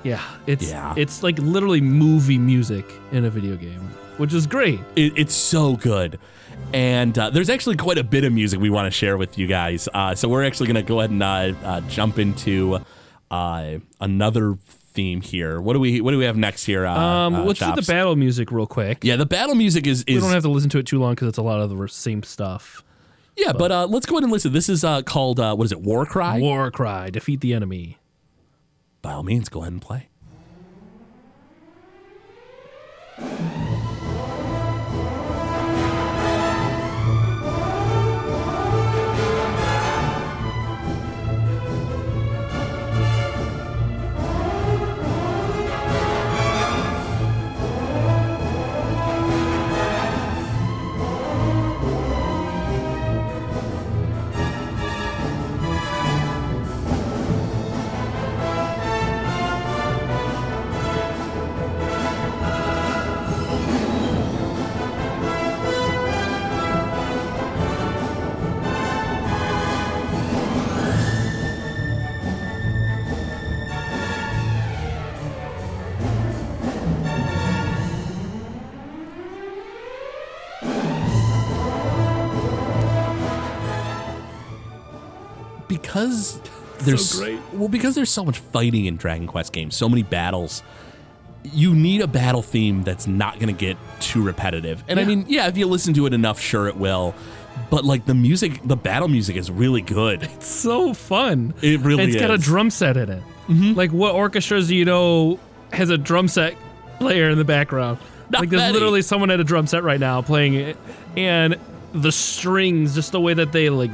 yeah, 0.03 0.23
it's 0.47 0.71
Yeah. 0.71 0.95
it's 0.97 1.23
like 1.23 1.39
literally 1.39 1.81
movie 1.81 2.39
music 2.39 2.85
in 3.13 3.25
a 3.27 3.31
video 3.31 3.57
game, 3.57 3.81
which 4.17 4.33
is 4.33 4.47
great. 4.47 4.81
It, 4.97 5.13
it's 5.17 5.35
so 5.35 5.77
good. 5.77 6.19
And 6.73 7.19
uh, 7.19 7.31
there's 7.31 7.51
actually 7.51 7.77
quite 7.77 7.99
a 7.99 8.05
bit 8.05 8.25
of 8.25 8.33
music 8.33 8.61
we 8.61 8.71
want 8.71 8.87
to 8.87 8.91
share 8.91 9.17
with 9.19 9.37
you 9.39 9.47
guys. 9.47 9.89
Uh, 9.93 10.15
so 10.15 10.29
we're 10.29 10.45
actually 10.45 10.67
going 10.69 10.85
to 10.85 10.89
go 10.89 11.01
ahead 11.01 11.11
and 11.11 11.23
uh, 11.23 11.53
uh, 11.65 11.81
jump 11.83 12.19
into 12.19 12.79
uh, 13.31 13.79
another 14.01 14.57
theme 14.93 15.21
here. 15.21 15.61
What 15.61 15.75
do 15.75 15.81
we 15.81 16.01
What 16.01 16.11
do 16.13 16.19
we 16.19 16.25
have 16.25 16.37
next 16.37 16.65
here? 16.65 16.85
Uh, 16.87 16.99
Um, 16.99 17.35
uh, 17.35 17.45
let's 17.45 17.61
do 17.61 17.75
the 17.75 17.83
battle 17.83 18.17
music 18.17 18.51
real 18.51 18.67
quick. 18.67 18.99
Yeah, 19.03 19.17
the 19.17 19.27
battle 19.27 19.55
music 19.55 19.87
is 19.87 20.05
We 20.07 20.19
don't 20.19 20.31
have 20.33 20.43
to 20.43 20.51
listen 20.51 20.71
to 20.71 20.79
it 20.79 20.87
too 20.87 20.99
long 20.99 21.13
because 21.15 21.29
it's 21.29 21.39
a 21.39 21.43
lot 21.43 21.61
of 21.61 21.71
the 21.71 21.89
same 21.89 22.23
stuff. 22.23 22.83
yeah, 23.37 23.53
but 23.53 23.71
uh, 23.73 23.87
let's 23.87 24.07
go 24.07 24.17
ahead 24.17 24.25
and 24.25 24.33
listen. 24.33 24.53
This 24.53 24.69
is 24.69 24.85
uh, 24.85 25.03
called 25.03 25.39
uh, 25.41 25.55
what 25.55 25.65
is 25.65 25.73
it? 25.73 25.81
War 25.81 26.05
Cry. 26.07 26.39
War 26.39 26.71
cry, 26.71 27.11
defeat 27.11 27.41
the 27.41 27.55
enemy. 27.55 27.99
By 29.03 29.13
all 29.13 29.23
means, 29.23 29.49
go 29.49 29.61
ahead 29.61 29.73
and 29.73 29.81
play. 29.83 30.09
Because 85.91 86.41
there's 86.79 87.19
great. 87.19 87.41
well 87.53 87.69
because 87.69 87.97
there's 87.97 88.11
so 88.11 88.25
much 88.25 88.39
fighting 88.39 88.87
in 88.87 88.97
Dragon 88.97 89.27
Quest 89.27 89.53
games, 89.53 89.75
so 89.75 89.89
many 89.89 90.03
battles. 90.03 90.63
You 91.43 91.75
need 91.75 92.01
a 92.01 92.07
battle 92.07 92.43
theme 92.43 92.83
that's 92.83 93.07
not 93.07 93.41
going 93.41 93.55
to 93.55 93.59
get 93.59 93.77
too 93.99 94.23
repetitive. 94.23 94.85
And 94.89 95.01
I 95.01 95.05
mean, 95.05 95.25
yeah, 95.27 95.49
if 95.49 95.57
you 95.57 95.67
listen 95.67 95.95
to 95.95 96.05
it 96.05 96.13
enough, 96.13 96.39
sure 96.39 96.69
it 96.69 96.77
will. 96.77 97.15
But 97.71 97.85
like 97.85 98.05
the 98.05 98.15
music, 98.15 98.61
the 98.63 98.77
battle 98.77 99.09
music 99.09 99.37
is 99.37 99.51
really 99.51 99.81
good. 99.81 100.23
It's 100.23 100.47
so 100.47 100.93
fun. 100.93 101.55
It 101.63 101.81
really 101.81 102.05
It's 102.05 102.21
got 102.21 102.31
a 102.31 102.39
drum 102.39 102.71
set 102.71 102.97
in 102.97 103.09
it. 103.09 103.23
Mm-hmm. 103.49 103.73
Like 103.73 103.91
what 103.91 104.15
orchestras 104.15 104.69
do 104.69 104.77
you 104.77 104.85
know 104.85 105.41
has 105.73 105.91
a 105.91 105.99
drum 105.99 106.29
set 106.29 106.57
player 106.99 107.31
in 107.31 107.39
the 107.39 107.45
background? 107.45 107.99
Not 108.29 108.43
like 108.43 108.51
there's 108.51 108.61
many. 108.61 108.75
literally 108.75 109.03
someone 109.03 109.31
at 109.31 109.41
a 109.41 109.45
drum 109.45 109.67
set 109.67 109.83
right 109.83 109.99
now 109.99 110.23
playing 110.23 110.55
it, 110.55 110.77
and 111.17 111.59
the 111.93 112.13
strings, 112.13 112.95
just 112.95 113.13
the 113.13 113.21
way 113.21 113.35
that 113.35 113.53
they 113.53 113.71
like, 113.71 113.91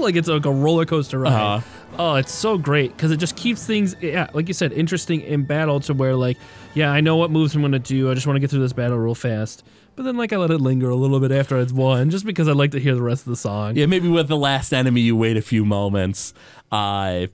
like 0.00 0.16
it's 0.16 0.28
like 0.28 0.44
a 0.46 0.52
roller 0.52 0.84
coaster 0.84 1.18
ride. 1.18 1.32
Uh-huh. 1.32 1.60
Oh, 1.98 2.14
it's 2.14 2.32
so 2.32 2.56
great 2.56 2.96
because 2.96 3.10
it 3.10 3.16
just 3.18 3.36
keeps 3.36 3.66
things, 3.66 3.96
yeah, 4.00 4.28
like 4.32 4.46
you 4.48 4.54
said, 4.54 4.72
interesting 4.72 5.20
in 5.22 5.42
battle 5.44 5.80
to 5.80 5.92
where 5.94 6.14
like, 6.14 6.36
yeah, 6.74 6.90
I 6.90 7.00
know 7.00 7.16
what 7.16 7.30
moves 7.30 7.54
I'm 7.54 7.62
gonna 7.62 7.78
do. 7.78 8.10
I 8.10 8.14
just 8.14 8.26
want 8.26 8.36
to 8.36 8.40
get 8.40 8.50
through 8.50 8.60
this 8.60 8.72
battle 8.72 8.98
real 8.98 9.14
fast. 9.14 9.64
But 9.96 10.04
then 10.04 10.16
like 10.16 10.32
I 10.32 10.36
let 10.36 10.50
it 10.50 10.58
linger 10.60 10.88
a 10.88 10.94
little 10.94 11.20
bit 11.20 11.32
after 11.32 11.58
it's 11.60 11.72
won, 11.72 12.10
just 12.10 12.24
because 12.24 12.48
I'd 12.48 12.56
like 12.56 12.70
to 12.70 12.80
hear 12.80 12.94
the 12.94 13.02
rest 13.02 13.22
of 13.26 13.30
the 13.30 13.36
song. 13.36 13.76
Yeah, 13.76 13.86
maybe 13.86 14.08
with 14.08 14.28
the 14.28 14.36
last 14.36 14.72
enemy, 14.72 15.00
you 15.02 15.16
wait 15.16 15.36
a 15.36 15.42
few 15.42 15.64
moments, 15.64 16.32
uh, 16.72 17.26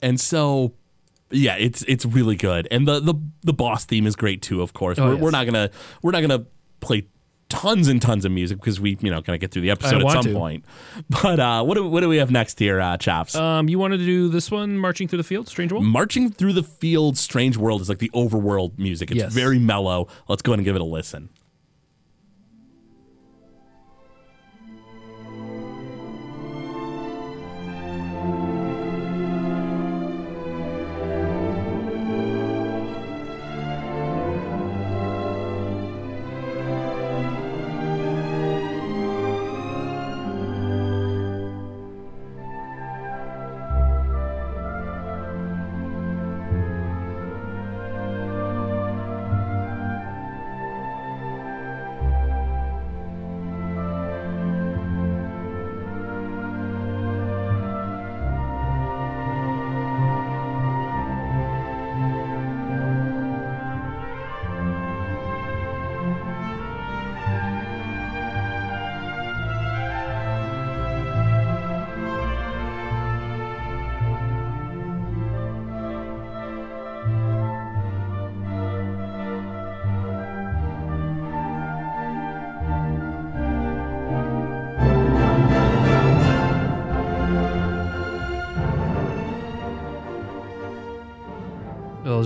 and 0.00 0.18
so 0.20 0.72
yeah, 1.30 1.56
it's 1.56 1.82
it's 1.88 2.06
really 2.06 2.36
good, 2.36 2.68
and 2.70 2.86
the 2.86 3.00
the 3.00 3.14
the 3.42 3.52
boss 3.52 3.84
theme 3.84 4.06
is 4.06 4.14
great 4.16 4.40
too. 4.40 4.62
Of 4.62 4.72
course, 4.72 4.98
Oh, 4.98 5.06
we're, 5.08 5.12
yes. 5.14 5.22
we're 5.22 5.30
not 5.32 5.46
gonna 5.46 5.70
we're 6.00 6.12
not 6.12 6.20
gonna 6.20 6.46
play 6.80 7.06
tons 7.48 7.88
and 7.88 8.02
tons 8.02 8.24
of 8.24 8.32
music 8.32 8.58
because 8.58 8.80
we 8.80 8.96
you 9.00 9.10
know 9.10 9.22
kind 9.22 9.34
of 9.34 9.40
get 9.40 9.50
through 9.52 9.62
the 9.62 9.70
episode 9.70 10.02
at 10.04 10.10
some 10.10 10.22
to. 10.24 10.32
point. 10.34 10.64
But 11.22 11.38
uh, 11.40 11.62
what 11.64 11.74
do 11.74 11.88
what 11.88 12.00
do 12.00 12.08
we 12.08 12.16
have 12.16 12.30
next 12.30 12.58
here, 12.58 12.80
uh, 12.80 12.96
Chops? 12.96 13.34
Um, 13.36 13.68
you 13.68 13.78
wanted 13.78 13.98
to 13.98 14.04
do 14.06 14.28
this 14.28 14.50
one, 14.50 14.78
marching 14.78 15.08
through 15.08 15.18
the 15.18 15.24
field, 15.24 15.48
Strange 15.48 15.72
World. 15.72 15.84
Marching 15.84 16.30
through 16.30 16.52
the 16.54 16.62
field, 16.62 17.16
strange 17.18 17.56
world 17.56 17.80
is 17.80 17.88
like 17.88 17.98
the 17.98 18.10
overworld 18.14 18.78
music. 18.78 19.10
It's 19.10 19.18
Yes. 19.18 19.32
very 19.32 19.58
mellow. 19.58 20.08
Let's 20.28 20.42
go 20.42 20.52
ahead 20.52 20.58
and 20.60 20.64
give 20.64 20.76
it 20.76 20.82
a 20.82 20.84
listen. 20.84 21.28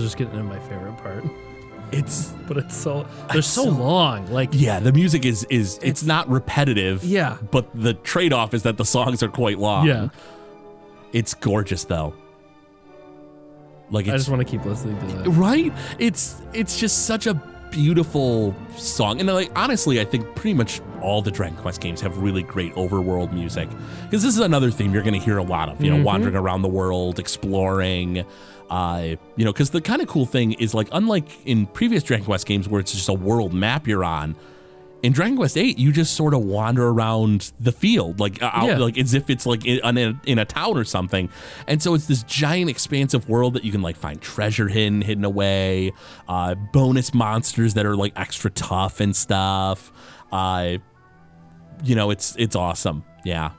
Was 0.01 0.09
just 0.09 0.17
getting 0.17 0.33
to 0.33 0.43
my 0.43 0.59
favorite 0.59 0.97
part, 0.97 1.23
It's 1.91 2.27
but 2.47 2.57
it's 2.57 2.75
so 2.75 3.05
they're 3.31 3.41
so, 3.41 3.65
so- 3.65 3.69
long. 3.69 4.31
Like 4.31 4.49
yeah, 4.53 4.79
the 4.79 4.91
music 4.93 5.25
is 5.25 5.45
is 5.49 5.75
it's, 5.75 5.83
It's- 5.83 6.03
not 6.03 6.29
repetitive. 6.29 7.03
Yeah. 7.03 7.37
but 7.51 7.69
the 7.75 7.93
trade 7.95 8.33
off 8.33 8.53
is 8.53 8.63
that 8.63 8.77
the 8.77 8.85
songs 8.85 9.21
are 9.23 9.27
quite 9.29 9.59
long. 9.59 9.87
yeah, 9.87 10.07
It's 11.13 11.33
gorgeous 11.33 11.83
though. 11.83 12.13
Like 13.89 14.07
I 14.07 14.11
just 14.11 14.29
want 14.29 14.39
to 14.39 14.45
keep 14.49 14.63
listening 14.65 14.97
to 14.99 15.05
that. 15.17 15.29
right. 15.31 15.73
It's 15.99 16.41
it's 16.53 16.79
just 16.79 17.05
such 17.05 17.27
a 17.27 17.33
beautiful 17.71 18.55
song, 18.77 19.19
and 19.19 19.27
like 19.29 19.51
honestly, 19.55 19.99
I 19.99 20.05
think 20.05 20.33
pretty 20.35 20.53
much 20.53 20.79
all 21.01 21.21
the 21.21 21.31
Dragon 21.31 21.57
Quest 21.57 21.81
games 21.81 22.01
have 22.01 22.17
really 22.17 22.43
great 22.43 22.73
overworld 22.75 23.33
music 23.33 23.69
because 24.03 24.23
this 24.23 24.33
is 24.35 24.39
another 24.39 24.71
theme 24.71 24.93
you're 24.93 25.03
going 25.03 25.13
to 25.19 25.19
hear 25.25 25.37
a 25.37 25.43
lot 25.43 25.69
of. 25.69 25.83
You 25.83 25.91
know, 25.95 26.03
wandering 26.03 26.35
around 26.35 26.61
the 26.61 26.69
world, 26.69 27.19
exploring. 27.19 28.25
Uh, 28.69 29.15
you 29.35 29.43
know, 29.43 29.51
because 29.51 29.71
the 29.71 29.81
kind 29.81 30.01
of 30.01 30.07
cool 30.07 30.25
thing 30.25 30.53
is 30.53 30.73
like, 30.73 30.87
unlike 30.93 31.45
in 31.45 31.65
previous 31.67 32.03
Dragon 32.03 32.25
Quest 32.25 32.45
games 32.47 32.69
where 32.69 32.79
it's 32.79 32.93
just 32.93 33.09
a 33.09 33.13
world 33.13 33.53
map 33.53 33.85
you're 33.85 34.03
on, 34.05 34.33
in 35.03 35.11
Dragon 35.11 35.35
Quest 35.35 35.55
VIII, 35.55 35.73
you 35.77 35.91
just 35.91 36.13
sort 36.13 36.33
of 36.33 36.41
wander 36.45 36.87
around 36.87 37.51
the 37.59 37.71
field, 37.73 38.19
like 38.21 38.41
uh, 38.41 38.49
out, 38.53 38.67
Yeah. 38.67 38.77
like 38.77 38.97
as 38.97 39.13
if 39.15 39.29
it's 39.29 39.45
like 39.47 39.65
in, 39.65 39.79
in, 39.83 39.97
a, 39.97 40.21
in 40.25 40.39
a 40.39 40.45
town 40.45 40.77
or 40.77 40.83
something. 40.85 41.27
And 41.67 41.81
so 41.81 41.95
it's 41.95 42.05
this 42.05 42.23
giant, 42.23 42.69
expansive 42.69 43.27
world 43.27 43.55
that 43.55 43.63
you 43.65 43.71
can 43.73 43.81
like 43.81 43.97
find 43.97 44.21
treasure 44.21 44.67
hidden, 44.69 45.01
hidden 45.01 45.25
away, 45.25 45.91
uh, 46.29 46.53
bonus 46.71 47.13
monsters 47.13 47.73
that 47.73 47.85
are 47.85 47.95
like 47.97 48.13
extra 48.15 48.51
tough 48.51 48.99
and 49.01 49.13
stuff. 49.15 49.91
Uh, 50.31 50.77
you 51.83 51.95
know, 51.95 52.09
it's 52.11 52.35
it's 52.37 52.55
awesome. 52.55 53.03
Yeah. 53.25 53.51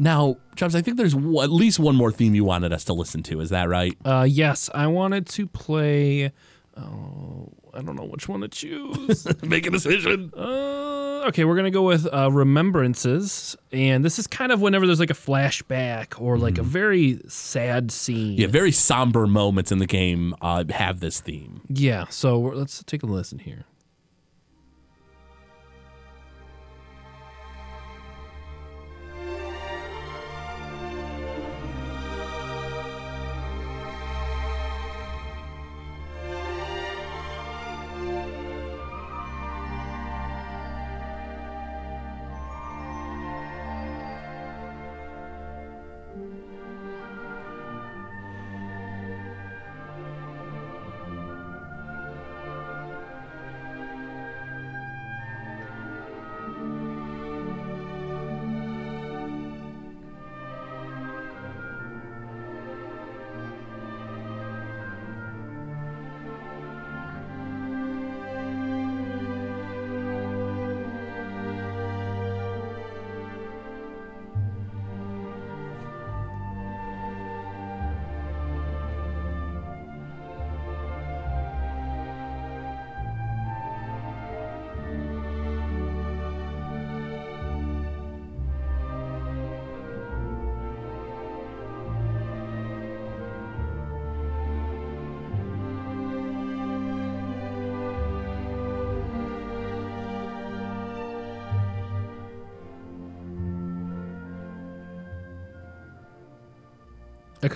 Now, 0.00 0.36
Chops, 0.54 0.76
I 0.76 0.80
think 0.80 0.96
there's 0.96 1.14
w- 1.14 1.40
at 1.40 1.50
least 1.50 1.80
one 1.80 1.96
more 1.96 2.12
theme 2.12 2.34
you 2.34 2.44
wanted 2.44 2.72
us 2.72 2.84
to 2.84 2.92
listen 2.92 3.22
to. 3.24 3.40
Is 3.40 3.50
that 3.50 3.68
right? 3.68 3.96
Uh, 4.04 4.26
yes, 4.28 4.70
I 4.72 4.86
wanted 4.86 5.26
to 5.26 5.46
play. 5.48 6.32
Oh, 6.76 7.48
I 7.74 7.82
don't 7.82 7.96
know 7.96 8.04
which 8.04 8.28
one 8.28 8.40
to 8.42 8.48
choose. 8.48 9.26
Make 9.42 9.66
a 9.66 9.70
decision. 9.70 10.32
Uh, 10.36 11.24
okay, 11.26 11.44
we're 11.44 11.56
gonna 11.56 11.72
go 11.72 11.82
with 11.82 12.06
uh, 12.12 12.30
remembrances, 12.30 13.56
and 13.72 14.04
this 14.04 14.20
is 14.20 14.28
kind 14.28 14.52
of 14.52 14.60
whenever 14.60 14.86
there's 14.86 15.00
like 15.00 15.10
a 15.10 15.14
flashback 15.14 16.20
or 16.20 16.38
like 16.38 16.58
a 16.58 16.62
very 16.62 17.20
sad 17.26 17.90
scene. 17.90 18.38
Yeah, 18.38 18.46
very 18.46 18.70
somber 18.72 19.26
moments 19.26 19.72
in 19.72 19.78
the 19.78 19.86
game 19.86 20.34
uh, 20.40 20.62
have 20.70 21.00
this 21.00 21.20
theme. 21.20 21.62
Yeah. 21.68 22.06
So 22.08 22.38
let's 22.38 22.84
take 22.84 23.02
a 23.02 23.06
listen 23.06 23.40
here. 23.40 23.64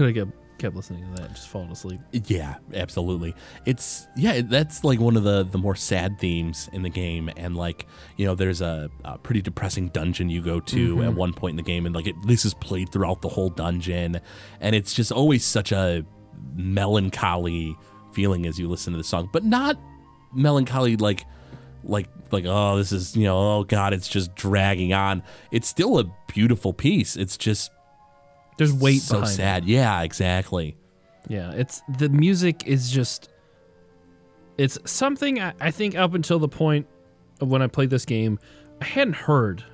Could 0.02 0.16
have 0.16 0.26
kept, 0.26 0.58
kept 0.58 0.76
listening 0.76 1.04
to 1.04 1.10
that 1.16 1.26
and 1.26 1.34
just 1.34 1.48
fallen 1.48 1.70
asleep. 1.70 2.00
Yeah, 2.12 2.56
absolutely. 2.74 3.34
It's 3.66 4.08
yeah, 4.16 4.40
that's 4.42 4.84
like 4.84 5.00
one 5.00 5.16
of 5.16 5.24
the 5.24 5.44
the 5.44 5.58
more 5.58 5.76
sad 5.76 6.18
themes 6.18 6.68
in 6.72 6.82
the 6.82 6.88
game, 6.88 7.30
and 7.36 7.56
like 7.56 7.86
you 8.16 8.26
know, 8.26 8.34
there's 8.34 8.60
a, 8.60 8.90
a 9.04 9.18
pretty 9.18 9.42
depressing 9.42 9.88
dungeon 9.88 10.28
you 10.28 10.42
go 10.42 10.60
to 10.60 10.96
mm-hmm. 10.96 11.04
at 11.04 11.14
one 11.14 11.32
point 11.32 11.52
in 11.52 11.56
the 11.56 11.62
game, 11.62 11.86
and 11.86 11.94
like 11.94 12.06
it, 12.06 12.16
this 12.26 12.44
is 12.44 12.54
played 12.54 12.90
throughout 12.90 13.22
the 13.22 13.28
whole 13.28 13.50
dungeon, 13.50 14.20
and 14.60 14.74
it's 14.74 14.94
just 14.94 15.12
always 15.12 15.44
such 15.44 15.72
a 15.72 16.04
melancholy 16.54 17.76
feeling 18.12 18.46
as 18.46 18.58
you 18.58 18.68
listen 18.68 18.92
to 18.92 18.96
the 18.96 19.04
song, 19.04 19.28
but 19.32 19.44
not 19.44 19.78
melancholy 20.34 20.96
like 20.96 21.24
like 21.84 22.08
like 22.30 22.44
oh 22.46 22.76
this 22.76 22.90
is 22.92 23.14
you 23.14 23.24
know 23.24 23.36
oh 23.36 23.64
god 23.64 23.92
it's 23.92 24.08
just 24.08 24.34
dragging 24.34 24.92
on. 24.92 25.22
It's 25.50 25.68
still 25.68 25.98
a 25.98 26.04
beautiful 26.28 26.72
piece. 26.72 27.16
It's 27.16 27.36
just 27.36 27.70
There's 28.58 28.72
weight 28.72 29.02
so 29.02 29.16
behind 29.16 29.32
it. 29.32 29.36
sad. 29.36 29.64
Yeah, 29.64 30.02
exactly. 30.02 30.76
Yeah, 31.28 31.52
it's 31.52 31.82
the 31.98 32.08
music 32.08 32.66
is 32.66 32.90
just 32.90 33.28
it's 34.58 34.78
something 34.84 35.40
I, 35.40 35.54
I 35.60 35.70
think 35.70 35.96
up 35.96 36.14
until 36.14 36.38
the 36.38 36.48
point 36.48 36.86
of 37.40 37.48
when 37.48 37.62
I 37.62 37.66
played 37.66 37.90
this 37.90 38.04
game, 38.04 38.38
I 38.80 38.84
hadn't 38.84 39.14
heard 39.16 39.64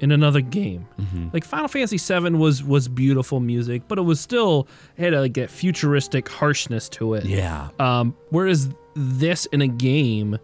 in 0.00 0.12
another 0.12 0.40
game. 0.40 0.86
Mm-hmm. 1.00 1.28
Like 1.32 1.44
Final 1.44 1.68
Fantasy 1.68 1.98
VII 1.98 2.30
was 2.30 2.62
was 2.62 2.88
beautiful 2.88 3.40
music, 3.40 3.82
but 3.88 3.98
it 3.98 4.02
was 4.02 4.20
still 4.20 4.68
it 4.96 5.12
had 5.12 5.14
like 5.14 5.34
that 5.34 5.50
futuristic 5.50 6.28
harshness 6.28 6.88
to 6.90 7.14
it. 7.14 7.24
Yeah. 7.24 7.68
Um, 7.78 8.16
whereas 8.30 8.68
this 8.94 9.46
in 9.46 9.62
a 9.62 9.68
game 9.68 10.38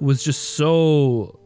was 0.00 0.22
just 0.22 0.56
so 0.56 1.38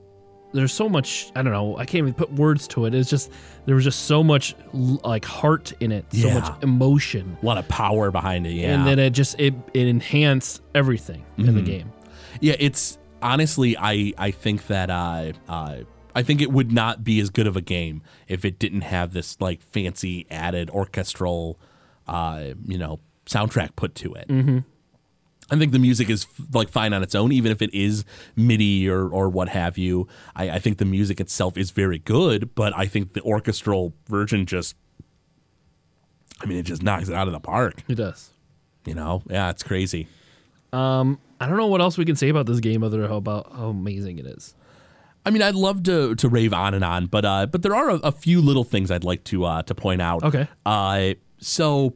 there's 0.53 0.73
so 0.73 0.89
much 0.89 1.31
I 1.37 1.43
don't 1.43 1.53
know 1.53 1.77
I 1.77 1.85
can't 1.85 1.99
even 2.03 2.15
put 2.15 2.33
words 2.33 2.67
to 2.69 2.87
it. 2.87 2.95
It's 2.95 3.11
just 3.11 3.31
there 3.67 3.75
was 3.75 3.85
just 3.85 4.07
so 4.07 4.23
much 4.25 4.55
like 4.73 5.25
heart 5.25 5.73
in 5.81 5.93
it, 5.93 6.07
so 6.13 6.29
Yeah. 6.29 6.35
much 6.41 6.63
emotion, 6.63 7.37
A 7.43 7.47
lot 7.47 7.59
of 7.59 7.69
power 7.69 8.11
behind 8.11 8.47
it. 8.47 8.53
Yeah. 8.53 8.75
and 8.75 8.87
then 8.87 8.99
it 8.99 9.11
just 9.11 9.39
it 9.39 9.55
it 9.75 9.87
enhanced 9.89 10.63
everything 10.75 11.25
in 11.37 11.45
Mm-hmm. 11.47 11.55
the 11.57 11.63
game. 11.63 11.93
Yeah, 12.41 12.55
it's 12.59 12.99
honestly, 13.21 13.77
I 13.79 14.13
I 14.17 14.31
think 14.31 14.67
that 14.69 14.91
I 14.91 15.33
uh, 15.49 15.79
I 16.15 16.23
think 16.23 16.41
it 16.41 16.51
would 16.53 16.73
not 16.73 17.05
be 17.05 17.21
as 17.21 17.31
good 17.31 17.47
of 17.47 17.57
a 17.57 17.61
game 17.61 18.03
if 18.29 18.45
it 18.45 18.59
didn't 18.59 18.83
have 18.83 19.13
this 19.13 19.41
like 19.41 19.61
fancy 19.63 20.27
added 20.31 20.71
orchestral, 20.71 21.59
uh, 22.07 22.55
you 22.65 22.79
know, 22.79 23.01
soundtrack 23.27 23.77
put 23.77 23.95
to 23.97 24.15
it. 24.15 24.29
Mm-hmm. 24.29 24.59
I 25.51 25.57
think 25.57 25.73
the 25.73 25.79
music 25.79 26.11
is 26.11 26.27
like 26.53 26.69
fine 26.69 26.93
on 26.93 27.03
its 27.03 27.15
own, 27.15 27.33
even 27.33 27.51
if 27.51 27.63
it 27.63 27.73
is 27.73 28.05
MIDI 28.37 28.89
or 28.89 29.09
or 29.09 29.29
what 29.29 29.49
have 29.49 29.79
you. 29.79 30.07
I, 30.37 30.51
I 30.51 30.59
think 30.59 30.79
the 30.79 30.85
music 30.85 31.21
itself 31.21 31.57
is 31.57 31.71
very 31.71 31.99
good, 31.99 32.55
but 32.55 32.77
I 32.77 32.87
think 32.87 33.15
the 33.15 33.23
orchestral 33.23 33.95
version 34.09 34.47
just, 34.47 34.77
I 36.41 36.47
mean, 36.47 36.59
it 36.59 36.65
just 36.65 36.83
knocks 36.83 37.09
it 37.09 37.15
out 37.15 37.29
of 37.29 37.33
the 37.33 37.41
park. 37.41 37.83
It 37.89 37.95
does. 37.95 38.31
You 38.85 38.95
know, 38.95 39.23
yeah, 39.29 39.51
it's 39.51 39.63
crazy. 39.63 40.07
I 41.41 41.47
don't 41.47 41.57
know 41.57 41.67
what 41.67 41.81
else 41.81 41.97
we 41.97 42.05
can 42.05 42.17
say 42.17 42.29
about 42.29 42.47
this 42.47 42.61
game 42.61 42.83
other 42.83 43.01
than 43.01 43.09
how 43.09 43.17
about 43.17 43.53
how 43.53 43.69
amazing 43.69 44.19
it 44.19 44.27
is. 44.27 44.55
I 45.25 45.31
mean, 45.31 45.43
I'd 45.43 45.55
love 45.55 45.83
to 45.85 46.15
to 46.15 46.29
rave 46.29 46.53
on 46.53 46.75
and 46.75 46.85
on, 46.85 47.07
but 47.07 47.25
uh, 47.25 47.47
but 47.47 47.63
there 47.63 47.75
are 47.75 47.91
a, 47.91 47.95
a 47.97 48.13
few 48.13 48.41
little 48.41 48.65
things 48.65 48.91
I'd 48.91 49.05
like 49.05 49.25
to 49.25 49.45
uh, 49.45 49.63
to 49.63 49.75
point 49.75 50.03
out. 50.03 50.23
Okay. 50.25 50.49
Uh, 50.65 51.15
so 51.39 51.95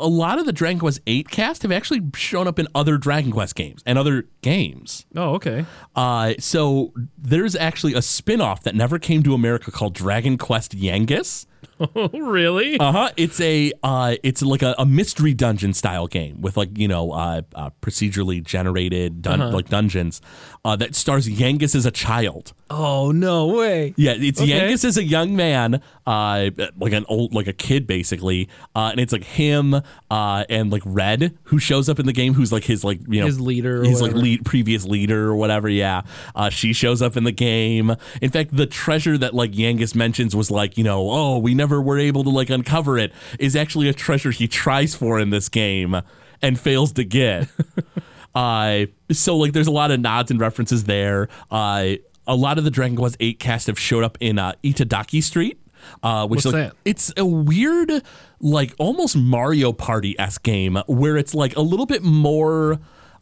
a 0.00 0.08
lot 0.08 0.38
of 0.38 0.46
the 0.46 0.52
Dragon 0.52 0.78
Quest 0.78 1.00
VIII 1.06 1.24
cast 1.24 1.62
have 1.62 1.72
actually 1.72 2.02
shown 2.14 2.46
up 2.48 2.58
in 2.58 2.66
other 2.74 2.96
Dragon 2.98 3.30
Quest 3.30 3.54
games 3.54 3.82
and 3.86 3.98
other 3.98 4.28
games. 4.42 5.06
Oh, 5.14 5.34
okay. 5.34 5.64
Uh, 5.94 6.34
so 6.38 6.92
there's 7.18 7.54
actually 7.54 7.94
a 7.94 8.02
spin-off 8.02 8.62
that 8.62 8.74
never 8.74 8.98
came 8.98 9.22
to 9.22 9.34
America 9.34 9.70
called 9.70 9.94
Dragon 9.94 10.38
Quest 10.38 10.76
Yangus. 10.76 11.46
Oh, 11.80 12.08
really? 12.12 12.78
Uh 12.78 12.92
huh. 12.92 13.10
It's 13.16 13.40
a 13.40 13.72
uh, 13.82 14.16
it's 14.22 14.42
like 14.42 14.62
a, 14.62 14.74
a 14.78 14.86
mystery 14.86 15.34
dungeon 15.34 15.72
style 15.72 16.06
game 16.06 16.40
with 16.40 16.56
like 16.56 16.76
you 16.76 16.88
know 16.88 17.12
uh, 17.12 17.42
uh 17.54 17.70
procedurally 17.80 18.42
generated 18.42 19.22
dun- 19.22 19.52
like 19.52 19.68
dungeons 19.68 20.20
uh, 20.64 20.76
that 20.76 20.94
stars 20.94 21.26
Yangus 21.28 21.74
as 21.74 21.86
a 21.86 21.90
child. 21.90 22.52
oh, 22.70 23.10
no 23.12 23.46
way. 23.46 23.94
Yeah, 23.96 24.14
it's 24.16 24.40
Okay. 24.40 24.50
Yangus 24.50 24.84
as 24.84 24.96
a 24.96 25.04
young 25.04 25.34
man, 25.34 25.80
uh, 26.06 26.50
like 26.78 26.92
an 26.92 27.04
old, 27.08 27.34
like 27.34 27.46
a 27.46 27.52
kid 27.52 27.86
basically, 27.86 28.48
uh, 28.74 28.88
and 28.92 29.00
it's 29.00 29.12
like 29.12 29.24
him 29.24 29.74
uh, 30.10 30.44
and 30.48 30.70
like 30.70 30.82
Red 30.84 31.36
who 31.44 31.58
shows 31.58 31.88
up 31.88 31.98
in 31.98 32.06
the 32.06 32.12
game, 32.12 32.34
who's 32.34 32.52
like 32.52 32.64
his 32.64 32.84
like 32.84 33.00
you 33.08 33.20
know 33.20 33.26
His 33.26 33.40
leader 33.40 33.80
or 33.80 33.84
his 33.84 34.02
like 34.02 34.12
lead 34.12 34.44
previous 34.44 34.84
leader 34.84 35.28
or 35.28 35.36
whatever. 35.36 35.68
Yeah, 35.68 36.02
uh, 36.34 36.50
she 36.50 36.72
shows 36.72 37.00
up 37.00 37.16
in 37.16 37.24
the 37.24 37.32
game. 37.32 37.96
In 38.20 38.30
fact, 38.30 38.54
the 38.54 38.66
treasure 38.66 39.16
that 39.18 39.34
like 39.34 39.52
Yangus 39.52 39.94
mentions 39.94 40.36
was 40.36 40.50
like 40.50 40.76
you 40.76 40.84
know 40.84 41.10
oh 41.10 41.38
we 41.38 41.54
never 41.54 41.69
were 41.78 41.98
able 41.98 42.24
to 42.24 42.30
like 42.30 42.48
uncover 42.48 42.96
it 42.96 43.12
is 43.38 43.54
actually 43.54 43.88
a 43.90 43.92
treasure 43.92 44.30
he 44.30 44.48
tries 44.48 44.94
for 44.94 45.20
in 45.20 45.28
this 45.28 45.50
game 45.50 46.00
and 46.40 46.58
fails 46.58 46.92
to 46.92 47.04
get. 47.04 47.48
Uh, 48.34 48.86
so 49.10 49.36
like 49.36 49.52
there's 49.52 49.66
a 49.66 49.72
lot 49.72 49.90
of 49.90 49.98
nods 49.98 50.30
and 50.30 50.40
references 50.40 50.84
there. 50.84 51.28
Uh, 51.50 51.94
a 52.26 52.36
lot 52.36 52.58
of 52.58 52.64
the 52.64 52.70
Dragon 52.70 52.96
Quest 52.96 53.16
8 53.18 53.38
cast 53.38 53.66
have 53.66 53.78
showed 53.78 54.04
up 54.04 54.16
in 54.20 54.38
uh, 54.38 54.52
Itadaki 54.62 55.22
Street. 55.22 55.60
Uh, 56.02 56.26
which 56.28 56.44
What's 56.44 56.54
like, 56.54 56.54
that? 56.54 56.76
It's 56.84 57.12
a 57.16 57.24
weird, 57.24 57.90
like 58.40 58.74
almost 58.78 59.16
Mario 59.16 59.72
Party 59.72 60.14
esque 60.18 60.42
game 60.42 60.78
where 60.86 61.16
it's 61.16 61.34
like 61.34 61.56
a 61.56 61.60
little 61.60 61.86
bit 61.86 62.02
more, 62.02 62.78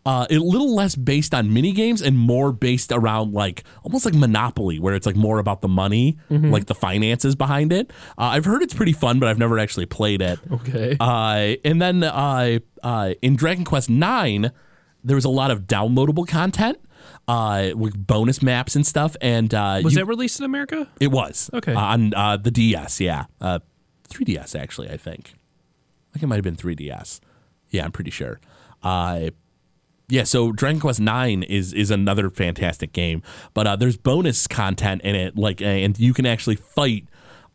uh, 0.07 0.27
a 0.31 0.39
little 0.39 0.75
less 0.75 0.97
based 0.97 1.35
on 1.35 1.53
mini 1.53 1.73
games 1.73 2.01
and 2.01 2.17
more 2.17 2.51
based 2.53 2.91
around 2.93 3.33
like 3.35 3.65
almost 3.83 4.05
like 4.07 4.15
Monopoly, 4.15 4.79
where 4.79 4.95
it's 4.95 5.05
like 5.07 5.17
more 5.17 5.39
about 5.39 5.61
the 5.61 5.69
money, 5.69 6.17
Mm-hmm. 6.31 6.51
like 6.51 6.67
the 6.67 6.75
finances 6.75 7.35
behind 7.37 7.73
it. 7.73 7.91
Uh, 8.17 8.23
I've 8.33 8.45
heard 8.47 8.63
it's 8.63 8.75
pretty 8.75 8.93
fun, 8.95 9.19
but 9.21 9.29
I've 9.29 9.39
never 9.39 9.59
actually 9.59 9.87
played 9.87 10.23
it. 10.23 10.39
Okay. 10.51 10.97
Uh, 10.99 11.57
and 11.65 11.81
then 11.83 12.05
uh, 12.05 12.59
uh, 12.83 13.15
in 13.23 13.37
Dragon 13.37 13.65
Quest 13.65 13.91
Nine, 13.91 14.53
there 15.05 15.15
was 15.17 15.25
a 15.25 15.31
lot 15.31 15.51
of 15.51 15.63
downloadable 15.67 16.27
content 16.27 16.79
uh, 17.27 17.71
with 17.75 18.07
bonus 18.07 18.43
maps 18.43 18.75
and 18.77 18.87
stuff. 18.87 19.15
And 19.21 19.53
uh, 19.53 19.81
was 19.85 19.93
you- 19.95 19.99
that 20.01 20.07
released 20.07 20.39
in 20.39 20.45
America? 20.47 20.89
it 21.01 21.09
was 21.09 21.51
Okay. 21.53 21.75
on 21.75 22.15
uh, 22.15 22.37
the 22.39 22.51
DS. 22.51 23.01
Yeah, 23.01 23.27
uh, 23.41 23.59
3DS 24.09 24.59
actually. 24.59 24.89
I 24.91 24.97
think. 24.97 25.35
I 25.35 26.15
think 26.15 26.23
it 26.23 26.27
might 26.29 26.37
have 26.37 26.45
been 26.45 26.57
3DS. 26.57 27.21
Yeah, 27.71 27.85
I'm 27.85 27.93
pretty 27.93 28.11
sure. 28.11 28.41
Uh, 28.83 29.31
yeah, 30.09 30.25
so 30.25 30.53
Dragon 30.53 30.81
Quest 30.81 31.01
Nine 31.01 31.43
is 31.43 31.73
is 31.73 31.91
another 31.91 32.31
fantastic 32.31 32.93
game, 32.93 33.23
but 33.55 33.67
uh, 33.67 33.77
there's 33.77 33.97
bonus 33.97 34.47
content 34.47 35.03
in 35.03 35.15
it, 35.15 35.37
like, 35.37 35.61
and 35.61 35.99
you 35.99 36.15
can 36.15 36.27
actually 36.27 36.57
fight 36.57 37.07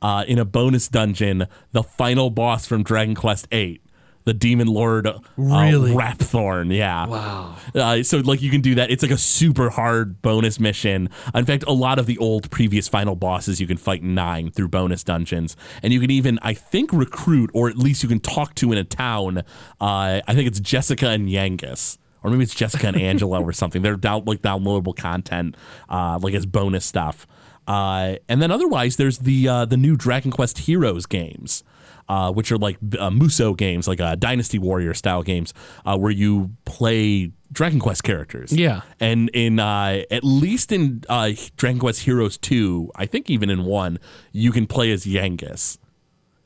uh, 0.01 0.23
in 0.27 0.37
a 0.39 0.45
bonus 0.45 0.87
dungeon 0.87 1.47
the 1.71 1.83
final 1.83 2.29
boss 2.29 2.65
from 2.65 2.83
Dragon 2.83 3.15
Quest 3.15 3.47
Eight, 3.51 3.81
the 4.25 4.33
Demon 4.33 4.67
Lord, 4.67 5.07
uh, 5.07 5.19
Really? 5.35 5.91
Rapthorn. 5.91 6.75
Yeah, 6.75 7.07
Wow. 7.07 7.55
uh, 7.73 8.03
so 8.03 8.19
like 8.19 8.41
you 8.41 8.51
can 8.51 8.61
do 8.61 8.75
that. 8.75 8.91
It's 8.91 9.01
like 9.01 9.11
a 9.11 9.17
super 9.17 9.69
hard 9.71 10.21
bonus 10.21 10.59
mission. 10.59 11.09
In 11.33 11.45
fact, 11.45 11.63
a 11.67 11.73
lot 11.73 11.97
of 11.99 12.05
the 12.05 12.17
old 12.19 12.51
previous 12.51 12.87
final 12.87 13.15
bosses 13.15 13.59
you 13.59 13.65
can 13.67 13.77
fight 13.77 14.01
in 14.01 14.13
nine 14.13 14.51
through 14.51 14.67
bonus 14.67 15.03
dungeons, 15.03 15.55
and 15.81 15.91
you 15.91 15.99
can 15.99 16.11
even 16.11 16.37
I 16.43 16.53
think 16.53 16.93
recruit 16.93 17.49
or 17.53 17.67
at 17.69 17.77
least 17.77 18.03
you 18.03 18.09
can 18.09 18.19
talk 18.19 18.53
to 18.55 18.71
in 18.71 18.77
a 18.77 18.83
town. 18.83 19.39
Uh, 19.81 20.21
I 20.27 20.33
think 20.35 20.47
it's 20.47 20.59
Jessica 20.59 21.09
and 21.09 21.27
Yangus. 21.27 21.97
Or 22.23 22.29
maybe 22.29 22.43
it's 22.43 22.55
Jessica 22.55 22.87
and 22.87 22.99
Angela 22.99 23.41
or 23.41 23.51
something. 23.51 23.81
They're 23.81 23.97
down 23.97 24.23
like 24.25 24.41
downloadable 24.41 24.95
content, 24.95 25.55
uh, 25.89 26.19
like 26.21 26.33
as 26.33 26.45
bonus 26.45 26.85
stuff. 26.85 27.27
Uh, 27.67 28.15
and 28.27 28.41
then 28.41 28.51
otherwise, 28.51 28.95
there's 28.97 29.19
the 29.19 29.47
uh, 29.47 29.65
the 29.65 29.77
new 29.77 29.95
Dragon 29.95 30.31
Quest 30.31 30.59
Heroes 30.59 31.05
games 31.05 31.63
uh, 32.09 32.31
which 32.31 32.51
are 32.51 32.57
like 32.57 32.77
uh, 32.99 33.09
Musou 33.09 33.55
games, 33.55 33.87
like 33.87 34.01
uh, 34.01 34.15
Dynasty 34.15 34.59
Warrior 34.59 34.93
style 34.93 35.23
games, 35.23 35.53
uh, 35.85 35.97
where 35.97 36.11
you 36.11 36.51
play 36.65 37.31
Dragon 37.51 37.79
Quest 37.79 38.03
characters. 38.03 38.51
Yeah. 38.51 38.81
And 38.99 39.29
in 39.29 39.59
uh, 39.59 40.03
at 40.11 40.23
least 40.23 40.71
in 40.71 41.03
uh, 41.09 41.31
Dragon 41.57 41.79
Quest 41.79 42.01
Heroes 42.01 42.37
2, 42.37 42.91
I 42.95 43.05
think 43.05 43.29
even 43.29 43.49
in 43.49 43.65
1, 43.65 43.99
you 44.31 44.51
can 44.51 44.67
play 44.67 44.91
as 44.91 45.05
Yangus. 45.05 45.77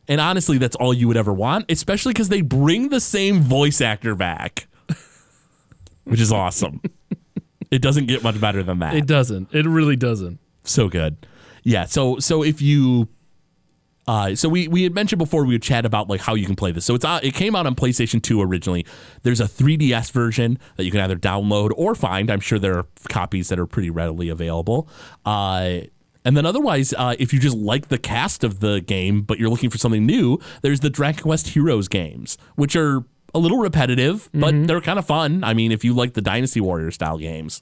And 0.08 0.22
honestly, 0.22 0.58
that's 0.58 0.76
all 0.78 0.94
you 0.94 1.08
would 1.10 1.18
ever 1.18 1.34
want, 1.34 1.66
especially 1.70 2.14
because 2.14 2.30
they 2.30 2.42
bring 2.42 2.90
the 2.90 3.02
same 3.02 3.42
voice 3.42 3.82
actor 3.82 4.16
back, 4.16 4.68
which 6.08 6.22
is 6.22 6.32
awesome. 6.32 6.82
it 7.72 7.82
doesn't 7.82 8.08
get 8.08 8.24
much 8.24 8.40
better 8.40 8.64
than 8.64 8.80
that 8.80 8.96
It 8.96 9.06
doesn't. 9.08 9.54
It 9.54 9.66
really 9.66 9.96
doesn't. 9.96 10.40
so 10.64 10.90
good. 10.90 11.18
Yeah. 11.64 11.86
So 11.86 12.20
so 12.20 12.44
if 12.44 12.62
you 12.62 13.08
uh, 14.08 14.34
so 14.36 14.48
we, 14.48 14.70
we 14.70 14.84
had 14.84 14.96
mentioned 14.96 15.20
before 15.20 15.44
we 15.44 15.54
would 15.54 15.62
chat 15.62 15.86
about 15.86 16.10
like 16.10 16.22
how 16.22 16.34
you 16.34 16.46
can 16.46 16.56
play 16.56 16.72
this. 16.72 16.86
So 16.86 16.96
it's 16.96 17.04
uh, 17.04 17.20
it 17.22 17.34
came 17.34 17.56
out 17.58 17.68
on 17.68 17.76
PlayStation 17.76 18.22
2 18.22 18.42
originally. 18.42 18.86
There's 19.24 19.42
a 19.42 19.46
3DS 19.46 20.12
version 20.12 20.60
that 20.78 20.86
you 20.86 20.92
can 20.92 21.02
either 21.02 21.18
download 21.18 21.72
or 21.76 21.94
find. 21.94 22.32
I'm 22.32 22.40
sure 22.40 22.58
there 22.58 22.78
are 22.78 22.86
copies 23.10 23.50
that 23.50 23.60
are 23.60 23.68
pretty 23.68 23.90
readily 23.90 24.30
available. 24.30 24.88
Uh, 25.26 25.80
and 26.24 26.38
then 26.38 26.46
otherwise, 26.46 26.94
uh, 26.98 27.16
if 27.20 27.34
you 27.34 27.40
just 27.40 27.58
like 27.58 27.90
the 27.90 27.98
cast 27.98 28.46
of 28.46 28.62
the 28.62 28.80
game, 28.80 29.22
but 29.24 29.40
you're 29.40 29.50
looking 29.50 29.70
for 29.70 29.78
something 29.78 30.06
new, 30.06 30.40
there's 30.62 30.80
the 30.80 30.90
Dragon 30.90 31.24
Quest 31.24 31.50
Heroes 31.50 31.88
games, 31.90 32.38
which 32.56 32.78
are 32.78 33.04
a 33.34 33.40
little 33.40 33.58
repetitive, 33.58 34.30
but 34.34 34.68
they're 34.68 34.82
kind 34.82 35.00
of 35.00 35.06
fun. 35.06 35.44
I 35.44 35.54
mean, 35.54 35.72
if 35.72 35.84
you 35.84 35.94
like 35.94 36.14
the 36.14 36.22
Dynasty 36.22 36.62
Warrior 36.62 36.92
style 36.92 37.18
games. 37.18 37.62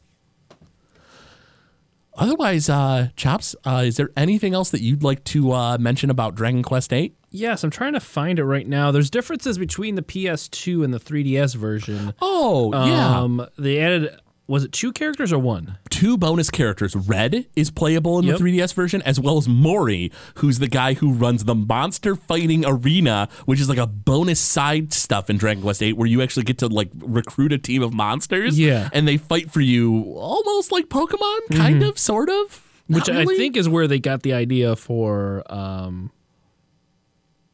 Otherwise, 2.17 2.69
uh, 2.69 3.09
Chops, 3.17 3.55
uh, 3.65 3.83
is 3.85 3.97
there 3.97 4.09
anything 4.15 4.53
else 4.53 4.69
that 4.69 4.81
you'd 4.81 5.03
like 5.03 5.23
to 5.25 5.51
uh, 5.51 5.77
mention 5.77 6.09
about 6.09 6.33
Dragon 6.33 6.63
Quest 6.63 6.89
VIII? 6.89 7.13
Yes, 7.29 7.63
I'm 7.65 7.69
trying 7.71 7.91
to 7.91 7.99
find 7.99 8.39
it 8.39 8.45
right 8.45 8.65
now. 8.65 8.91
There's 8.91 9.09
differences 9.09 9.57
between 9.57 9.95
the 9.95 10.01
PS2 10.01 10.85
and 10.85 10.93
the 10.93 10.99
3DS 10.99 11.55
version. 11.55 12.13
Oh, 12.21 12.71
yeah. 12.87 13.19
Um, 13.19 13.45
they 13.57 13.79
added 13.79 14.17
was 14.47 14.63
it 14.63 14.71
two 14.71 14.91
characters 14.91 15.33
or 15.33 15.39
one? 15.39 15.77
Two 15.89 16.17
bonus 16.17 16.49
characters. 16.51 16.95
Red 16.95 17.47
is 17.55 17.71
playable 17.71 18.19
in 18.19 18.25
Yep. 18.25 18.37
the 18.37 18.43
3DS 18.43 18.73
version, 18.73 19.01
as 19.01 19.19
well 19.19 19.37
as 19.37 19.47
Morrie, 19.47 20.11
who's 20.35 20.59
the 20.59 20.67
guy 20.67 20.93
who 20.93 21.13
runs 21.13 21.45
the 21.45 21.55
Monster 21.55 22.15
Fighting 22.15 22.63
Arena, 22.65 23.27
which 23.45 23.59
is 23.59 23.69
like 23.69 23.77
a 23.79 23.87
bonus 23.87 24.39
side 24.39 24.93
stuff 24.93 25.29
in 25.29 25.37
Dragon 25.37 25.63
Quest 25.63 25.79
VIII, 25.79 25.93
where 25.93 26.07
you 26.07 26.21
actually 26.21 26.43
get 26.43 26.57
to 26.59 26.67
like 26.67 26.89
recruit 26.95 27.53
a 27.53 27.57
team 27.57 27.81
of 27.81 27.93
monsters. 27.93 28.59
Yeah. 28.59 28.89
And 28.93 29.07
they 29.07 29.17
fight 29.17 29.49
for 29.51 29.61
you 29.61 30.13
almost 30.15 30.71
like 30.71 30.89
Pokemon, 30.89 31.39
kind 31.55 31.81
of, 31.81 31.97
sort 31.97 32.29
of. 32.29 32.61
Which 32.87 33.07
Not 33.07 33.17
I 33.17 33.25
think 33.25 33.57
is 33.57 33.67
where 33.67 33.87
they 33.87 33.97
got 33.97 34.21
the 34.21 34.33
idea 34.33 34.75
for 34.75 35.43
um 35.51 36.11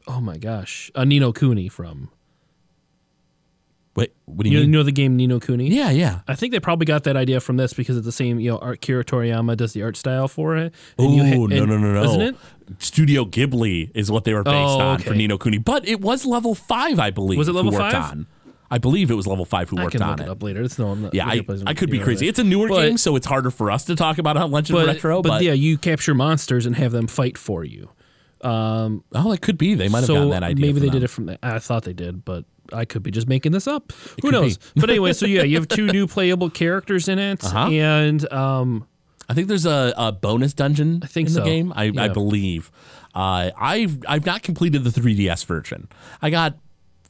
Oh 0.06 0.20
my 0.20 0.36
gosh. 0.36 0.90
Uh, 0.94 1.04
Ni 1.04 1.18
no 1.20 1.32
Kuni 1.32 1.68
from 1.68 2.10
Wait, 3.94 4.14
what 4.24 4.44
do 4.44 4.50
you, 4.50 4.56
You 4.58 4.62
mean? 4.62 4.70
know 4.70 4.82
the 4.82 4.90
game 4.92 5.16
Ni 5.16 5.26
no 5.26 5.38
Kuni? 5.38 5.68
yeah, 5.68 5.90
yeah. 5.90 6.20
I 6.26 6.34
think 6.34 6.52
they 6.52 6.60
probably 6.60 6.86
got 6.86 7.04
that 7.04 7.14
idea 7.16 7.40
from 7.40 7.58
this 7.58 7.74
because 7.74 7.96
it's 7.98 8.06
the 8.06 8.12
same, 8.12 8.40
you 8.40 8.50
know, 8.50 8.58
art 8.58 8.76
Akira 8.76 9.04
Toriyama 9.04 9.54
does 9.56 9.74
the 9.74 9.82
art 9.82 9.96
style 9.98 10.28
for 10.28 10.56
it. 10.56 10.72
Oh 10.98 11.14
no 11.14 11.46
no 11.46 11.64
no 11.66 11.76
no! 11.76 12.02
Isn't 12.04 12.20
it? 12.22 12.36
Studio 12.78 13.24
Ghibli 13.26 13.90
is 13.94 14.10
what 14.10 14.24
they 14.24 14.32
were 14.32 14.42
based 14.44 14.54
Oh, 14.56 14.80
on 14.80 14.98
for. 15.00 15.14
Ni 15.14 15.26
no 15.26 15.36
Kuni, 15.36 15.58
but 15.58 15.86
it 15.86 16.00
was 16.00 16.24
level 16.24 16.54
five, 16.54 16.98
I 16.98 17.10
believe. 17.10 17.36
Was 17.38 17.48
it 17.48 17.52
level 17.52 17.72
five? 17.72 17.94
On. 17.94 18.26
I 18.70 18.78
believe 18.78 19.10
it 19.10 19.14
was 19.14 19.26
level 19.26 19.44
five 19.44 19.68
who 19.68 19.76
worked 19.76 19.96
on 19.96 20.00
it. 20.00 20.02
I 20.02 20.02
worked 20.02 20.02
can 20.02 20.02
on 20.02 20.10
look 20.12 20.20
it, 20.20 20.28
it. 20.28 20.30
up 20.30 20.42
later. 20.42 20.62
It's 20.62 20.78
no, 20.78 20.88
I'm 20.92 21.02
not, 21.02 21.12
Yeah, 21.14 21.26
I, 21.28 21.44
I 21.66 21.74
could 21.74 21.90
be 21.90 21.98
crazy. 21.98 22.26
It's 22.26 22.38
a 22.38 22.44
newer 22.44 22.68
But- 22.68 22.80
game, 22.80 22.96
so 22.96 23.14
it's 23.16 23.26
harder 23.26 23.50
for 23.50 23.70
us 23.70 23.84
to 23.84 23.94
talk 23.94 24.16
about 24.16 24.38
on 24.38 24.50
Legend 24.50 24.78
but, 24.78 24.86
Retro. 24.86 25.20
but, 25.20 25.28
But, 25.28 25.42
yeah, 25.42 25.52
you 25.52 25.76
capture 25.76 26.14
monsters 26.14 26.64
and 26.64 26.74
have 26.76 26.90
them 26.92 27.06
fight 27.06 27.36
for 27.36 27.62
you. 27.64 27.90
Oh, 28.42 29.32
it 29.32 29.40
could 29.40 29.58
be. 29.58 29.74
They 29.74 29.88
might 29.88 29.98
have 29.98 30.06
so 30.06 30.14
gotten 30.14 30.30
that 30.30 30.42
idea. 30.42 30.66
maybe 30.66 30.80
they 30.80 30.86
them. 30.86 30.92
did 30.94 31.02
it 31.04 31.08
from. 31.08 31.26
The, 31.26 31.38
I 31.42 31.58
thought 31.58 31.84
they 31.84 31.92
did, 31.92 32.24
but 32.24 32.44
I 32.72 32.84
could 32.84 33.02
be 33.02 33.10
just 33.10 33.28
making 33.28 33.52
this 33.52 33.66
up. 33.66 33.92
Who 34.22 34.30
knows? 34.30 34.58
but 34.76 34.88
anyway, 34.90 35.12
so 35.12 35.26
yeah, 35.26 35.42
you 35.42 35.56
have 35.56 35.68
two 35.68 35.86
new 35.86 36.06
playable 36.06 36.50
characters 36.50 37.08
in 37.08 37.18
it, 37.18 37.44
Uh-huh. 37.44 37.68
and 37.70 38.30
um, 38.32 38.86
I 39.28 39.34
think 39.34 39.48
there's 39.48 39.66
a, 39.66 39.92
a 39.96 40.12
bonus 40.12 40.54
dungeon 40.54 41.00
I 41.02 41.06
think 41.06 41.28
in 41.28 41.34
the 41.34 41.42
game. 41.42 41.72
I, 41.76 41.92
I 41.96 42.08
believe. 42.08 42.70
Uh, 43.14 43.50
I've 43.58 43.98
I've 44.08 44.24
not 44.26 44.42
completed 44.42 44.84
the 44.84 44.90
3DS 44.90 45.44
version. 45.46 45.88
I 46.22 46.30
got 46.30 46.56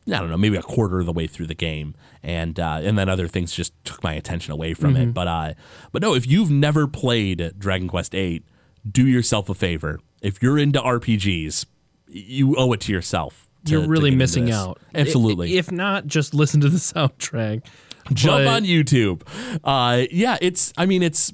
I 0.08 0.18
don't 0.18 0.30
know 0.30 0.36
maybe 0.36 0.56
a 0.56 0.62
quarter 0.62 0.98
of 0.98 1.06
the 1.06 1.12
way 1.12 1.28
through 1.28 1.46
the 1.46 1.54
game, 1.54 1.94
and 2.24 2.58
uh, 2.58 2.80
and 2.82 2.98
then 2.98 3.08
other 3.08 3.28
things 3.28 3.52
just 3.52 3.72
took 3.84 4.02
my 4.02 4.14
attention 4.14 4.52
away 4.52 4.74
from 4.74 4.94
Mm-hmm. 4.94 5.02
it. 5.10 5.14
But 5.14 5.28
uh, 5.28 5.54
but 5.92 6.02
no, 6.02 6.14
if 6.14 6.26
you've 6.26 6.50
never 6.50 6.88
played 6.88 7.52
Dragon 7.56 7.86
Quest 7.88 8.10
VIII, 8.12 8.42
do 8.90 9.06
yourself 9.06 9.48
a 9.48 9.54
favor. 9.54 10.00
If 10.22 10.42
you're 10.42 10.58
into 10.58 10.80
RPGs, 10.80 11.66
you 12.08 12.54
owe 12.56 12.72
it 12.72 12.80
to 12.82 12.92
yourself. 12.92 13.48
to- 13.64 13.72
you're 13.72 13.86
really 13.88 14.10
missing 14.10 14.46
this. 14.46 14.54
out. 14.56 14.80
Absolutely. 14.94 15.54
I- 15.54 15.58
If 15.58 15.70
not, 15.70 16.06
just 16.06 16.34
listen 16.34 16.60
to 16.62 16.68
the 16.68 16.78
soundtrack. 16.78 17.64
jump 18.12 18.44
But- 18.44 18.46
on 18.48 18.64
YouTube. 18.64 19.22
Uh, 19.62 20.04
yeah, 20.10 20.36
it's. 20.40 20.72
I 20.76 20.86
mean, 20.86 21.02
it's. 21.02 21.32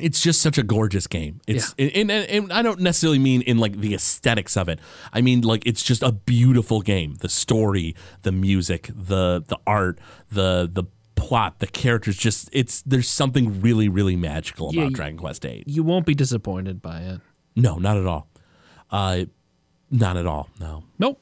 It's 0.00 0.20
just 0.22 0.40
such 0.40 0.58
a 0.58 0.62
gorgeous 0.62 1.08
game. 1.08 1.40
It's 1.48 1.74
and, 1.76 1.90
and, 1.92 2.10
and 2.12 2.52
I 2.52 2.62
don't 2.62 2.78
necessarily 2.80 3.18
mean 3.18 3.42
in 3.42 3.58
like 3.58 3.80
the 3.80 3.94
aesthetics 3.94 4.56
of 4.56 4.68
it. 4.68 4.78
I 5.12 5.20
mean 5.22 5.40
like 5.40 5.66
it's 5.66 5.82
just 5.82 6.04
a 6.04 6.12
beautiful 6.12 6.82
game. 6.82 7.16
The 7.18 7.28
story, 7.28 7.96
the 8.22 8.30
music, 8.30 8.90
the 8.94 9.42
the 9.44 9.58
art, 9.66 9.98
the 10.30 10.70
the 10.72 10.84
plot, 11.16 11.58
the 11.58 11.66
characters. 11.66 12.16
Just 12.16 12.48
it's 12.52 12.80
there's 12.82 13.08
something 13.08 13.60
really 13.60 13.88
really 13.88 14.14
magical 14.14 14.68
about 14.70 14.84
you- 14.84 14.90
Dragon 14.90 15.18
Quest 15.18 15.42
VIII. 15.42 15.64
You 15.66 15.82
won't 15.82 16.06
be 16.06 16.14
disappointed 16.14 16.80
by 16.80 17.00
it. 17.00 17.20
No, 17.58 17.76
not 17.76 17.96
at 17.96 18.06
all. 18.06 18.28
Uh, 18.90 19.24
not 19.90 20.16
at 20.16 20.26
all. 20.26 20.48
No. 20.60 20.84
Nope. 20.98 21.20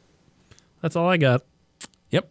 That's 0.82 0.95
all 0.95 1.09
I 1.09 1.16
got. 1.16 1.43
Yep. 2.11 2.30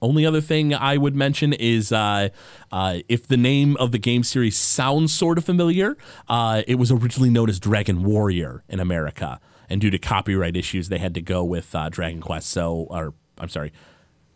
Only 0.00 0.26
other 0.26 0.40
thing 0.40 0.74
I 0.74 0.96
would 0.96 1.14
mention 1.14 1.52
is 1.52 1.92
uh, 1.92 2.30
uh, 2.72 2.98
if 3.08 3.28
the 3.28 3.36
name 3.36 3.76
of 3.76 3.92
the 3.92 3.98
game 3.98 4.24
series 4.24 4.58
sounds 4.58 5.12
sort 5.12 5.38
of 5.38 5.44
familiar, 5.44 5.96
uh, 6.28 6.62
it 6.66 6.74
was 6.74 6.90
originally 6.90 7.30
known 7.30 7.48
as 7.48 7.60
Dragon 7.60 8.02
Warrior 8.02 8.64
in 8.68 8.80
America, 8.80 9.40
and 9.70 9.80
due 9.80 9.90
to 9.90 9.98
copyright 9.98 10.56
issues, 10.56 10.88
they 10.88 10.98
had 10.98 11.14
to 11.14 11.22
go 11.22 11.44
with 11.44 11.74
uh, 11.74 11.88
Dragon 11.88 12.20
Quest. 12.20 12.50
So, 12.50 12.88
or 12.90 13.14
I'm 13.38 13.48
sorry, 13.48 13.72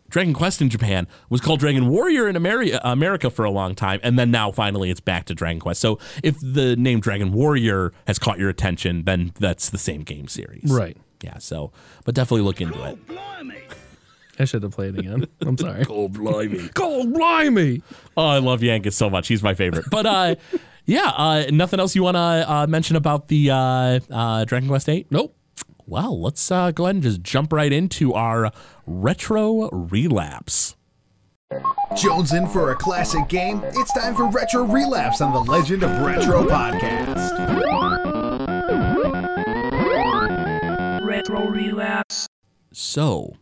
Dragon 0.09 0.33
Quest 0.33 0.61
in 0.61 0.69
Japan 0.69 1.07
was 1.29 1.41
called 1.41 1.59
Dragon 1.59 1.87
Warrior 1.89 2.27
in 2.27 2.35
Ameri- 2.35 2.79
America 2.83 3.29
for 3.29 3.45
a 3.45 3.51
long 3.51 3.75
time, 3.75 3.99
and 4.03 4.17
then 4.17 4.31
now 4.31 4.51
finally 4.51 4.89
it's 4.89 4.99
back 5.01 5.25
to 5.25 5.33
Dragon 5.35 5.59
Quest. 5.59 5.81
So, 5.81 5.99
if 6.23 6.37
the 6.41 6.75
name 6.75 6.99
Dragon 6.99 7.31
Warrior 7.31 7.93
has 8.07 8.17
caught 8.19 8.39
your 8.39 8.49
attention, 8.49 9.03
then 9.03 9.31
that's 9.39 9.69
the 9.69 9.77
same 9.77 10.01
game 10.03 10.27
series, 10.27 10.71
Right. 10.71 10.97
Yeah. 11.23 11.39
So, 11.39 11.71
but 12.05 12.13
definitely 12.15 12.43
look 12.43 12.61
into 12.61 12.81
it. 12.85 13.07
Blimey. 13.07 13.61
I 14.39 14.45
should 14.45 14.61
have 14.61 14.71
played 14.71 14.93
it 14.95 14.99
again. 14.99 15.25
I'm 15.41 15.57
sorry. 15.57 15.83
Oh, 15.89 16.07
blimey. 16.09 16.69
Gold 16.75 17.11
blimey. 17.13 17.81
Oh, 18.15 18.27
I 18.27 18.37
love 18.37 18.61
Yangus 18.61 18.93
so 18.93 19.09
much. 19.09 19.27
He's 19.27 19.41
my 19.41 19.55
favorite. 19.55 19.85
But 19.89 20.05
uh, 20.05 20.35
yeah, 20.85 21.11
uh, 21.15 21.45
nothing 21.51 21.79
else 21.79 21.95
you 21.95 22.03
want 22.03 22.15
to 22.17 22.19
uh, 22.51 22.67
mention 22.67 22.95
about 22.95 23.29
the 23.29 23.49
uh, 23.49 23.99
uh, 24.11 24.45
Dragon 24.45 24.69
Quest 24.69 24.85
VIII? 24.85 25.07
Nope. 25.09 25.35
Well, 25.89 26.21
let's 26.21 26.51
uh, 26.51 26.71
go 26.71 26.83
ahead 26.83 26.95
and 26.95 27.03
just 27.03 27.21
jump 27.23 27.53
right 27.53 27.71
into 27.71 28.13
our 28.13 28.51
retro 28.85 29.69
relapse. 29.71 30.75
Jones 31.95 32.33
in 32.33 32.45
for 32.45 32.71
a 32.71 32.75
classic 32.75 33.29
game? 33.29 33.61
It's 33.67 33.93
time 33.93 34.13
for 34.13 34.27
Retro 34.29 34.65
Relapse 34.65 35.21
on 35.21 35.31
the 35.31 35.39
Legend 35.49 35.83
of 35.83 36.01
Retro 36.01 36.43
podcast. 36.45 37.31
Retro 41.05 41.47
Relapse. 41.47 42.27
So, 42.73 43.37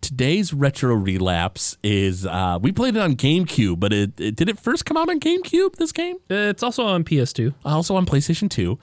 today's 0.00 0.52
retro 0.52 0.94
relapse 0.96 1.76
is 1.84 2.26
uh, 2.26 2.58
we 2.60 2.72
played 2.72 2.96
it 2.96 3.00
on 3.02 3.14
GameCube, 3.14 3.78
but 3.78 3.92
it, 3.92 4.20
it 4.20 4.34
did 4.34 4.48
it 4.48 4.58
first 4.58 4.84
come 4.84 4.96
out 4.96 5.08
on 5.08 5.20
GameCube. 5.20 5.76
This 5.76 5.92
game 5.92 6.16
It's 6.28 6.64
also 6.64 6.84
on 6.84 7.04
PS2. 7.04 7.54
also 7.64 7.94
on 7.94 8.04
PlayStation 8.04 8.50
Two. 8.50 8.80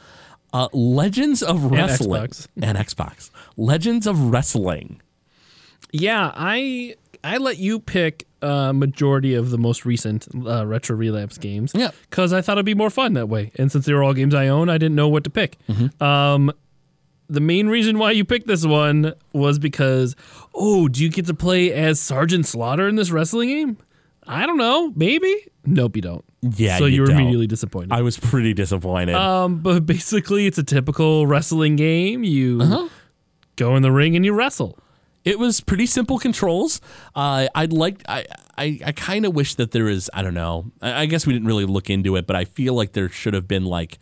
Uh, 0.53 0.67
Legends 0.73 1.43
of 1.43 1.65
Wrestling 1.71 2.21
Xbox. 2.23 2.47
and 2.61 2.77
Xbox. 2.77 3.29
Legends 3.57 4.07
of 4.07 4.31
Wrestling. 4.31 5.01
Yeah, 5.91 6.31
I 6.35 6.95
I 7.23 7.37
let 7.37 7.57
you 7.57 7.79
pick 7.79 8.25
a 8.41 8.73
majority 8.73 9.35
of 9.35 9.49
the 9.49 9.57
most 9.57 9.85
recent 9.85 10.27
uh, 10.45 10.65
retro 10.65 10.95
relapse 10.95 11.37
games. 11.37 11.73
Yeah. 11.75 11.91
because 12.09 12.31
I 12.31 12.41
thought 12.41 12.53
it'd 12.53 12.65
be 12.65 12.73
more 12.73 12.89
fun 12.89 13.13
that 13.13 13.27
way. 13.27 13.51
And 13.57 13.71
since 13.71 13.85
they 13.85 13.93
were 13.93 14.03
all 14.03 14.13
games 14.13 14.33
I 14.33 14.47
own, 14.47 14.69
I 14.69 14.77
didn't 14.77 14.95
know 14.95 15.09
what 15.09 15.23
to 15.25 15.29
pick. 15.29 15.57
Mm-hmm. 15.67 16.01
Um, 16.03 16.51
the 17.29 17.41
main 17.41 17.67
reason 17.67 17.99
why 17.99 18.11
you 18.11 18.25
picked 18.25 18.47
this 18.47 18.65
one 18.65 19.13
was 19.33 19.59
because, 19.59 20.15
oh, 20.55 20.87
do 20.87 21.03
you 21.03 21.09
get 21.09 21.25
to 21.27 21.33
play 21.33 21.71
as 21.71 21.99
Sergeant 21.99 22.45
Slaughter 22.45 22.87
in 22.87 22.95
this 22.95 23.11
wrestling 23.11 23.49
game? 23.49 23.77
I 24.25 24.45
don't 24.45 24.57
know, 24.57 24.93
maybe. 24.95 25.47
Nope, 25.65 25.95
you 25.95 26.01
don't. 26.01 26.25
Yeah, 26.41 26.77
so 26.77 26.85
you 26.85 26.95
you 26.95 27.01
were 27.01 27.07
don't. 27.07 27.17
immediately 27.17 27.47
disappointed. 27.47 27.91
I 27.91 28.01
was 28.01 28.17
pretty 28.17 28.53
disappointed. 28.53 29.15
Um, 29.15 29.59
but 29.59 29.85
basically, 29.85 30.45
it's 30.47 30.57
a 30.57 30.63
typical 30.63 31.27
wrestling 31.27 31.75
game. 31.75 32.23
You 32.23 32.61
Uh-huh. 32.61 32.87
go 33.57 33.75
in 33.75 33.81
the 33.81 33.91
ring 33.91 34.15
and 34.15 34.23
you 34.25 34.33
wrestle. 34.33 34.77
it 35.25 35.37
was 35.37 35.59
pretty 35.59 35.85
simple 35.85 36.17
controls. 36.17 36.79
Uh, 37.13 37.47
I'd 37.53 37.73
like 37.73 38.01
I 38.07 38.25
I, 38.57 38.79
I 38.85 38.91
kind 38.93 39.25
of 39.25 39.35
wish 39.35 39.55
that 39.55 39.71
there 39.71 39.89
is 39.89 40.09
I 40.13 40.21
don't 40.21 40.33
know. 40.33 40.71
I, 40.81 41.01
I 41.01 41.05
guess 41.07 41.27
we 41.27 41.33
didn't 41.33 41.47
really 41.47 41.65
look 41.65 41.89
into 41.89 42.15
it, 42.15 42.25
but 42.25 42.35
I 42.37 42.45
feel 42.45 42.73
like 42.73 42.93
there 42.93 43.09
should 43.09 43.33
have 43.33 43.47
been 43.47 43.65
like 43.65 43.99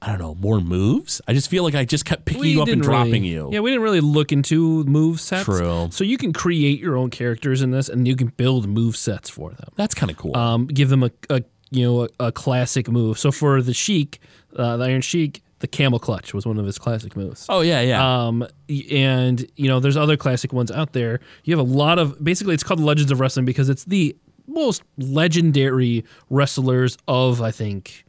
I 0.00 0.08
don't 0.08 0.20
know 0.20 0.36
more 0.36 0.60
moves. 0.60 1.20
I 1.28 1.34
just 1.34 1.50
feel 1.50 1.64
like 1.64 1.74
I 1.74 1.84
just 1.84 2.04
kept 2.06 2.24
picking 2.24 2.44
you 2.44 2.62
up 2.62 2.68
and 2.68 2.80
dropping 2.80 3.24
really- 3.24 3.28
you. 3.28 3.50
Yeah, 3.52 3.60
we 3.60 3.70
didn't 3.70 3.82
really 3.82 4.00
look 4.00 4.30
into 4.32 4.84
move 4.84 5.20
sets. 5.20 5.44
True. 5.44 5.88
So 5.90 6.02
you 6.04 6.16
can 6.16 6.32
create 6.32 6.78
your 6.80 6.96
own 6.96 7.10
characters 7.10 7.60
in 7.62 7.72
this, 7.72 7.88
and 7.90 8.06
you 8.08 8.14
can 8.16 8.28
build 8.28 8.68
move 8.68 8.96
sets 8.96 9.28
for 9.28 9.50
them. 9.50 9.68
That's 9.74 9.94
kind 9.94 10.08
of 10.10 10.16
cool. 10.16 10.36
Um, 10.36 10.66
give 10.68 10.88
them 10.88 11.02
a, 11.02 11.10
a 11.28 11.42
you 11.70 11.84
know 11.84 12.04
a, 12.04 12.26
a 12.26 12.32
classic 12.32 12.88
move. 12.88 13.18
So 13.18 13.30
for 13.30 13.62
the 13.62 13.74
Sheik, 13.74 14.20
uh, 14.56 14.76
the 14.76 14.84
Iron 14.84 15.00
Sheik, 15.00 15.42
the 15.60 15.66
Camel 15.66 15.98
Clutch 15.98 16.32
was 16.32 16.46
one 16.46 16.58
of 16.58 16.66
his 16.66 16.78
classic 16.78 17.16
moves. 17.16 17.46
oh 17.48 17.60
yeah, 17.60 17.80
yeah. 17.80 18.26
Um, 18.26 18.46
and 18.90 19.44
you 19.56 19.68
know, 19.68 19.80
there's 19.80 19.96
other 19.96 20.16
classic 20.16 20.52
ones 20.52 20.70
out 20.70 20.92
there. 20.92 21.20
You 21.44 21.56
have 21.56 21.66
a 21.66 21.70
lot 21.70 21.98
of 21.98 22.22
basically, 22.22 22.54
it's 22.54 22.62
called 22.62 22.80
Legends 22.80 23.10
of 23.10 23.20
Wrestling 23.20 23.44
because 23.44 23.68
it's 23.68 23.84
the 23.84 24.16
most 24.46 24.82
legendary 24.96 26.04
wrestlers 26.30 26.96
of 27.06 27.42
I 27.42 27.50
think 27.50 28.04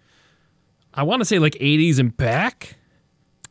I 0.94 1.04
want 1.04 1.22
to 1.22 1.26
say 1.26 1.40
like 1.40 1.54
80s 1.54 2.00
and 2.00 2.16
back. 2.16 2.76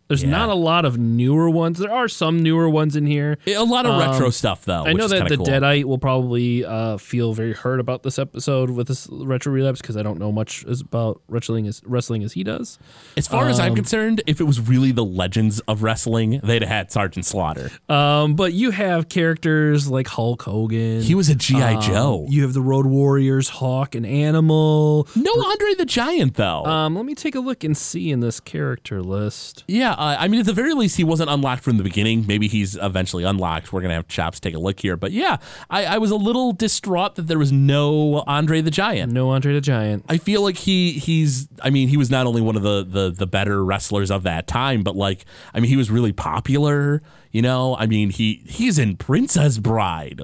There's 0.09 0.23
Yeah. 0.23 0.31
not 0.31 0.49
a 0.49 0.55
lot 0.55 0.85
of 0.85 0.99
newer 0.99 1.49
ones. 1.51 1.79
There 1.79 1.93
are 1.93 2.09
some 2.09 2.43
newer 2.43 2.69
ones 2.69 2.97
in 2.97 3.07
here. 3.07 3.39
a 3.47 3.59
lot 3.63 3.87
of 3.87 3.99
retro 4.01 4.27
um, 4.27 4.33
stuff 4.33 4.65
though. 4.65 4.85
I 4.87 4.93
know 4.95 5.07
that 5.09 5.29
the 5.29 5.37
cool. 5.37 5.47
Deadite 5.47 5.85
will 5.85 5.99
probably 5.99 6.65
uh, 6.65 6.97
feel 6.97 7.35
very 7.35 7.53
hurt 7.53 7.79
about 7.81 8.03
this 8.03 8.19
episode 8.19 8.71
with 8.71 8.89
this 8.89 9.07
retro 9.11 9.53
relapse 9.53 9.81
because 9.81 9.97
I 9.97 10.03
don't 10.03 10.19
know 10.19 10.33
much 10.33 10.65
as 10.67 10.81
about 10.81 11.21
wrestling 11.29 11.67
as 11.67 11.83
wrestling 11.85 12.23
as 12.23 12.33
he 12.33 12.43
does. 12.43 12.79
As 13.17 13.29
far 13.29 13.49
as 13.49 13.61
I'm 13.61 13.71
um, 13.71 13.77
concerned, 13.77 14.23
if 14.27 14.41
it 14.41 14.45
was 14.45 14.61
really 14.61 14.93
the 14.93 15.05
Legends 15.05 15.61
of 15.69 15.83
Wrestling, 15.83 16.41
they'd 16.43 16.63
have 16.63 16.71
had 16.71 16.91
Sergeant 16.93 17.27
Slaughter. 17.27 17.71
Um, 17.89 18.35
but 18.35 18.53
you 18.55 18.71
have 18.71 19.09
characters 19.09 19.89
like 19.91 20.09
Hulk 20.09 20.43
Hogan. 20.43 21.03
He 21.03 21.15
was 21.15 21.29
a 21.29 21.35
GI 21.35 21.61
Um, 21.63 21.83
Joe. 21.83 22.27
You 22.31 22.43
have 22.43 22.55
the 22.55 22.63
Road 22.63 22.87
Warriors, 22.87 23.49
Hawk, 23.51 23.95
and 23.95 24.07
Animal. 24.07 25.07
no 25.15 25.31
Andre 25.33 25.75
the 25.75 25.85
Giant 25.85 26.35
though. 26.35 26.65
Um, 26.65 26.95
let 26.97 27.05
me 27.05 27.15
take 27.15 27.35
a 27.35 27.41
look 27.41 27.65
and 27.65 27.77
see 27.77 28.11
in 28.11 28.21
this 28.21 28.41
character 28.41 29.03
list. 29.03 29.65
Yeah, 29.69 29.95
uh, 29.99 30.17
I 30.17 30.29
mean, 30.29 30.39
at 30.39 30.47
the 30.47 30.53
very 30.53 30.75
least, 30.75 30.97
he 30.97 31.03
wasn't 31.03 31.29
unlocked 31.29 31.65
from 31.65 31.77
the 31.77 31.83
beginning. 31.83 32.25
Maybe 32.27 32.47
he's 32.47 32.77
eventually 32.77 33.25
unlocked. 33.25 33.73
We're 33.73 33.81
gonna 33.81 33.95
have 33.95 34.07
Chops 34.07 34.39
take 34.39 34.55
a 34.55 34.59
look 34.59 34.79
here, 34.79 34.97
but 34.97 35.11
yeah, 35.11 35.39
I, 35.69 35.85
I 35.87 35.99
was 35.99 36.13
a 36.13 36.17
little 36.17 36.53
distraught 36.53 37.17
that 37.17 37.23
there 37.23 37.39
was 37.39 37.51
no 37.51 38.23
Andre 38.29 38.61
the 38.61 38.71
Giant. 38.71 39.13
No 39.13 39.31
Andre 39.31 39.55
the 39.55 39.61
Giant. 39.61 40.05
I 40.09 40.19
feel 40.19 40.43
like 40.43 40.57
he 40.57 40.93
he's. 40.93 41.49
I 41.63 41.71
mean, 41.71 41.89
he 41.89 41.97
was 41.97 42.11
not 42.11 42.27
only 42.27 42.41
one 42.41 42.55
of 42.55 42.63
the 42.63 42.87
the 42.89 43.11
the 43.11 43.27
better 43.27 43.65
wrestlers 43.65 44.11
of 44.13 44.23
that 44.23 44.47
time, 44.47 44.85
but 44.85 44.95
like, 44.95 45.25
I 45.53 45.59
mean, 45.59 45.69
he 45.69 45.77
was 45.77 45.91
really 45.91 46.13
popular. 46.13 47.03
You 47.33 47.43
know, 47.43 47.77
I 47.77 47.87
mean, 47.87 48.11
he 48.11 48.43
he's 48.47 48.79
in 48.79 48.97
Princess 48.97 49.59
Bride. 49.59 50.23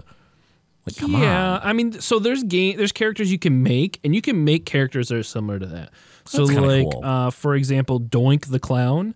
Like, 0.87 0.97
come 0.97 1.15
yeah, 1.15 1.55
on. 1.55 1.61
I 1.65 1.73
mean, 1.73 2.01
so 2.01 2.19
there's 2.19 2.45
game, 2.45 2.77
there's 2.77 2.93
characters 2.93 3.33
you 3.33 3.39
can 3.39 3.63
make, 3.63 3.99
and 4.05 4.15
you 4.15 4.23
can 4.23 4.45
make 4.45 4.67
characters 4.67 5.09
that 5.09 5.17
are 5.17 5.23
similar 5.23 5.59
to 5.59 5.67
that. 5.67 5.91
So, 6.27 6.47
That's 6.47 6.59
like, 6.59 6.91
cool. 6.91 7.01
uh, 7.05 7.31
for 7.31 7.55
example, 7.55 8.01
Doink 8.01 8.47
the 8.47 8.59
Clown. 8.59 9.15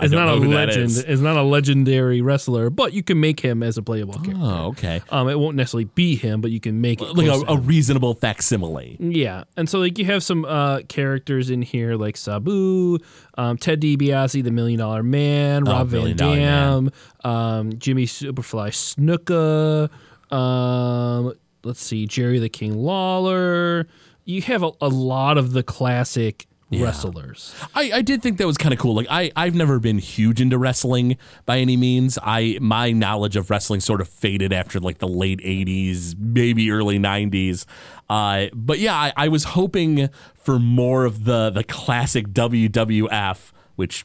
Is 0.00 0.12
don't 0.12 0.22
a 0.22 0.26
know 0.26 0.38
who 0.40 0.50
that 0.50 0.68
legend. 0.68 0.84
is. 0.84 1.02
Is 1.02 1.20
not 1.20 1.36
a 1.36 1.42
legendary 1.42 2.20
wrestler, 2.20 2.70
but 2.70 2.92
you 2.92 3.02
can 3.02 3.18
make 3.18 3.40
him 3.40 3.64
as 3.64 3.76
a 3.76 3.82
playable 3.82 4.14
character. 4.14 4.34
Oh, 4.36 4.66
okay. 4.68 5.02
Um, 5.10 5.28
it 5.28 5.36
won't 5.40 5.56
necessarily 5.56 5.86
be 5.86 6.14
him, 6.14 6.40
but 6.40 6.52
you 6.52 6.60
can 6.60 6.80
make 6.80 7.02
it 7.02 7.16
Like 7.16 7.26
a, 7.26 7.52
a 7.54 7.56
reasonable 7.58 8.14
facsimile. 8.14 8.96
Yeah, 9.00 9.42
and 9.56 9.68
so 9.68 9.80
like 9.80 9.98
you 9.98 10.04
have 10.04 10.22
some 10.22 10.44
uh, 10.44 10.82
characters 10.82 11.50
in 11.50 11.62
here 11.62 11.96
like 11.96 12.16
Sabu, 12.16 12.98
um, 13.36 13.56
Ted 13.58 13.80
DiBiase, 13.80 14.44
the 14.44 14.52
Million 14.52 14.78
Dollar 14.78 15.02
Man, 15.02 15.66
Oh, 15.66 15.72
Rob 15.72 15.88
Van 15.88 16.14
Dam, 16.14 16.92
um, 17.24 17.72
Jimmy 17.76 18.04
Superfly 18.06 18.70
Snuka, 18.70 19.90
um, 20.32 21.32
let's 21.64 21.82
see, 21.82 22.06
Jerry 22.06 22.38
the 22.38 22.48
King 22.48 22.76
Lawler. 22.76 23.88
You 24.28 24.42
have 24.42 24.62
a, 24.62 24.72
a 24.82 24.88
lot 24.88 25.38
of 25.38 25.52
the 25.52 25.62
classic 25.62 26.46
wrestlers. 26.70 27.54
I, 27.74 27.90
I 27.94 28.02
did 28.02 28.20
think 28.22 28.36
that 28.36 28.46
was 28.46 28.58
kind 28.58 28.74
of 28.74 28.78
cool. 28.78 28.94
Like 28.94 29.06
I 29.08 29.32
I've 29.34 29.54
never 29.54 29.78
been 29.78 29.96
huge 29.96 30.38
into 30.38 30.58
wrestling 30.58 31.16
by 31.46 31.60
any 31.60 31.78
means. 31.78 32.18
I 32.22 32.58
my 32.60 32.92
knowledge 32.92 33.36
of 33.36 33.48
wrestling 33.48 33.80
sort 33.80 34.02
of 34.02 34.08
faded 34.08 34.52
after 34.52 34.80
like 34.80 34.98
the 34.98 35.08
late 35.08 35.40
'80s, 35.40 36.14
maybe 36.18 36.70
early 36.70 36.98
'90s. 36.98 37.64
Uh, 38.10 38.48
but 38.52 38.78
yeah, 38.78 38.94
I, 38.94 39.12
I 39.16 39.28
was 39.28 39.44
hoping 39.44 40.10
for 40.34 40.58
more 40.58 41.06
of 41.06 41.24
the 41.24 41.48
the 41.48 41.64
classic 41.64 42.28
WWF, 42.28 43.50
which 43.76 44.04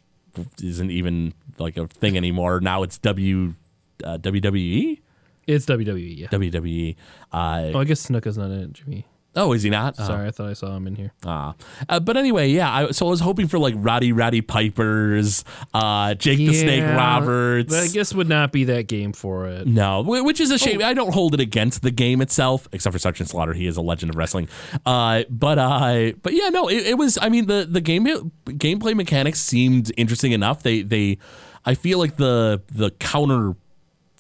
isn't 0.62 0.90
even 0.90 1.34
like 1.58 1.76
a 1.76 1.86
thing 1.88 2.16
anymore. 2.16 2.62
Now 2.62 2.84
it's 2.84 2.98
W 3.00 3.56
uh, 4.06 4.18
WWE. 4.20 5.02
It's 5.48 5.66
WWE. 5.66 6.18
Yeah. 6.18 6.28
WWE. 6.28 6.96
Uh, 7.32 7.72
Oh, 7.76 7.80
I 7.80 7.84
guess 7.84 8.08
Snuka's 8.08 8.38
not 8.38 8.52
in 8.52 8.60
it, 8.62 8.72
Jimmy. 8.74 9.06
Oh, 9.36 9.54
is 9.54 9.64
he 9.64 9.70
not? 9.70 9.96
Oh. 9.98 10.06
Sorry, 10.06 10.28
I 10.28 10.32
thought 10.32 10.50
I 10.50 10.54
saw 10.54 10.76
him 10.76 10.88
in 10.88 10.96
here. 10.96 11.12
Ah. 11.26 11.56
Uh, 11.90 12.00
but 12.00 12.18
anyway, 12.18 12.50
yeah. 12.50 12.72
I, 12.72 12.92
so 12.92 13.08
I 13.08 13.10
was 13.10 13.20
hoping 13.20 13.48
for 13.48 13.60
like 13.60 13.74
Roddy 13.78 14.12
Roddy 14.12 14.42
Pipers, 14.42 15.44
uh, 15.74 16.14
Jake 16.16 16.38
the 16.38 16.54
Snake 16.54 16.82
Yeah, 16.82 16.96
Roberts. 16.96 17.74
I 17.74 17.88
guess 17.88 18.14
would 18.14 18.30
not 18.30 18.52
be 18.52 18.66
that 18.66 18.88
game 18.88 19.14
for 19.14 19.48
it. 19.48 19.68
no, 19.68 20.02
which 20.04 20.40
is 20.40 20.52
a 20.52 20.58
shame. 20.58 20.82
Oh. 20.82 20.86
I 20.86 20.94
don't 20.94 21.14
hold 21.14 21.34
it 21.34 21.40
against 21.40 21.82
the 21.82 21.92
game 21.92 22.22
itself, 22.22 22.68
except 22.72 22.94
for 22.94 23.00
Sergeant 23.00 23.30
Slaughter. 23.30 23.54
He 23.54 23.68
is 23.68 23.78
a 23.78 23.82
legend 23.82 24.10
of 24.12 24.18
wrestling. 24.18 24.48
Uh, 24.86 25.24
but 25.30 25.58
uh, 25.60 26.12
but 26.22 26.34
yeah, 26.34 26.50
no, 26.50 26.68
it, 26.68 26.88
it 26.88 26.98
was. 26.98 27.18
I 27.22 27.30
mean, 27.30 27.48
the 27.48 27.68
the 27.70 27.82
game 27.82 28.06
gameplay 28.46 28.96
mechanics 28.96 29.40
seemed 29.42 29.92
interesting 29.98 30.32
enough. 30.32 30.64
They 30.64 30.82
they, 30.82 31.18
I 31.66 31.76
feel 31.76 32.00
like 32.00 32.18
the 32.18 32.62
the 32.72 32.92
counter 32.92 33.56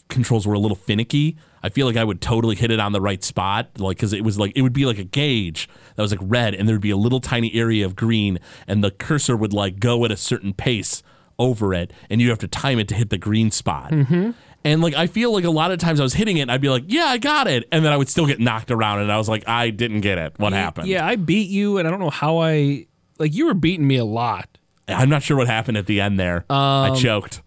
controls 0.09 0.45
were 0.45 0.53
a 0.53 0.59
little 0.59 0.75
finicky. 0.77 1.37
I 1.63 1.69
feel 1.69 1.87
like 1.87 1.95
I 1.95 2.03
would 2.03 2.19
totally 2.21 2.55
hit 2.55 2.71
it 2.71 2.79
on 2.79 2.91
the 2.91 2.99
right 3.01 3.23
spot, 3.23 3.69
like 3.77 3.97
because 3.97 4.11
it 4.13 4.23
was 4.23 4.37
like 4.37 4.51
it 4.55 4.61
would 4.61 4.73
be 4.73 4.85
like 4.85 4.97
a 4.97 5.03
gauge 5.05 5.69
that 5.95 6.01
was 6.01 6.11
like 6.11 6.19
red, 6.21 6.53
and 6.53 6.67
there'd 6.67 6.81
be 6.81 6.89
a 6.91 6.97
little 6.97 7.21
tiny 7.21 7.53
area 7.53 7.85
of 7.85 7.95
green, 7.95 8.39
and 8.67 8.83
the 8.83 8.91
cursor 8.91 9.37
would 9.37 9.53
like 9.53 9.79
go 9.79 10.03
at 10.05 10.11
a 10.11 10.17
certain 10.17 10.53
pace 10.53 11.01
over 11.39 11.73
it, 11.73 11.91
and 12.09 12.21
you 12.21 12.29
have 12.29 12.39
to 12.39 12.47
time 12.47 12.79
it 12.79 12.87
to 12.89 12.95
hit 12.95 13.09
the 13.09 13.17
green 13.17 13.49
spot. 13.49 13.91
Mm-hmm. 13.91 14.31
And 14.65 14.81
like 14.81 14.93
I 14.93 15.07
feel 15.07 15.31
like 15.33 15.43
a 15.45 15.49
lot 15.49 15.71
of 15.71 15.79
times 15.79 15.99
I 15.99 16.03
was 16.03 16.13
hitting 16.13 16.37
it, 16.37 16.41
and 16.41 16.51
I'd 16.51 16.61
be 16.61 16.69
like, 16.69 16.83
"Yeah, 16.87 17.05
I 17.05 17.17
got 17.17 17.47
it," 17.47 17.67
and 17.71 17.83
then 17.83 17.91
I 17.93 17.97
would 17.97 18.09
still 18.09 18.25
get 18.25 18.39
knocked 18.39 18.69
around, 18.71 18.99
and 18.99 19.11
I 19.11 19.17
was 19.17 19.27
like, 19.29 19.47
"I 19.47 19.69
didn't 19.69 20.01
get 20.01 20.17
it. 20.17 20.33
What 20.37 20.53
happened?" 20.53 20.87
Yeah, 20.87 21.05
I 21.05 21.15
beat 21.15 21.49
you, 21.49 21.77
and 21.77 21.87
I 21.87 21.91
don't 21.91 21.99
know 21.99 22.09
how 22.09 22.37
I 22.39 22.87
like 23.19 23.33
you 23.33 23.45
were 23.47 23.53
beating 23.53 23.87
me 23.87 23.95
a 23.97 24.05
lot. 24.05 24.57
I'm 24.87 25.09
not 25.09 25.23
sure 25.23 25.37
what 25.37 25.47
happened 25.47 25.77
at 25.77 25.85
the 25.85 26.01
end 26.01 26.19
there. 26.19 26.45
I 26.49 26.89
Um, 26.89 26.95
choked. 26.97 27.41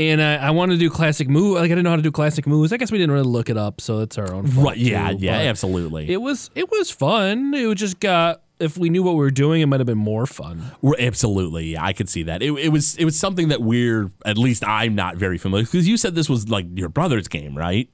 And 0.00 0.22
I, 0.22 0.36
I 0.36 0.50
wanted 0.50 0.74
to 0.74 0.78
do 0.78 0.88
classic 0.88 1.28
move. 1.28 1.56
Like 1.56 1.64
I 1.64 1.68
didn't 1.68 1.84
know 1.84 1.90
how 1.90 1.96
to 1.96 2.02
do 2.02 2.10
classic 2.12 2.46
moves. 2.46 2.72
I 2.72 2.78
guess 2.78 2.90
we 2.90 2.96
didn't 2.96 3.12
really 3.12 3.26
look 3.28 3.50
it 3.50 3.56
up, 3.58 3.80
so 3.80 4.00
it's 4.00 4.16
our 4.16 4.32
own 4.32 4.46
fault. 4.46 4.68
Right? 4.68 4.76
Yeah, 4.78 5.10
too, 5.10 5.18
yeah, 5.20 5.38
but 5.38 5.46
absolutely. 5.46 6.10
It 6.10 6.22
was 6.22 6.50
it 6.54 6.70
was 6.70 6.90
fun. 6.90 7.52
It 7.54 7.66
was 7.66 7.76
just 7.76 8.00
got 8.00 8.42
if 8.58 8.76
we 8.78 8.88
knew 8.90 9.02
what 9.02 9.12
we 9.12 9.18
were 9.20 9.30
doing, 9.30 9.60
it 9.62 9.66
might 9.66 9.80
have 9.80 9.86
been 9.86 9.98
more 9.98 10.26
fun. 10.26 10.62
We're- 10.82 11.02
Absolutely, 11.06 11.72
yeah, 11.72 11.84
I 11.84 11.92
could 11.92 12.08
see 12.08 12.22
that. 12.24 12.42
It, 12.42 12.52
it 12.52 12.68
was 12.70 12.96
it 12.96 13.04
was 13.04 13.18
something 13.18 13.48
that 13.48 13.60
we're 13.62 14.10
at 14.24 14.38
least 14.38 14.64
I'm 14.66 14.94
not 14.94 15.16
very 15.16 15.38
familiar 15.38 15.64
because 15.66 15.86
you 15.88 15.96
said 15.96 16.14
this 16.14 16.28
was 16.30 16.48
like 16.48 16.66
your 16.74 16.88
brother's 16.88 17.28
game, 17.28 17.56
right? 17.56 17.88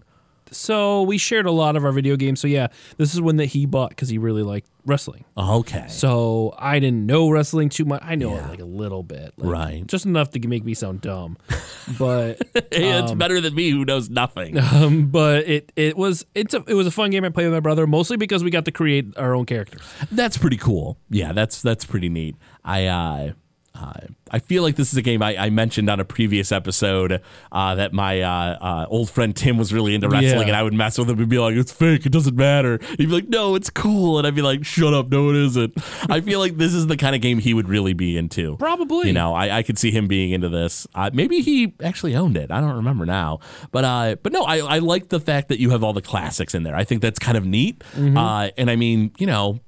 So 0.53 1.03
we 1.03 1.19
shared 1.19 1.47
a 1.47 1.51
lot 1.51 1.77
of 1.77 1.85
our 1.85 1.93
video 1.93 2.17
games. 2.17 2.41
So 2.41 2.49
yeah, 2.49 2.69
this 2.97 3.15
is 3.15 3.21
one 3.21 3.37
that 3.37 3.47
he 3.47 3.67
bought 3.67 3.91
because 3.91 4.09
he 4.09 4.19
really 4.19 4.43
liked 4.43 4.69
wrestling. 4.85 5.25
Okay, 5.37 5.87
So 5.89 6.55
I 6.59 6.79
didn't 6.79 7.07
know 7.07 7.29
wrestling 7.29 7.69
too 7.69 7.85
much. 7.85 8.01
I 8.05 8.15
know 8.15 8.37
it 8.37 8.49
like 8.49 8.61
a 8.61 8.65
little 8.65 9.03
bit, 9.03 9.35
like, 9.37 9.51
Right. 9.51 9.87
Just 9.87 10.07
enough 10.07 10.31
to 10.31 10.49
make 10.49 10.65
me 10.65 10.75
sound 10.75 11.01
dumb, 11.01 11.37
but 11.99 12.41
hey, 12.71 12.99
it's 13.01 13.13
better 13.13 13.41
than 13.41 13.55
me 13.55 13.71
who 13.71 13.85
knows 13.85 14.09
nothing. 14.09 14.59
um, 14.73 15.07
but 15.09 15.47
it 15.49 15.73
it 15.77 15.97
was 15.97 16.25
it's 16.35 16.55
a, 16.55 16.63
it 16.67 16.75
was 16.75 16.87
a 16.87 16.91
fun 16.91 17.11
game 17.11 17.25
I 17.25 17.31
played 17.31 17.47
with 17.47 17.55
my 17.55 17.61
brother 17.61 17.87
mostly 17.87 18.17
because 18.17 18.45
we 18.45 18.51
got 18.51 18.65
to 18.67 18.73
create 18.73 19.17
our 19.17 19.35
own 19.35 19.47
characters. 19.47 19.83
that's 20.13 20.39
pretty 20.39 20.57
cool. 20.57 20.99
Yeah, 21.11 21.33
that's 21.33 21.63
that's 21.63 21.85
pretty 21.85 22.09
neat. 22.09 22.37
I 22.65 22.87
uh, 22.87 23.33
uh, 23.79 23.93
I 24.31 24.39
feel 24.39 24.63
like 24.63 24.77
this 24.77 24.91
is 24.93 24.97
a 24.97 25.03
game 25.03 25.23
I, 25.23 25.37
I 25.37 25.51
mentioned 25.51 25.89
on 25.91 26.01
a 26.01 26.05
previous 26.05 26.51
episode 26.51 27.21
uh, 27.53 27.75
that 27.77 27.93
my 27.93 28.21
uh, 28.23 28.31
uh, 28.61 28.87
old 28.89 29.11
friend 29.11 29.37
Tim 29.37 29.57
was 29.59 29.73
really 29.73 29.95
into 29.95 30.09
wrestling, 30.09 30.33
Yeah. 30.43 30.47
and 30.49 30.57
I 30.57 30.63
would 30.63 30.73
mess 30.75 30.99
with 30.99 31.11
him 31.11 31.19
and 31.19 31.29
be 31.29 31.39
like, 31.39 31.55
"It's 31.55 31.73
fake. 31.73 32.07
It 32.07 32.13
doesn't 32.13 32.35
matter." 32.37 32.79
He'd 32.99 33.07
be 33.07 33.07
like, 33.07 33.29
"No, 33.29 33.55
it's 33.55 33.71
cool," 33.71 34.19
and 34.19 34.27
I'd 34.27 34.35
be 34.35 34.43
like, 34.43 34.65
"Shut 34.65 34.95
up. 34.95 35.09
No, 35.11 35.31
it 35.31 35.37
isn't." 35.37 35.75
I 36.11 36.21
feel 36.21 36.41
like 36.41 36.57
this 36.57 36.75
is 36.75 36.87
the 36.87 36.97
kind 36.97 37.15
of 37.15 37.21
game 37.21 37.39
he 37.39 37.55
would 37.55 37.69
really 37.69 37.93
be 37.93 38.17
into. 38.17 38.57
Probably. 38.57 39.09
You 39.09 39.13
know, 39.13 39.35
I, 39.35 39.59
I 39.59 39.63
could 39.63 39.79
see 39.79 39.91
him 39.91 40.09
being 40.09 40.31
into 40.33 40.49
this. 40.49 40.87
Uh, 40.95 41.11
maybe 41.13 41.41
he 41.41 41.75
actually 41.83 42.17
owned 42.17 42.37
it. 42.37 42.51
I 42.51 42.61
don't 42.61 42.77
remember 42.77 43.07
now. 43.07 43.41
But 43.71 43.85
uh, 43.85 44.17
but 44.23 44.33
no, 44.33 44.43
I, 44.45 44.59
I 44.59 44.79
like 44.79 45.09
the 45.11 45.21
fact 45.21 45.49
that 45.49 45.61
you 45.61 45.71
have 45.71 45.85
all 45.85 45.93
the 45.93 46.03
classics 46.03 46.55
in 46.55 46.63
there. 46.63 46.75
I 46.75 46.85
think 46.85 47.03
that's 47.03 47.19
kind 47.19 47.37
of 47.37 47.45
neat. 47.45 47.81
Mm-hmm. 47.95 48.17
Uh, 48.17 48.49
and 48.57 48.71
I 48.71 48.77
mean, 48.77 49.13
you 49.19 49.27
know, 49.27 49.61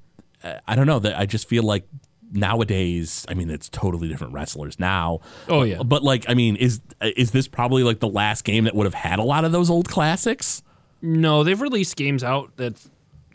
I 0.66 0.74
don't 0.76 0.86
know 0.86 0.98
that 1.00 1.18
I 1.18 1.26
just 1.26 1.48
feel 1.48 1.62
like 1.62 1.84
nowadays, 2.32 3.24
I 3.28 3.34
mean, 3.34 3.50
it's 3.50 3.68
totally 3.68 4.08
different 4.08 4.32
wrestlers 4.32 4.78
now. 4.78 5.20
Oh, 5.48 5.62
yeah. 5.62 5.82
But 5.82 6.02
like, 6.02 6.24
I 6.28 6.34
mean, 6.34 6.56
is 6.56 6.80
is 7.00 7.30
this 7.30 7.48
probably 7.48 7.82
like 7.82 8.00
the 8.00 8.08
last 8.08 8.44
game 8.44 8.64
that 8.64 8.74
would 8.74 8.84
have 8.86 8.94
had 8.94 9.18
a 9.18 9.22
lot 9.24 9.44
of 9.44 9.52
those 9.52 9.70
old 9.70 9.88
classics? 9.88 10.62
No, 11.02 11.44
they've 11.44 11.60
released 11.60 11.96
games 11.96 12.24
out 12.24 12.56
that 12.56 12.74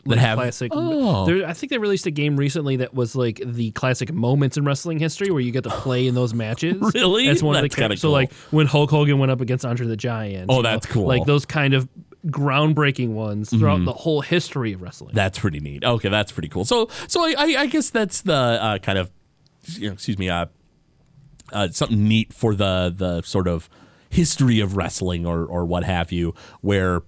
That 0.06 0.18
have- 0.18 0.36
classic. 0.38 0.70
Oh. 0.74 1.24
There, 1.24 1.46
I 1.46 1.54
think 1.54 1.70
they 1.70 1.78
released 1.78 2.04
a 2.06 2.10
game 2.10 2.36
recently 2.36 2.76
that 2.76 2.92
was 2.92 3.16
like 3.16 3.40
the 3.44 3.70
classic 3.70 4.12
moments 4.12 4.58
in 4.58 4.64
wrestling 4.66 4.98
history 4.98 5.30
where 5.30 5.40
you 5.40 5.50
get 5.50 5.64
to 5.64 5.70
play 5.80 6.06
in 6.06 6.14
those 6.14 6.34
matches. 6.34 6.76
Really? 6.94 7.26
That's 7.26 7.42
one 7.42 7.56
of 7.56 7.62
the 7.62 7.70
kinda 7.70 7.96
So 7.96 8.10
like 8.10 8.32
when 8.50 8.66
Hulk 8.66 8.90
Hogan 8.90 9.18
went 9.18 9.32
up 9.32 9.40
against 9.40 9.64
Andre 9.64 9.86
the 9.86 9.96
Giant. 9.96 10.50
Oh, 10.50 10.56
you 10.58 10.62
know, 10.62 10.70
that's 10.70 10.84
cool. 10.86 11.06
Like 11.06 11.24
those 11.24 11.46
kind 11.46 11.72
of 11.72 11.88
groundbreaking 12.26 13.10
ones 13.10 13.50
throughout 13.50 13.76
Mm-hmm. 13.76 13.84
the 13.86 13.92
whole 13.92 14.20
history 14.22 14.72
of 14.72 14.82
wrestling. 14.82 15.14
That's 15.14 15.38
pretty 15.38 15.60
neat. 15.60 15.84
Okay, 15.84 16.08
that's 16.08 16.32
pretty 16.32 16.48
cool. 16.48 16.64
So, 16.64 16.88
so 17.08 17.22
I, 17.22 17.34
I, 17.36 17.44
I 17.60 17.66
guess 17.66 17.90
that's 17.90 18.22
the 18.22 18.32
uh, 18.34 18.78
kind 18.78 18.98
of, 18.98 19.10
you 19.66 19.88
know, 19.88 19.92
excuse 19.94 20.18
me, 20.18 20.28
uh, 20.30 20.46
uh, 21.52 21.68
something 21.70 22.08
neat 22.08 22.32
for 22.32 22.54
the 22.54 22.92
the 22.96 23.22
sort 23.22 23.46
of 23.48 23.68
history 24.08 24.60
of 24.60 24.76
wrestling 24.76 25.26
or 25.26 25.44
or 25.44 25.64
what 25.64 25.84
have 25.84 26.10
you, 26.12 26.34
where 26.62 27.02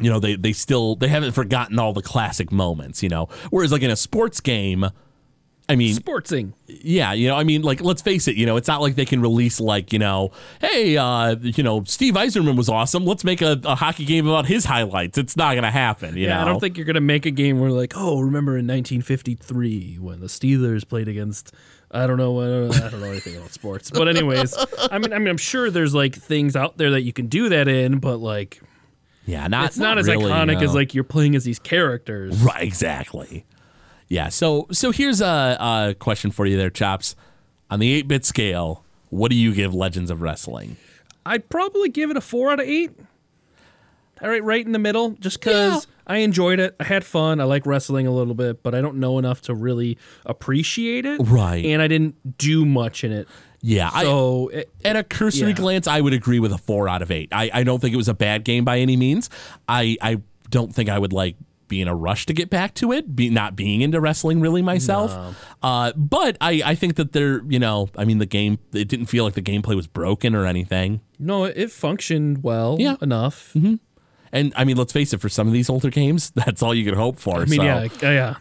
you 0.00 0.10
know 0.10 0.18
they 0.18 0.34
they 0.36 0.52
still 0.52 0.96
they 0.96 1.08
haven't 1.08 1.32
forgotten 1.32 1.78
all 1.78 1.92
the 1.92 2.02
classic 2.02 2.50
moments. 2.50 3.02
You 3.02 3.08
know, 3.08 3.28
whereas 3.50 3.70
like 3.72 3.82
in 3.82 3.90
a 3.90 3.96
sports 3.96 4.40
game. 4.40 4.86
I 5.68 5.74
mean, 5.74 5.96
Sportsing. 5.96 6.52
yeah, 6.68 7.12
you 7.12 7.26
know, 7.26 7.34
I 7.34 7.42
mean, 7.42 7.62
like, 7.62 7.80
let's 7.80 8.00
face 8.00 8.28
it, 8.28 8.36
you 8.36 8.46
know, 8.46 8.56
it's 8.56 8.68
not 8.68 8.80
like 8.80 8.94
they 8.94 9.04
can 9.04 9.20
release, 9.20 9.58
like, 9.58 9.92
you 9.92 9.98
know, 9.98 10.30
hey, 10.60 10.96
uh, 10.96 11.34
you 11.42 11.64
know, 11.64 11.82
Steve 11.84 12.14
Yzerman 12.14 12.56
was 12.56 12.68
awesome. 12.68 13.04
Let's 13.04 13.24
make 13.24 13.42
a, 13.42 13.60
a 13.64 13.74
hockey 13.74 14.04
game 14.04 14.28
about 14.28 14.46
his 14.46 14.64
highlights. 14.64 15.18
It's 15.18 15.36
not 15.36 15.54
going 15.54 15.64
to 15.64 15.72
happen, 15.72 16.16
you 16.16 16.26
Yeah, 16.28 16.36
know? 16.36 16.42
I 16.42 16.44
don't 16.44 16.60
think 16.60 16.76
you're 16.76 16.86
gonna 16.86 17.00
make 17.00 17.26
a 17.26 17.32
game 17.32 17.58
where 17.58 17.70
like, 17.72 17.94
oh, 17.96 18.20
remember 18.20 18.52
in 18.56 18.64
1953 18.68 19.96
when 20.00 20.20
the 20.20 20.26
Steelers 20.26 20.86
played 20.88 21.08
against. 21.08 21.52
I 21.90 22.06
don't 22.06 22.16
know. 22.16 22.40
I 22.40 22.46
don't 22.46 22.68
know, 22.68 22.86
I 22.86 22.90
don't 22.90 23.00
know 23.00 23.10
anything 23.10 23.36
about 23.36 23.50
sports, 23.52 23.90
but 23.90 24.08
anyways, 24.08 24.54
I 24.90 24.98
mean, 24.98 25.12
I 25.12 25.18
mean, 25.18 25.28
I'm 25.28 25.36
sure 25.36 25.70
there's 25.70 25.94
like 25.94 26.14
things 26.14 26.54
out 26.56 26.76
there 26.78 26.90
that 26.92 27.02
you 27.02 27.12
can 27.12 27.26
do 27.28 27.48
that 27.48 27.68
in, 27.68 27.98
but 28.00 28.16
like, 28.18 28.60
Yeah, 29.24 29.46
not 29.48 29.66
it's 29.66 29.78
not, 29.78 29.96
as 29.98 30.06
really, 30.08 30.24
iconic 30.30 30.62
as 30.62 30.74
like 30.74 30.94
you're 30.94 31.04
playing 31.04 31.36
as 31.36 31.44
these 31.44 31.58
characters. 31.58 32.36
right. 32.38 32.62
Exactly. 32.62 33.44
Yeah. 34.08 34.28
So 34.28 34.66
so 34.72 34.90
here's 34.92 35.20
a, 35.20 35.56
a 35.60 35.94
question 35.98 36.30
for 36.30 36.46
you 36.46 36.56
there, 36.56 36.70
chops. 36.70 37.16
On 37.70 37.80
the 37.80 37.92
eight 37.92 38.06
bit 38.06 38.24
scale, 38.24 38.84
what 39.10 39.30
do 39.30 39.36
you 39.36 39.52
give 39.52 39.74
Legends 39.74 40.10
of 40.10 40.22
Wrestling? 40.22 40.76
I'd 41.24 41.48
probably 41.48 41.88
give 41.88 42.10
it 42.10 42.16
a 42.16 42.20
four 42.20 42.52
out 42.52 42.60
of 42.60 42.66
eight. 42.68 42.92
All 44.22 44.28
right, 44.30 44.42
right 44.42 44.64
in 44.64 44.72
the 44.72 44.78
middle, 44.78 45.10
just 45.20 45.40
because 45.40 45.86
I 46.06 46.18
enjoyed 46.18 46.58
it. 46.58 46.74
I 46.80 46.84
had 46.84 47.04
fun. 47.04 47.38
I 47.40 47.44
like 47.44 47.66
wrestling 47.66 48.06
a 48.06 48.10
little 48.12 48.32
bit, 48.34 48.62
but 48.62 48.74
I 48.74 48.80
don't 48.80 48.96
know 48.96 49.18
enough 49.18 49.42
to 49.42 49.54
really 49.54 49.98
appreciate 50.24 51.04
it. 51.04 51.20
Right. 51.22 51.64
And 51.66 51.82
I 51.82 51.88
didn't 51.88 52.38
do 52.38 52.64
much 52.64 53.04
in 53.04 53.12
it. 53.12 53.28
Yeah. 53.60 53.90
I, 53.92 54.04
So 54.04 54.48
it, 54.48 54.70
at 54.84 54.96
a 54.96 55.02
cursory 55.02 55.48
Yeah. 55.48 55.56
glance, 55.56 55.86
I 55.86 56.00
would 56.00 56.14
agree 56.14 56.38
with 56.38 56.52
a 56.52 56.58
four 56.58 56.88
out 56.88 57.02
of 57.02 57.10
eight. 57.10 57.28
I, 57.32 57.50
I 57.52 57.62
don't 57.62 57.78
think 57.80 57.92
it 57.92 57.96
was 57.98 58.08
a 58.08 58.14
bad 58.14 58.44
game 58.44 58.64
by 58.64 58.78
any 58.78 58.96
means. 58.96 59.28
I 59.68 59.98
I 60.00 60.20
don't 60.48 60.72
think 60.74 60.88
I 60.88 60.98
would 60.98 61.12
like 61.12 61.36
be 61.68 61.80
in 61.80 61.88
a 61.88 61.94
rush 61.94 62.26
to 62.26 62.32
get 62.32 62.48
back 62.50 62.74
to 62.74 62.92
it, 62.92 63.16
be 63.16 63.28
not 63.30 63.56
being 63.56 63.80
into 63.80 64.00
wrestling 64.00 64.40
really 64.40 64.62
myself. 64.62 65.36
Uh, 65.62 65.92
but 65.96 66.36
I, 66.40 66.62
I 66.64 66.74
think 66.74 66.96
that 66.96 67.12
there, 67.12 67.42
you 67.48 67.58
know, 67.58 67.88
I 67.96 68.04
mean, 68.04 68.18
the 68.18 68.26
game, 68.26 68.58
it 68.72 68.88
didn't 68.88 69.06
feel 69.06 69.24
like 69.24 69.34
the 69.34 69.42
gameplay 69.42 69.74
was 69.74 69.86
broken 69.86 70.34
or 70.34 70.46
anything. 70.46 71.00
no, 71.18 71.44
it 71.44 71.70
functioned 71.70 72.42
well 72.42 72.76
Yeah. 72.78 72.96
enough. 73.02 73.54
And 74.32 74.52
I 74.56 74.64
mean, 74.64 74.76
let's 74.76 74.92
face 74.92 75.12
it, 75.12 75.20
for 75.20 75.28
some 75.28 75.46
of 75.46 75.52
these 75.52 75.70
older 75.70 75.88
games, 75.90 76.30
that's 76.34 76.62
all 76.62 76.74
you 76.74 76.84
could 76.84 76.94
hope 76.98 77.18
for. 77.18 77.36
I 77.40 77.44
mean, 77.46 77.60
so. 77.60 77.64
yeah, 77.64 77.86
yeah. 78.02 78.34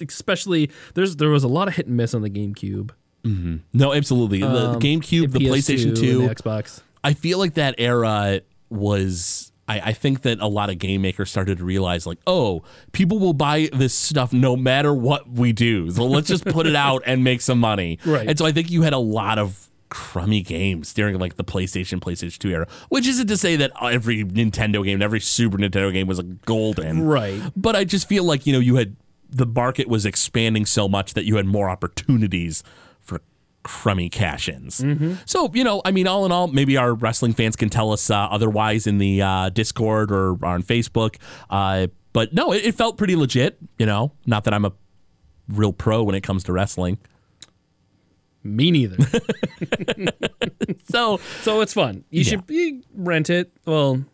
Especially 0.00 0.70
there's 0.94 1.16
there 1.16 1.28
was 1.30 1.44
a 1.44 1.48
lot 1.48 1.68
of 1.68 1.76
hit 1.76 1.86
and 1.86 1.96
miss 1.96 2.14
on 2.14 2.22
the 2.22 2.30
GameCube. 2.30 2.90
No, 3.24 3.92
absolutely. 3.92 4.40
the 4.40 4.70
Um, 4.70 4.80
GameCube, 4.80 5.30
the 5.32 5.38
PS2 5.38 5.48
PlayStation 5.50 5.88
and 5.88 5.96
2. 5.96 6.26
the 6.28 6.34
Xbox. 6.34 6.80
I 7.04 7.12
feel 7.14 7.38
like 7.38 7.54
that 7.54 7.76
era 7.78 8.40
was. 8.68 9.51
I, 9.68 9.80
I 9.80 9.92
think 9.92 10.22
that 10.22 10.40
a 10.40 10.48
lot 10.48 10.70
of 10.70 10.78
game 10.78 11.02
makers 11.02 11.30
started 11.30 11.58
to 11.58 11.64
realize, 11.64 12.06
like, 12.06 12.18
oh, 12.26 12.62
people 12.92 13.18
will 13.18 13.32
buy 13.32 13.68
this 13.72 13.94
stuff 13.94 14.32
no 14.32 14.56
matter 14.56 14.92
what 14.92 15.28
we 15.30 15.52
do. 15.52 15.90
So 15.90 16.04
let's 16.04 16.28
just 16.28 16.44
put 16.44 16.66
it 16.66 16.74
out 16.74 17.02
and 17.06 17.22
make 17.22 17.40
some 17.40 17.58
money. 17.58 17.98
Right. 18.12 18.28
And 18.28 18.36
so 18.36 18.44
I 18.44 18.52
think 18.52 18.70
you 18.70 18.82
had 18.82 18.92
a 18.92 18.98
lot 18.98 19.38
of 19.38 19.70
crummy 19.88 20.42
games 20.42 20.92
during 20.92 21.18
like 21.18 21.36
the 21.36 21.44
PlayStation, 21.44 22.00
PlayStation 22.00 22.38
2 22.38 22.50
era, 22.50 22.68
which 22.88 23.06
isn't 23.06 23.28
to 23.28 23.36
say 23.36 23.56
that 23.56 23.70
every 23.80 24.24
Nintendo 24.24 24.84
game, 24.84 25.00
every 25.00 25.20
Super 25.20 25.56
Nintendo 25.56 25.92
game 25.92 26.06
was 26.06 26.18
a 26.18 26.24
golden. 26.24 27.06
Right. 27.06 27.40
But 27.56 27.76
I 27.76 27.84
just 27.84 28.08
feel 28.08 28.24
like, 28.24 28.46
you 28.46 28.52
know, 28.52 28.58
you 28.58 28.76
had 28.76 28.96
the 29.30 29.46
market 29.46 29.88
was 29.88 30.04
expanding 30.04 30.66
so 30.66 30.88
much 30.88 31.14
that 31.14 31.24
you 31.24 31.36
had 31.36 31.46
more 31.46 31.70
opportunities 31.70 32.62
crummy 33.62 34.08
cash 34.08 34.48
ins. 34.48 34.80
Mm-hmm. 34.80 35.14
So, 35.24 35.50
you 35.54 35.64
know, 35.64 35.82
I 35.84 35.90
mean, 35.90 36.06
all 36.06 36.24
in 36.26 36.32
all, 36.32 36.48
maybe 36.48 36.76
our 36.76 36.94
wrestling 36.94 37.32
fans 37.32 37.56
can 37.56 37.68
tell 37.68 37.92
us 37.92 38.10
uh, 38.10 38.16
otherwise 38.16 38.86
in 38.86 38.98
the 38.98 39.22
uh, 39.22 39.48
Discord 39.50 40.10
or 40.10 40.32
on 40.44 40.62
Facebook. 40.62 41.16
Uh, 41.50 41.88
but 42.12 42.32
no, 42.32 42.52
it, 42.52 42.64
it 42.64 42.74
felt 42.74 42.98
pretty 42.98 43.16
legit, 43.16 43.58
you 43.78 43.86
know, 43.86 44.12
not 44.26 44.44
that 44.44 44.54
I'm 44.54 44.64
a 44.64 44.72
real 45.48 45.72
pro 45.72 46.02
when 46.02 46.14
it 46.14 46.22
comes 46.22 46.44
to 46.44 46.52
wrestling. 46.52 46.98
Me 48.44 48.70
neither. 48.70 48.96
So, 50.90 51.18
so 51.40 51.60
it's 51.60 51.72
fun. 51.72 52.04
You 52.10 52.22
should 52.22 52.42
you 52.48 52.82
rent 52.94 53.30
it. 53.30 53.52
Well, 53.64 54.04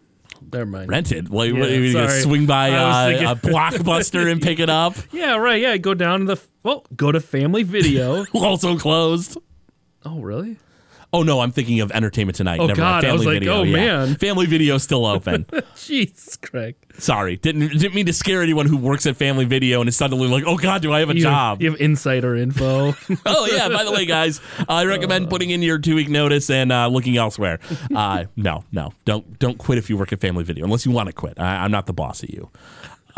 never 0.52 0.66
mind. 0.66 0.88
rented. 0.90 1.28
Well, 1.28 1.46
Yeah, 1.46 1.58
what, 1.60 1.70
you 1.70 1.92
gonna 1.92 2.08
sorry. 2.08 2.22
swing 2.22 2.46
by 2.46 2.68
I 2.70 3.12
was 3.12 3.22
uh, 3.22 3.30
a 3.32 3.36
blockbuster 3.36 4.30
and 4.30 4.40
pick 4.42 4.58
it 4.60 4.70
up. 4.70 4.94
Yeah, 5.12 5.36
right. 5.36 5.60
Yeah, 5.60 5.76
go 5.76 5.94
down 5.94 6.20
to 6.20 6.26
the 6.34 6.40
well, 6.62 6.84
go 6.96 7.10
to 7.12 7.20
Family 7.20 7.62
Video. 7.62 8.24
Also 8.34 8.76
closed. 8.78 9.38
oh, 10.04 10.20
really? 10.20 10.56
Oh 11.10 11.22
no, 11.22 11.40
I'm 11.40 11.52
thinking 11.52 11.80
of 11.80 11.90
Entertainment 11.92 12.36
Tonight. 12.36 12.60
Oh, 12.60 12.66
Never 12.66 12.82
mind. 12.82 13.02
God, 13.02 13.08
I 13.08 13.12
was 13.12 13.22
Family 13.22 13.34
like, 13.36 13.40
Video, 13.40 13.54
oh, 13.54 13.62
yeah. 13.62 13.76
man. 13.76 14.14
Family 14.16 14.46
Video 14.46 14.76
still 14.76 15.06
open. 15.06 15.46
Jesus, 15.76 16.36
Craig. 16.36 16.76
Sorry, 16.98 17.36
didn't 17.36 17.68
didn't 17.68 17.94
mean 17.94 18.06
to 18.06 18.12
scare 18.12 18.42
anyone 18.42 18.66
who 18.66 18.76
works 18.76 19.06
at 19.06 19.16
Family 19.16 19.46
Video 19.46 19.80
and 19.80 19.88
is 19.88 19.96
suddenly 19.96 20.28
like, 20.28 20.44
oh 20.46 20.58
God, 20.58 20.82
do 20.82 20.92
I 20.92 21.00
have 21.00 21.08
a 21.08 21.14
You 21.14 21.22
job? 21.22 21.58
Have, 21.58 21.62
you 21.62 21.70
have 21.70 21.80
insider 21.80 22.36
info. 22.36 22.94
oh 23.26 23.46
yeah. 23.50 23.68
By 23.68 23.84
the 23.84 23.92
way, 23.92 24.04
guys, 24.04 24.40
I 24.68 24.84
recommend 24.84 25.30
putting 25.30 25.48
in 25.48 25.62
your 25.62 25.78
two 25.78 25.94
week 25.94 26.10
notice 26.10 26.50
and 26.50 26.70
uh, 26.70 26.88
looking 26.88 27.16
elsewhere. 27.16 27.58
Uh, 27.94 28.24
no, 28.36 28.64
no, 28.70 28.92
don't 29.06 29.38
don't 29.38 29.56
quit 29.56 29.78
if 29.78 29.88
you 29.88 29.96
work 29.96 30.12
at 30.12 30.20
Family 30.20 30.44
Video 30.44 30.64
unless 30.64 30.84
you 30.84 30.92
want 30.92 31.06
to 31.06 31.12
quit. 31.14 31.40
I, 31.40 31.64
I'm 31.64 31.70
not 31.70 31.86
the 31.86 31.94
boss 31.94 32.22
of 32.22 32.28
you. 32.28 32.50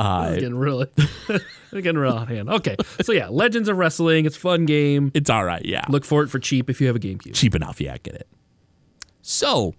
It's 0.00 0.08
uh, 0.08 0.34
getting 0.34 0.54
really, 0.56 0.86
it's 1.28 1.44
getting 1.72 1.98
real 1.98 2.12
out 2.12 2.22
of 2.22 2.28
hand. 2.28 2.48
Okay, 2.48 2.76
so 3.02 3.12
yeah, 3.12 3.28
Legends 3.28 3.68
of 3.68 3.76
Wrestling. 3.76 4.24
It's 4.24 4.36
a 4.36 4.40
fun 4.40 4.64
game. 4.64 5.10
It's 5.14 5.28
all 5.28 5.44
right. 5.44 5.62
Yeah, 5.64 5.84
Look 5.90 6.06
for 6.06 6.22
it 6.22 6.28
for 6.28 6.38
cheap 6.38 6.70
if 6.70 6.80
you 6.80 6.86
have 6.86 6.96
a 6.96 7.00
GameCube. 7.00 7.34
cheap 7.34 7.54
enough. 7.54 7.80
Yeah, 7.80 7.96
get 8.02 8.14
it. 8.14 8.28
So 9.20 9.74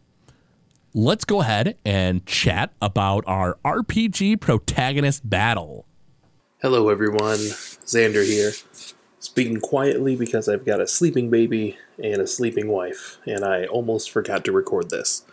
let's 0.94 1.26
go 1.26 1.42
ahead 1.42 1.78
and 1.84 2.24
chat 2.28 2.72
about 2.82 3.24
our 3.26 3.58
RPG 3.66 4.40
protagonist 4.42 5.28
battle. 5.28 5.86
Hello, 6.62 6.90
everyone. 6.90 7.38
Xander 7.38 8.24
here. 8.24 8.52
Speaking 9.20 9.60
quietly 9.60 10.16
because 10.16 10.48
I've 10.48 10.66
got 10.66 10.80
a 10.82 10.88
sleeping 10.88 11.32
baby 11.32 11.78
and 12.04 12.22
a 12.22 12.28
sleeping 12.28 12.68
wife, 12.68 13.18
and 13.26 13.44
I 13.44 13.66
almost 13.66 14.12
forgot 14.12 14.46
to 14.46 14.52
record 14.52 14.92
this. 14.92 15.24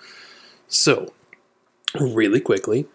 So, 0.66 1.12
really 1.98 2.40
quickly, 2.40 2.86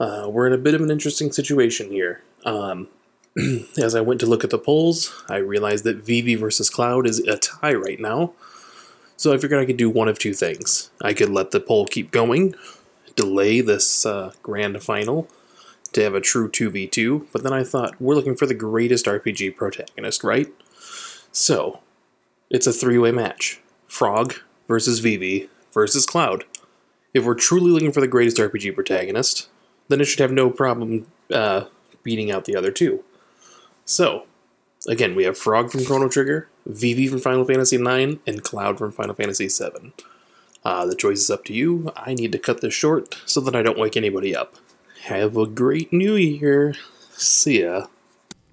uh, 0.00 0.26
we're 0.28 0.46
in 0.46 0.52
a 0.52 0.58
bit 0.58 0.74
of 0.74 0.80
an 0.80 0.90
interesting 0.90 1.30
situation 1.30 1.90
here. 1.90 2.22
Um, 2.44 2.88
as 3.78 3.94
I 3.94 4.00
went 4.00 4.18
to 4.20 4.26
look 4.26 4.42
at 4.42 4.50
the 4.50 4.58
polls, 4.58 5.22
I 5.28 5.36
realized 5.36 5.84
that 5.84 5.98
Vivi 5.98 6.34
versus 6.34 6.70
Cloud 6.70 7.06
is 7.06 7.20
a 7.20 7.36
tie 7.36 7.74
right 7.74 8.00
now. 8.00 8.32
So 9.16 9.34
I 9.34 9.38
figured 9.38 9.60
I 9.60 9.66
could 9.66 9.76
do 9.76 9.90
one 9.90 10.08
of 10.08 10.18
two 10.18 10.32
things. 10.32 10.90
I 11.02 11.12
could 11.12 11.28
let 11.28 11.50
the 11.50 11.60
poll 11.60 11.86
keep 11.86 12.10
going, 12.10 12.54
delay 13.14 13.60
this 13.60 14.06
uh, 14.06 14.32
grand 14.42 14.82
final, 14.82 15.28
to 15.92 16.02
have 16.02 16.14
a 16.14 16.20
true 16.20 16.48
2v2, 16.48 17.26
but 17.30 17.42
then 17.42 17.52
I 17.52 17.62
thought, 17.62 18.00
we're 18.00 18.14
looking 18.14 18.36
for 18.36 18.46
the 18.46 18.54
greatest 18.54 19.04
RPG 19.04 19.56
protagonist, 19.56 20.24
right? 20.24 20.48
So, 21.32 21.80
it's 22.48 22.66
a 22.66 22.72
three 22.72 22.96
way 22.96 23.12
match 23.12 23.60
Frog 23.86 24.36
versus 24.66 25.00
Vivi 25.00 25.50
versus 25.74 26.06
Cloud. 26.06 26.44
If 27.12 27.24
we're 27.24 27.34
truly 27.34 27.72
looking 27.72 27.92
for 27.92 28.00
the 28.00 28.08
greatest 28.08 28.38
RPG 28.38 28.74
protagonist, 28.74 29.49
then 29.90 30.00
it 30.00 30.04
should 30.04 30.20
have 30.20 30.32
no 30.32 30.50
problem 30.50 31.06
uh, 31.32 31.64
beating 32.02 32.30
out 32.30 32.44
the 32.44 32.56
other 32.56 32.70
two. 32.70 33.04
So, 33.84 34.26
again, 34.86 35.14
we 35.14 35.24
have 35.24 35.36
Frog 35.36 35.70
from 35.70 35.84
Chrono 35.84 36.08
Trigger, 36.08 36.48
Vivi 36.64 37.08
from 37.08 37.18
Final 37.18 37.44
Fantasy 37.44 37.76
IX, 37.76 38.20
and 38.26 38.44
Cloud 38.44 38.78
from 38.78 38.92
Final 38.92 39.14
Fantasy 39.14 39.48
VII. 39.48 39.92
Uh, 40.64 40.86
the 40.86 40.94
choice 40.94 41.18
is 41.18 41.30
up 41.30 41.44
to 41.46 41.52
you. 41.52 41.92
I 41.96 42.14
need 42.14 42.32
to 42.32 42.38
cut 42.38 42.60
this 42.60 42.74
short 42.74 43.18
so 43.26 43.40
that 43.40 43.56
I 43.56 43.62
don't 43.62 43.78
wake 43.78 43.96
anybody 43.96 44.36
up. 44.36 44.56
Have 45.04 45.36
a 45.36 45.46
great 45.46 45.92
new 45.92 46.14
year. 46.14 46.74
See 47.12 47.62
ya. 47.62 47.86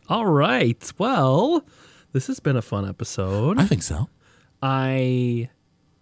All 0.09 0.25
right. 0.25 0.91
Well, 0.97 1.65
this 2.13 2.27
has 2.27 2.39
been 2.39 2.55
a 2.55 2.61
fun 2.61 2.87
episode. 2.87 3.59
I 3.59 3.65
think 3.65 3.83
so. 3.83 4.09
I 4.61 5.49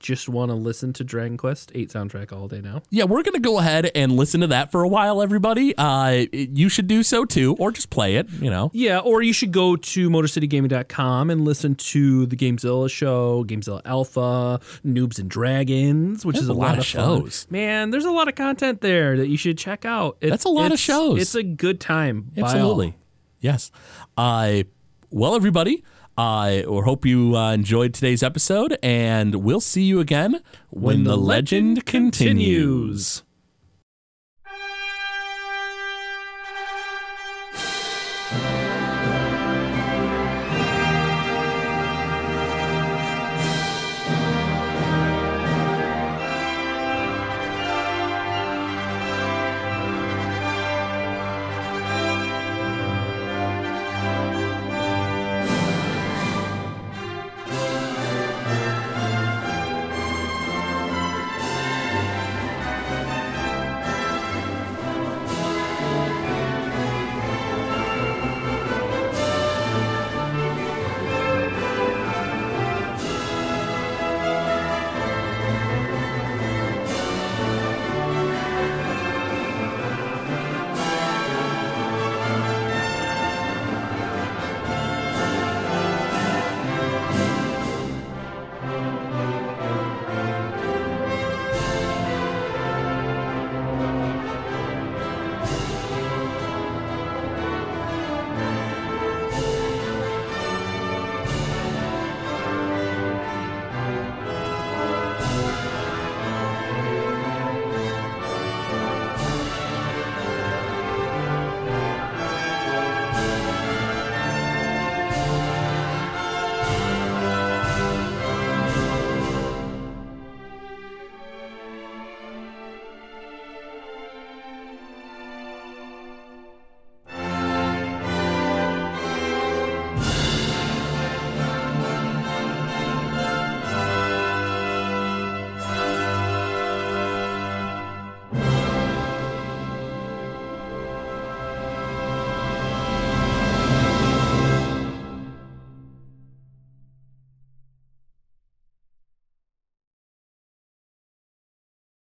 just 0.05 0.29
want 0.29 0.51
to 0.51 0.55
listen 0.55 0.93
to 0.93 1.03
Dragon 1.03 1.35
Quest 1.35 1.71
8 1.73 1.89
soundtrack 1.89 2.31
all 2.31 2.47
day 2.47 2.61
now. 2.61 2.83
Yeah, 2.91 3.05
we're 3.05 3.23
gonna 3.23 3.39
go 3.39 3.57
ahead 3.59 3.89
and 3.95 4.11
listen 4.11 4.41
to 4.41 4.47
that 4.47 4.71
for 4.71 4.83
a 4.83 4.87
while, 4.87 5.21
everybody. 5.21 5.75
Uh, 5.75 6.25
you 6.31 6.69
should 6.69 6.87
do 6.87 7.01
so 7.01 7.25
too, 7.25 7.55
or 7.59 7.71
just 7.71 7.89
play 7.89 8.15
it. 8.17 8.29
You 8.29 8.49
know, 8.51 8.69
Yeah, 8.73 8.99
or 8.99 9.23
you 9.23 9.33
should 9.33 9.51
go 9.51 9.75
to 9.75 10.09
MotorCityGaming.com 10.09 11.29
and 11.29 11.43
listen 11.43 11.75
to 11.75 12.25
the 12.27 12.35
Gamezilla 12.35 12.89
show, 12.89 13.43
Gamezilla 13.45 13.81
Alpha, 13.85 14.59
Noobs 14.85 15.17
and 15.19 15.29
Dragons, 15.29 16.25
which 16.25 16.35
There's 16.35 16.43
is 16.43 16.49
a, 16.49 16.53
lot 16.53 16.59
lot, 16.67 16.73
of 16.73 16.79
of 16.79 16.85
fun. 16.87 17.21
shows. 17.21 17.47
Man, 17.49 17.89
there's 17.89 18.05
a 18.05 18.11
lot 18.11 18.27
of 18.27 18.35
content 18.35 18.81
there 18.81 19.17
that 19.17 19.27
you 19.27 19.37
should 19.37 19.57
check 19.57 19.85
out. 19.85 20.17
It- 20.21 20.29
That's 20.29 20.45
a 20.45 20.49
lot 20.49 20.71
of 20.71 20.79
shows. 20.79 21.19
It's 21.21 21.35
a 21.35 21.43
good 21.43 21.79
time. 21.79 22.31
absolutely. 22.37 22.95
Yes. 23.39 23.71
Uh, 24.17 24.63
well, 25.11 25.35
everybody. 25.35 25.83
I 26.17 26.63
uh, 26.63 26.81
hope 26.81 27.05
you 27.05 27.35
uh, 27.35 27.51
enjoyed 27.51 27.93
today's 27.93 28.23
episode, 28.23 28.77
and 28.81 29.35
we'll 29.35 29.59
see 29.59 29.83
you 29.83 29.99
again 29.99 30.41
when, 30.69 31.03
the, 31.03 31.17
legend, 31.17 31.85
continues. 31.85 33.23